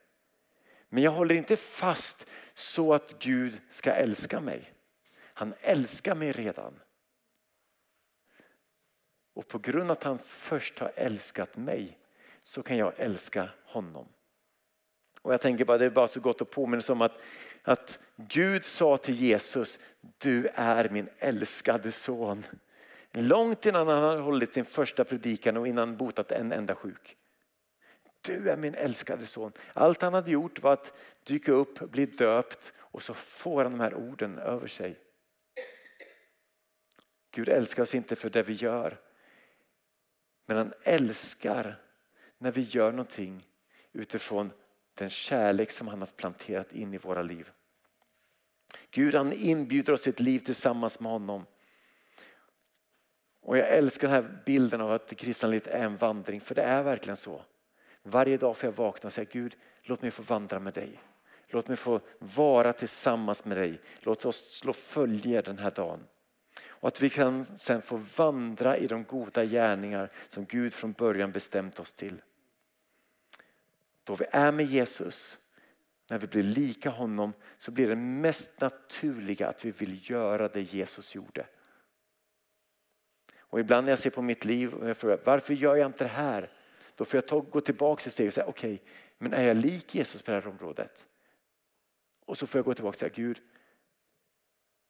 Men 0.89 1.03
jag 1.03 1.11
håller 1.11 1.35
inte 1.35 1.57
fast 1.57 2.27
så 2.55 2.95
att 2.95 3.19
Gud 3.19 3.61
ska 3.71 3.93
älska 3.93 4.41
mig. 4.41 4.73
Han 5.15 5.55
älskar 5.61 6.15
mig 6.15 6.33
redan. 6.33 6.81
Och 9.35 9.49
på 9.49 9.59
grund 9.59 9.91
av 9.91 9.97
att 9.97 10.05
han 10.05 10.19
först 10.19 10.79
har 10.79 10.93
älskat 10.97 11.57
mig 11.57 11.99
så 12.43 12.63
kan 12.63 12.77
jag 12.77 12.93
älska 12.97 13.51
honom. 13.65 14.09
Och 15.23 15.33
jag 15.33 15.41
tänker 15.41 15.65
bara, 15.65 15.79
det 15.79 15.85
är 15.85 15.91
bara 15.91 16.09
så 16.09 16.21
gott 16.21 16.43
att 16.43 16.51
påminna 16.51 16.83
sig 16.83 16.93
om 16.93 17.03
att, 17.03 17.21
att 17.63 17.99
Gud 18.17 18.65
sa 18.65 18.97
till 18.97 19.15
Jesus, 19.15 19.79
du 20.19 20.49
är 20.55 20.89
min 20.89 21.09
älskade 21.19 21.93
son. 21.93 22.45
Långt 23.13 23.67
innan 23.67 23.89
han 23.89 24.03
hade 24.03 24.21
hållit 24.21 24.55
sin 24.55 24.65
första 24.65 25.05
predikan 25.05 25.57
och 25.57 25.69
innan 25.69 25.89
han 25.89 25.97
botat 25.97 26.33
en 26.33 26.53
enda 26.53 26.75
sjuk. 26.75 27.17
Du 28.21 28.51
är 28.51 28.57
min 28.57 28.75
älskade 28.75 29.27
son. 29.27 29.53
Allt 29.73 30.03
han 30.03 30.15
hade 30.15 30.31
gjort 30.31 30.63
var 30.63 30.73
att 30.73 30.93
dyka 31.25 31.53
upp, 31.53 31.91
bli 31.91 32.07
döpt 32.07 32.73
och 32.79 33.03
så 33.03 33.15
får 33.15 33.63
han 33.63 33.73
de 33.73 33.81
här 33.81 33.95
orden 33.95 34.39
över 34.39 34.67
sig. 34.67 34.99
Gud 37.31 37.49
älskar 37.49 37.83
oss 37.83 37.95
inte 37.95 38.17
för 38.17 38.31
det 38.31 38.43
vi 38.43 38.53
gör. 38.53 39.01
Men 40.47 40.57
han 40.57 40.73
älskar 40.83 41.83
när 42.39 42.53
vi 42.53 42.63
gör 42.63 42.91
någonting 42.91 43.47
utifrån 43.93 44.51
den 44.95 45.11
kärlek 45.11 45.71
som 45.71 45.89
han 45.89 46.01
har 46.01 46.07
planterat 46.07 46.73
in 46.73 46.95
i 46.95 46.99
våra 46.99 47.23
liv. 47.23 47.51
Gud 48.91 49.15
han 49.15 49.33
inbjuder 49.33 49.93
oss 49.93 50.03
till 50.03 50.13
ett 50.13 50.21
liv 50.21 50.39
tillsammans 50.39 51.01
med 51.01 51.13
honom. 51.13 51.47
Och 53.43 53.59
jag 53.59 53.69
älskar 53.69 54.09
den 54.09 54.25
här 54.25 54.43
bilden 54.47 54.81
av 54.81 54.93
att 54.93 55.09
det 55.09 55.15
kristna 55.15 55.49
livet 55.49 55.67
är 55.67 55.85
en 55.85 55.97
vandring, 55.97 56.41
för 56.41 56.55
det 56.55 56.63
är 56.63 56.83
verkligen 56.83 57.17
så. 57.17 57.43
Varje 58.03 58.37
dag 58.37 58.57
får 58.57 58.67
jag 58.67 58.77
vakna 58.77 59.07
och 59.07 59.13
säga 59.13 59.27
Gud, 59.33 59.57
låt 59.83 60.03
mig 60.03 60.11
få 60.11 60.23
vandra 60.23 60.59
med 60.59 60.75
dig. 60.75 61.01
Låt 61.49 61.69
mig 61.69 61.77
få 61.77 62.01
vara 62.19 62.73
tillsammans 62.73 63.45
med 63.45 63.57
dig. 63.57 63.81
Låt 64.01 64.25
oss 64.25 64.59
slå 64.59 64.73
följe 64.73 65.43
den 65.43 65.59
här 65.59 65.71
dagen. 65.71 66.01
Och 66.65 66.89
att 66.89 67.01
vi 67.01 67.11
kan 67.11 67.45
sen 67.45 67.83
få 67.83 67.97
vandra 68.17 68.77
i 68.77 68.87
de 68.87 69.05
goda 69.05 69.45
gärningar 69.45 70.11
som 70.29 70.45
Gud 70.45 70.75
från 70.75 70.93
början 70.93 71.33
bestämt 71.33 71.81
oss 71.81 71.93
till. 71.93 72.23
Då 74.05 74.15
vi 74.15 74.25
är 74.31 74.53
med 74.53 74.67
Jesus, 74.67 75.39
när 76.11 76.19
vi 76.19 76.27
blir 76.27 76.43
lika 76.43 76.91
honom 76.91 77.33
så 77.59 77.71
blir 77.71 77.89
det 77.89 77.97
mest 77.97 78.61
naturliga 78.61 79.49
att 79.49 79.65
vi 79.65 79.71
vill 79.71 80.11
göra 80.11 80.49
det 80.49 80.61
Jesus 80.61 81.15
gjorde. 81.15 81.47
Och 83.53 83.61
ibland 83.61 83.85
när 83.85 83.93
jag 83.93 83.99
ser 83.99 84.11
på 84.11 84.23
mitt 84.23 84.45
liv 84.45 84.75
och 84.75 84.89
jag 84.89 84.97
frågar 84.97 85.19
varför 85.25 85.55
gör 85.55 85.77
jag 85.77 85.87
inte 85.87 86.05
det 86.05 86.09
här? 86.09 86.51
Då 86.97 87.05
får 87.05 87.17
jag 87.17 87.27
ta, 87.27 87.41
gå 87.41 87.61
tillbaka 87.61 88.07
ett 88.07 88.13
steg 88.13 88.27
och 88.27 88.35
säga 88.35 88.47
okej, 88.47 88.75
okay, 88.75 88.87
men 89.19 89.33
är 89.33 89.47
jag 89.47 89.57
lik 89.57 89.95
Jesus 89.95 90.23
på 90.23 90.31
det 90.31 90.41
här 90.41 90.47
området? 90.47 91.07
Och 92.27 92.39
så 92.39 92.47
får 92.47 92.59
jag 92.59 92.65
gå 92.65 92.75
tillbaka 92.75 92.95
och 92.95 92.99
säga 92.99 93.13
Gud, 93.15 93.41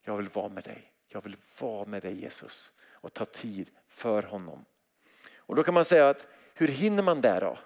jag 0.04 0.16
vill 0.16 0.28
vara 0.28 0.48
med 0.48 0.64
dig. 0.64 0.92
Jag 1.08 1.22
vill 1.24 1.36
vara 1.60 1.84
med 1.84 2.02
dig 2.02 2.20
Jesus 2.20 2.72
och 2.90 3.12
ta 3.12 3.24
tid 3.24 3.70
för 3.88 4.22
honom. 4.22 4.64
Och 5.36 5.56
då 5.56 5.62
kan 5.62 5.74
man 5.74 5.84
säga 5.84 6.08
att 6.08 6.26
hur 6.54 6.68
hinner 6.68 7.02
man 7.02 7.20
det 7.20 7.40
då? 7.40 7.58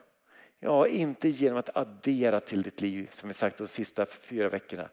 Ja, 0.58 0.86
inte 0.86 1.28
genom 1.28 1.58
att 1.58 1.76
addera 1.76 2.40
till 2.40 2.62
ditt 2.62 2.80
liv 2.80 3.08
som 3.12 3.28
vi 3.28 3.34
sagt 3.34 3.58
de 3.58 3.68
sista 3.68 4.06
fyra 4.06 4.48
veckorna. 4.48 4.88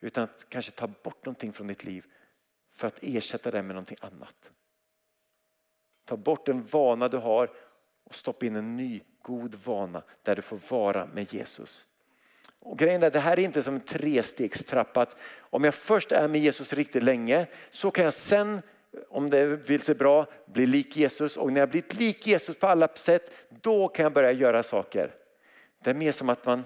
Utan 0.00 0.24
att 0.24 0.46
kanske 0.48 0.72
ta 0.72 0.86
bort 0.86 1.24
någonting 1.24 1.52
från 1.52 1.66
ditt 1.66 1.84
liv 1.84 2.04
för 2.70 2.86
att 2.86 2.98
ersätta 3.02 3.50
det 3.50 3.62
med 3.62 3.74
någonting 3.74 3.98
annat. 4.00 4.50
Ta 6.04 6.16
bort 6.16 6.48
en 6.48 6.62
vana 6.62 7.08
du 7.08 7.16
har 7.16 7.50
och 8.04 8.14
stoppa 8.14 8.46
in 8.46 8.56
en 8.56 8.76
ny 8.76 9.00
god 9.22 9.54
vana 9.64 10.02
där 10.22 10.36
du 10.36 10.42
får 10.42 10.58
vara 10.68 11.06
med 11.06 11.32
Jesus. 11.32 11.86
Och 12.64 12.78
grejen 12.78 13.02
är, 13.02 13.10
det 13.10 13.20
här 13.20 13.38
är 13.38 13.42
inte 13.42 13.62
som 13.62 13.74
en 13.74 13.80
trestegstrappa. 13.80 15.02
Att 15.02 15.16
om 15.38 15.64
jag 15.64 15.74
först 15.74 16.12
är 16.12 16.28
med 16.28 16.40
Jesus 16.40 16.72
riktigt 16.72 17.02
länge 17.02 17.46
så 17.70 17.90
kan 17.90 18.04
jag 18.04 18.14
sen, 18.14 18.62
om 19.08 19.30
det 19.30 19.46
vill 19.46 19.82
sig 19.82 19.94
bra, 19.94 20.26
bli 20.46 20.66
lik 20.66 20.96
Jesus. 20.96 21.36
Och 21.36 21.52
när 21.52 21.60
jag 21.60 21.68
blivit 21.68 21.94
lik 21.94 22.26
Jesus 22.26 22.56
på 22.56 22.66
alla 22.66 22.88
sätt, 22.88 23.32
då 23.48 23.88
kan 23.88 24.02
jag 24.02 24.12
börja 24.12 24.32
göra 24.32 24.62
saker. 24.62 25.14
Det 25.84 25.90
är 25.90 25.94
mer 25.94 26.12
som 26.12 26.28
att 26.28 26.46
man, 26.46 26.64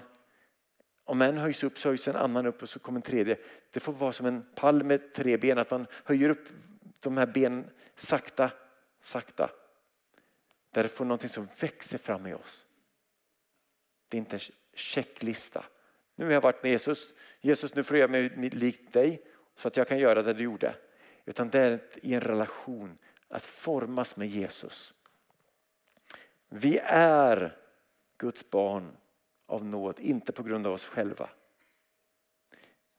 om 1.03 1.21
en 1.21 1.37
höjs 1.37 1.63
upp 1.63 1.79
så 1.79 1.89
höjs 1.89 2.07
en 2.07 2.15
annan 2.15 2.45
upp 2.45 2.61
och 2.61 2.69
så 2.69 2.79
kommer 2.79 2.97
en 2.97 3.01
tredje. 3.01 3.37
Det 3.71 3.79
får 3.79 3.93
vara 3.93 4.13
som 4.13 4.25
en 4.25 4.45
pall 4.55 4.83
med 4.83 5.13
tre 5.13 5.37
ben, 5.37 5.57
att 5.57 5.71
man 5.71 5.87
höjer 6.03 6.29
upp 6.29 6.47
de 6.99 7.17
här 7.17 7.25
benen 7.25 7.69
sakta, 7.97 8.51
sakta. 9.01 9.51
Där 10.71 10.83
det 10.83 10.89
får 10.89 11.05
någonting 11.05 11.29
som 11.29 11.47
växer 11.59 11.97
fram 11.97 12.27
i 12.27 12.33
oss. 12.33 12.65
Det 14.07 14.17
är 14.17 14.19
inte 14.19 14.35
en 14.35 14.53
checklista. 14.73 15.65
Nu 16.15 16.25
har 16.25 16.31
jag 16.31 16.41
varit 16.41 16.63
med 16.63 16.71
Jesus. 16.71 17.13
Jesus 17.41 17.75
nu 17.75 17.83
får 17.83 17.97
jag 17.97 18.11
göra 18.13 18.29
mig 18.37 18.49
lik 18.49 18.93
dig 18.93 19.25
så 19.55 19.67
att 19.67 19.77
jag 19.77 19.87
kan 19.87 19.99
göra 19.99 20.23
det 20.23 20.33
du 20.33 20.43
gjorde. 20.43 20.75
Utan 21.25 21.49
det 21.49 21.59
är 21.59 21.79
i 22.01 22.13
en 22.13 22.21
relation 22.21 22.97
att 23.27 23.43
formas 23.43 24.15
med 24.15 24.27
Jesus. 24.27 24.93
Vi 26.49 26.79
är 26.83 27.57
Guds 28.17 28.49
barn 28.49 28.97
av 29.45 29.65
nåd, 29.65 29.99
inte 29.99 30.31
på 30.31 30.43
grund 30.43 30.67
av 30.67 30.73
oss 30.73 30.85
själva. 30.85 31.29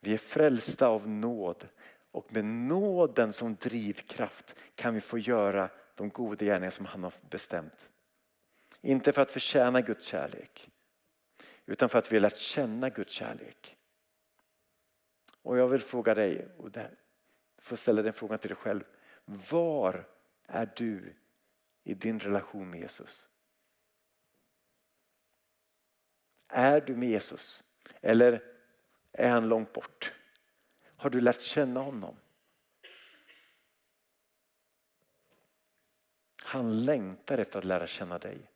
Vi 0.00 0.14
är 0.14 0.18
frälsta 0.18 0.88
av 0.88 1.08
nåd 1.08 1.68
och 2.10 2.32
med 2.32 2.44
nåden 2.44 3.32
som 3.32 3.54
drivkraft 3.54 4.56
kan 4.74 4.94
vi 4.94 5.00
få 5.00 5.18
göra 5.18 5.70
de 6.00 6.08
goda 6.10 6.44
gärningar 6.44 6.70
som 6.70 6.86
han 6.86 7.02
har 7.02 7.14
bestämt. 7.30 7.90
Inte 8.80 9.12
för 9.12 9.22
att 9.22 9.30
förtjäna 9.30 9.80
Guds 9.80 10.06
kärlek 10.06 10.70
utan 11.66 11.88
för 11.88 11.98
att 11.98 12.12
vi 12.12 12.16
har 12.16 12.20
lärt 12.20 12.36
känna 12.36 12.90
Guds 12.90 13.12
kärlek. 13.12 13.76
Och 15.42 15.58
jag 15.58 15.68
vill 15.68 15.80
fråga 15.80 16.14
dig, 16.14 16.48
och 16.58 16.70
du 16.70 16.88
får 17.58 17.76
ställa 17.76 18.02
den 18.02 18.12
frågan 18.12 18.38
till 18.38 18.48
dig 18.48 18.56
själv. 18.56 18.84
Var 19.24 20.08
är 20.46 20.72
du 20.76 21.14
i 21.84 21.94
din 21.94 22.20
relation 22.20 22.70
med 22.70 22.80
Jesus? 22.80 23.26
Är 26.48 26.80
du 26.80 26.96
med 26.96 27.08
Jesus? 27.08 27.64
Eller 28.00 28.42
är 29.12 29.30
han 29.30 29.48
långt 29.48 29.72
bort? 29.72 30.12
Har 30.96 31.10
du 31.10 31.20
lärt 31.20 31.40
känna 31.40 31.80
honom? 31.80 32.16
Han 36.50 36.84
längtar 36.84 37.38
efter 37.38 37.58
att 37.58 37.64
lära 37.64 37.86
känna 37.86 38.18
dig. 38.18 38.50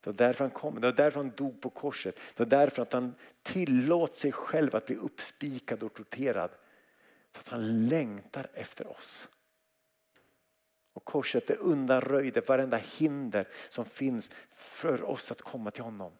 Det 0.00 0.06
var 0.06 0.12
därför 0.12 0.44
han 0.44 0.50
kom, 0.50 0.80
det 0.80 0.86
var 0.86 0.96
därför 0.96 1.20
han 1.20 1.30
dog 1.30 1.60
på 1.60 1.70
korset. 1.70 2.14
Det 2.14 2.38
var 2.44 2.50
därför 2.50 2.82
att 2.82 2.92
han 2.92 3.14
tillåt 3.42 4.16
sig 4.16 4.32
själv 4.32 4.76
att 4.76 4.86
bli 4.86 4.96
uppspikad 4.96 5.82
och 5.82 5.94
torterad. 5.94 6.50
För 7.32 7.40
att 7.40 7.48
han 7.48 7.88
längtar 7.88 8.50
efter 8.54 8.86
oss. 8.86 9.28
Och 10.92 11.04
korset 11.04 11.46
det 11.46 11.56
undanröjde 11.56 12.40
varenda 12.40 12.76
hinder 12.76 13.48
som 13.68 13.84
finns 13.84 14.30
för 14.50 15.02
oss 15.02 15.30
att 15.30 15.42
komma 15.42 15.70
till 15.70 15.82
honom. 15.82 16.12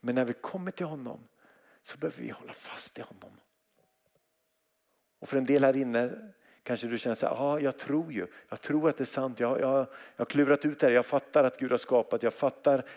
Men 0.00 0.14
när 0.14 0.24
vi 0.24 0.32
kommer 0.32 0.70
till 0.70 0.86
honom 0.86 1.28
så 1.82 1.98
behöver 1.98 2.22
vi 2.22 2.30
hålla 2.30 2.52
fast 2.52 2.98
i 2.98 3.02
honom. 3.02 3.40
Och 5.18 5.28
för 5.28 5.36
en 5.36 5.46
del 5.46 5.64
här 5.64 5.76
inne 5.76 6.32
kanske 6.62 6.86
du 6.86 6.98
känner 6.98 7.16
så 7.16 7.26
här, 7.26 7.34
ah, 7.34 7.60
jag 7.60 7.78
tror 7.78 8.12
ju, 8.12 8.26
jag 8.48 8.60
tror 8.60 8.88
att 8.88 8.96
det 8.96 9.04
är 9.04 9.06
sant, 9.06 9.40
jag, 9.40 9.60
jag, 9.60 9.78
jag 9.78 9.88
har 10.16 10.24
klurat 10.24 10.64
ut 10.64 10.78
det 10.78 10.86
här, 10.86 10.94
jag 10.94 11.06
fattar 11.06 11.44
att 11.44 11.58
Gud 11.58 11.70
har 11.70 11.78
skapat, 11.78 12.22
jag 12.22 12.34
fattar. 12.34 12.88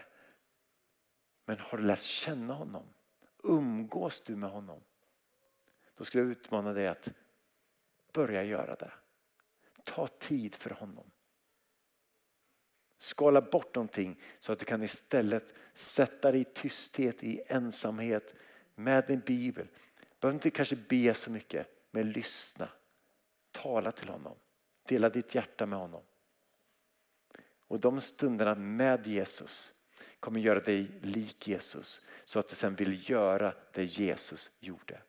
Men 1.45 1.59
har 1.59 1.77
du 1.77 1.83
lärt 1.83 2.01
känna 2.01 2.53
honom? 2.53 2.83
Umgås 3.43 4.21
du 4.21 4.35
med 4.35 4.49
honom? 4.49 4.81
Då 5.97 6.05
skulle 6.05 6.23
jag 6.23 6.31
utmana 6.31 6.73
dig 6.73 6.87
att 6.87 7.09
börja 8.13 8.43
göra 8.43 8.75
det. 8.75 8.91
Ta 9.83 10.07
tid 10.07 10.55
för 10.55 10.69
honom. 10.69 11.11
Skala 12.97 13.41
bort 13.41 13.75
någonting 13.75 14.21
så 14.39 14.51
att 14.51 14.59
du 14.59 14.65
kan 14.65 14.83
istället 14.83 15.53
sätta 15.73 16.31
dig 16.31 16.41
i 16.41 16.43
tysthet, 16.43 17.23
i 17.23 17.41
ensamhet 17.47 18.35
med 18.75 19.07
din 19.07 19.19
bibel. 19.19 19.67
Du 19.95 20.05
behöver 20.19 20.33
inte 20.35 20.49
kanske 20.49 20.75
be 20.75 21.13
så 21.13 21.31
mycket, 21.31 21.67
men 21.91 22.11
lyssna. 22.11 22.69
Tala 23.61 23.91
till 23.91 24.09
honom. 24.09 24.35
Dela 24.83 25.09
ditt 25.09 25.35
hjärta 25.35 25.65
med 25.65 25.79
honom. 25.79 26.03
Och 27.67 27.79
de 27.79 28.01
stunderna 28.01 28.55
med 28.55 29.07
Jesus 29.07 29.73
kommer 30.19 30.39
göra 30.39 30.59
dig 30.59 30.91
lik 31.01 31.47
Jesus 31.47 32.01
så 32.25 32.39
att 32.39 32.47
du 32.47 32.55
sen 32.55 32.75
vill 32.75 33.09
göra 33.09 33.53
det 33.71 33.83
Jesus 33.83 34.51
gjorde. 34.59 35.01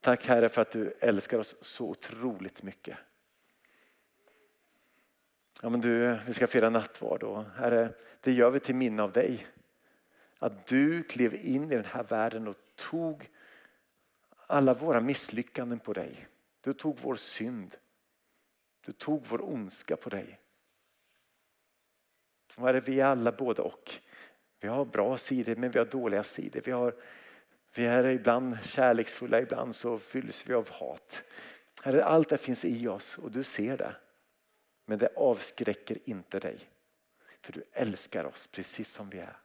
Tack 0.00 0.26
Herre 0.26 0.48
för 0.48 0.62
att 0.62 0.70
du 0.70 0.94
älskar 1.00 1.38
oss 1.38 1.54
så 1.60 1.88
otroligt 1.88 2.62
mycket. 2.62 2.98
Ja, 5.62 5.68
men 5.68 5.80
du, 5.80 6.18
vi 6.26 6.34
ska 6.34 6.46
fira 6.46 6.70
nattvard 6.70 7.22
och 7.22 7.44
Herre, 7.44 7.94
det 8.20 8.32
gör 8.32 8.50
vi 8.50 8.60
till 8.60 8.74
minne 8.74 9.02
av 9.02 9.12
dig. 9.12 9.46
Att 10.38 10.66
du 10.66 11.02
klev 11.02 11.34
in 11.34 11.72
i 11.72 11.76
den 11.76 11.84
här 11.84 12.02
världen 12.02 12.48
och 12.48 12.56
tog 12.74 13.30
alla 14.46 14.74
våra 14.74 15.00
misslyckanden 15.00 15.78
på 15.78 15.92
dig. 15.92 16.26
Du 16.66 16.74
tog 16.74 16.98
vår 16.98 17.16
synd. 17.16 17.76
Du 18.80 18.92
tog 18.92 19.26
vår 19.26 19.44
ondska 19.44 19.96
på 19.96 20.10
dig. 20.10 20.40
Vad 22.56 22.76
är 22.76 22.80
vi 22.80 23.00
är 23.00 23.04
alla 23.04 23.32
både 23.32 23.62
och. 23.62 23.94
Vi 24.60 24.68
har 24.68 24.84
bra 24.84 25.18
sidor 25.18 25.56
men 25.56 25.70
vi 25.70 25.78
har 25.78 25.86
dåliga 25.86 26.24
sidor. 26.24 26.60
Vi, 26.64 26.70
har, 26.70 26.94
vi 27.74 27.86
är 27.86 28.04
ibland 28.04 28.56
kärleksfulla, 28.64 29.40
ibland 29.40 29.76
så 29.76 29.98
fylls 29.98 30.46
vi 30.46 30.54
av 30.54 30.70
hat. 30.70 31.24
Herre, 31.82 32.04
allt 32.04 32.28
det 32.28 32.38
finns 32.38 32.64
i 32.64 32.88
oss 32.88 33.18
och 33.18 33.30
du 33.30 33.44
ser 33.44 33.76
det. 33.76 33.96
Men 34.84 34.98
det 34.98 35.08
avskräcker 35.16 35.98
inte 36.04 36.38
dig. 36.38 36.58
För 37.40 37.52
du 37.52 37.64
älskar 37.72 38.24
oss 38.24 38.46
precis 38.46 38.88
som 38.88 39.10
vi 39.10 39.18
är. 39.18 39.36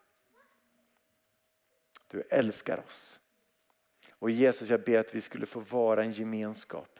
Du 2.07 2.21
älskar 2.21 2.83
oss. 2.87 3.19
Och 4.11 4.31
Jesus 4.31 4.69
jag 4.69 4.83
ber 4.83 4.99
att 4.99 5.15
vi 5.15 5.21
skulle 5.21 5.45
få 5.45 5.59
vara 5.59 6.03
en 6.03 6.11
gemenskap 6.11 6.97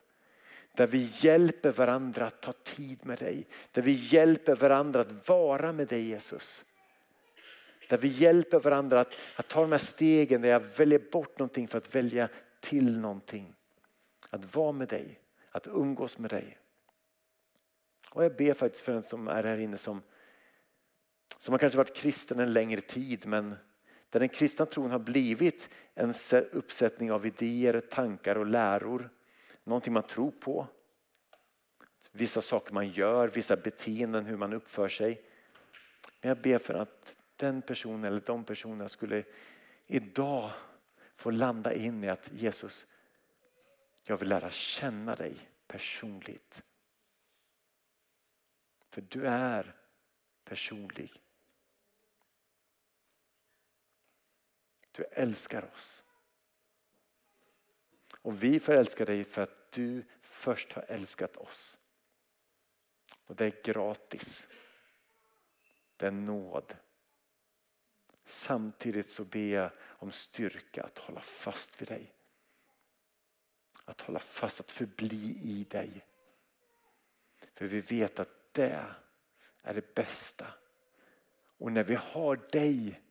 där 0.73 0.87
vi 0.87 1.09
hjälper 1.13 1.71
varandra 1.71 2.25
att 2.25 2.41
ta 2.41 2.51
tid 2.51 3.05
med 3.05 3.19
dig. 3.19 3.47
Där 3.71 3.81
vi 3.81 3.91
hjälper 3.91 4.55
varandra 4.55 5.01
att 5.01 5.29
vara 5.29 5.71
med 5.71 5.87
dig 5.87 6.01
Jesus. 6.01 6.65
Där 7.89 7.97
vi 7.97 8.07
hjälper 8.07 8.59
varandra 8.59 8.99
att, 8.99 9.13
att 9.35 9.47
ta 9.47 9.61
de 9.61 9.71
här 9.71 9.79
stegen 9.79 10.41
där 10.41 10.49
jag 10.49 10.59
väljer 10.59 11.01
bort 11.11 11.39
någonting 11.39 11.67
för 11.67 11.77
att 11.77 11.95
välja 11.95 12.29
till 12.59 12.97
någonting. 12.97 13.55
Att 14.29 14.55
vara 14.55 14.71
med 14.71 14.87
dig, 14.87 15.19
att 15.51 15.67
umgås 15.67 16.17
med 16.17 16.29
dig. 16.29 16.57
Och 18.09 18.23
jag 18.23 18.35
ber 18.35 18.53
faktiskt 18.53 18.85
för 18.85 18.93
den 18.93 19.03
som 19.03 19.27
är 19.27 19.43
här 19.43 19.57
inne 19.57 19.77
som, 19.77 20.01
som 21.39 21.51
har 21.51 21.59
kanske 21.59 21.77
varit 21.77 21.95
kristen 21.95 22.39
en 22.39 22.53
längre 22.53 22.81
tid 22.81 23.25
men 23.25 23.55
där 24.09 24.19
den 24.19 24.29
kristna 24.29 24.65
tron 24.65 24.91
har 24.91 24.99
blivit 24.99 25.69
en 25.93 26.13
uppsättning 26.51 27.11
av 27.11 27.25
idéer, 27.25 27.81
tankar 27.81 28.35
och 28.35 28.45
läror 28.45 29.09
någonting 29.71 29.93
man 29.93 30.03
tror 30.03 30.31
på. 30.31 30.67
Vissa 32.11 32.41
saker 32.41 32.73
man 32.73 32.89
gör, 32.89 33.27
vissa 33.27 33.55
beteenden, 33.55 34.25
hur 34.25 34.37
man 34.37 34.53
uppför 34.53 34.89
sig. 34.89 35.21
Men 36.21 36.29
jag 36.29 36.37
ber 36.37 36.57
för 36.57 36.73
att 36.73 37.17
den 37.35 37.61
personen 37.61 38.03
eller 38.03 38.21
de 38.21 38.43
personerna 38.43 38.89
skulle 38.89 39.23
idag 39.87 40.51
få 41.15 41.31
landa 41.31 41.73
in 41.73 42.03
i 42.03 42.09
att 42.09 42.31
Jesus, 42.31 42.87
Jag 44.03 44.17
vill 44.17 44.29
lära 44.29 44.51
känna 44.51 45.15
dig 45.15 45.37
personligt. 45.67 46.63
För 48.89 49.01
du 49.01 49.27
är 49.27 49.75
personlig. 50.43 51.21
Du 54.91 55.03
älskar 55.03 55.71
oss. 55.73 56.03
Och 58.21 58.43
vi 58.43 58.59
får 58.59 58.73
älska 58.73 59.05
dig 59.05 59.23
för 59.23 59.41
att 59.41 59.60
att 59.71 59.75
du 59.75 60.03
först 60.21 60.73
har 60.73 60.85
älskat 60.87 61.37
oss. 61.37 61.77
Och 63.25 63.35
det 63.35 63.45
är 63.45 63.63
gratis. 63.63 64.47
Det 65.97 66.07
är 66.07 66.11
nåd. 66.11 66.75
Samtidigt 68.25 69.11
så 69.11 69.23
ber 69.23 69.39
jag 69.39 69.71
om 69.81 70.11
styrka 70.11 70.83
att 70.83 70.97
hålla 70.97 71.21
fast 71.21 71.81
vid 71.81 71.87
dig. 71.87 72.13
Att 73.85 74.01
hålla 74.01 74.19
fast, 74.19 74.59
att 74.59 74.71
förbli 74.71 75.39
i 75.41 75.63
dig. 75.63 76.05
För 77.53 77.65
vi 77.65 77.81
vet 77.81 78.19
att 78.19 78.53
det 78.53 78.85
är 79.61 79.73
det 79.73 79.95
bästa. 79.95 80.53
Och 81.57 81.71
när 81.71 81.83
vi 81.83 81.95
har 81.95 82.35
dig, 82.35 83.01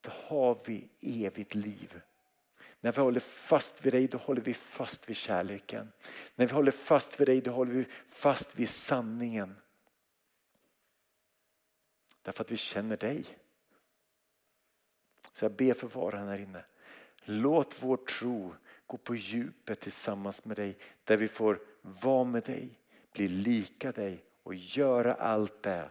då 0.00 0.10
har 0.10 0.62
vi 0.64 0.88
evigt 1.00 1.54
liv. 1.54 2.00
När 2.84 2.92
vi 2.92 3.00
håller 3.00 3.20
fast 3.20 3.86
vid 3.86 3.92
dig, 3.92 4.06
då 4.08 4.18
håller 4.18 4.40
vi 4.40 4.54
fast 4.54 5.08
vid 5.08 5.16
kärleken. 5.16 5.92
När 6.34 6.46
vi 6.46 6.52
håller 6.52 6.72
fast 6.72 7.20
vid 7.20 7.28
dig, 7.28 7.40
då 7.40 7.50
håller 7.50 7.72
vi 7.72 7.86
fast 8.08 8.58
vid 8.58 8.68
sanningen. 8.68 9.56
Därför 12.22 12.44
att 12.44 12.50
vi 12.50 12.56
känner 12.56 12.96
dig. 12.96 13.24
Så 15.32 15.44
jag 15.44 15.52
ber 15.52 15.74
för 15.74 15.88
var 15.88 16.12
här 16.12 16.38
inne. 16.38 16.64
Låt 17.22 17.82
vår 17.82 17.96
tro 17.96 18.54
gå 18.86 18.96
på 18.96 19.14
djupet 19.14 19.80
tillsammans 19.80 20.44
med 20.44 20.56
dig. 20.56 20.78
Där 21.04 21.16
vi 21.16 21.28
får 21.28 21.60
vara 21.82 22.24
med 22.24 22.42
dig, 22.42 22.80
bli 23.12 23.28
lika 23.28 23.92
dig 23.92 24.24
och 24.42 24.54
göra 24.54 25.14
allt 25.14 25.62
det 25.62 25.90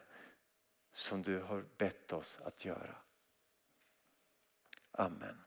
som 0.91 1.21
du 1.21 1.39
har 1.39 1.65
bett 1.77 2.13
oss 2.13 2.39
att 2.43 2.65
göra. 2.65 2.95
Amen. 4.91 5.43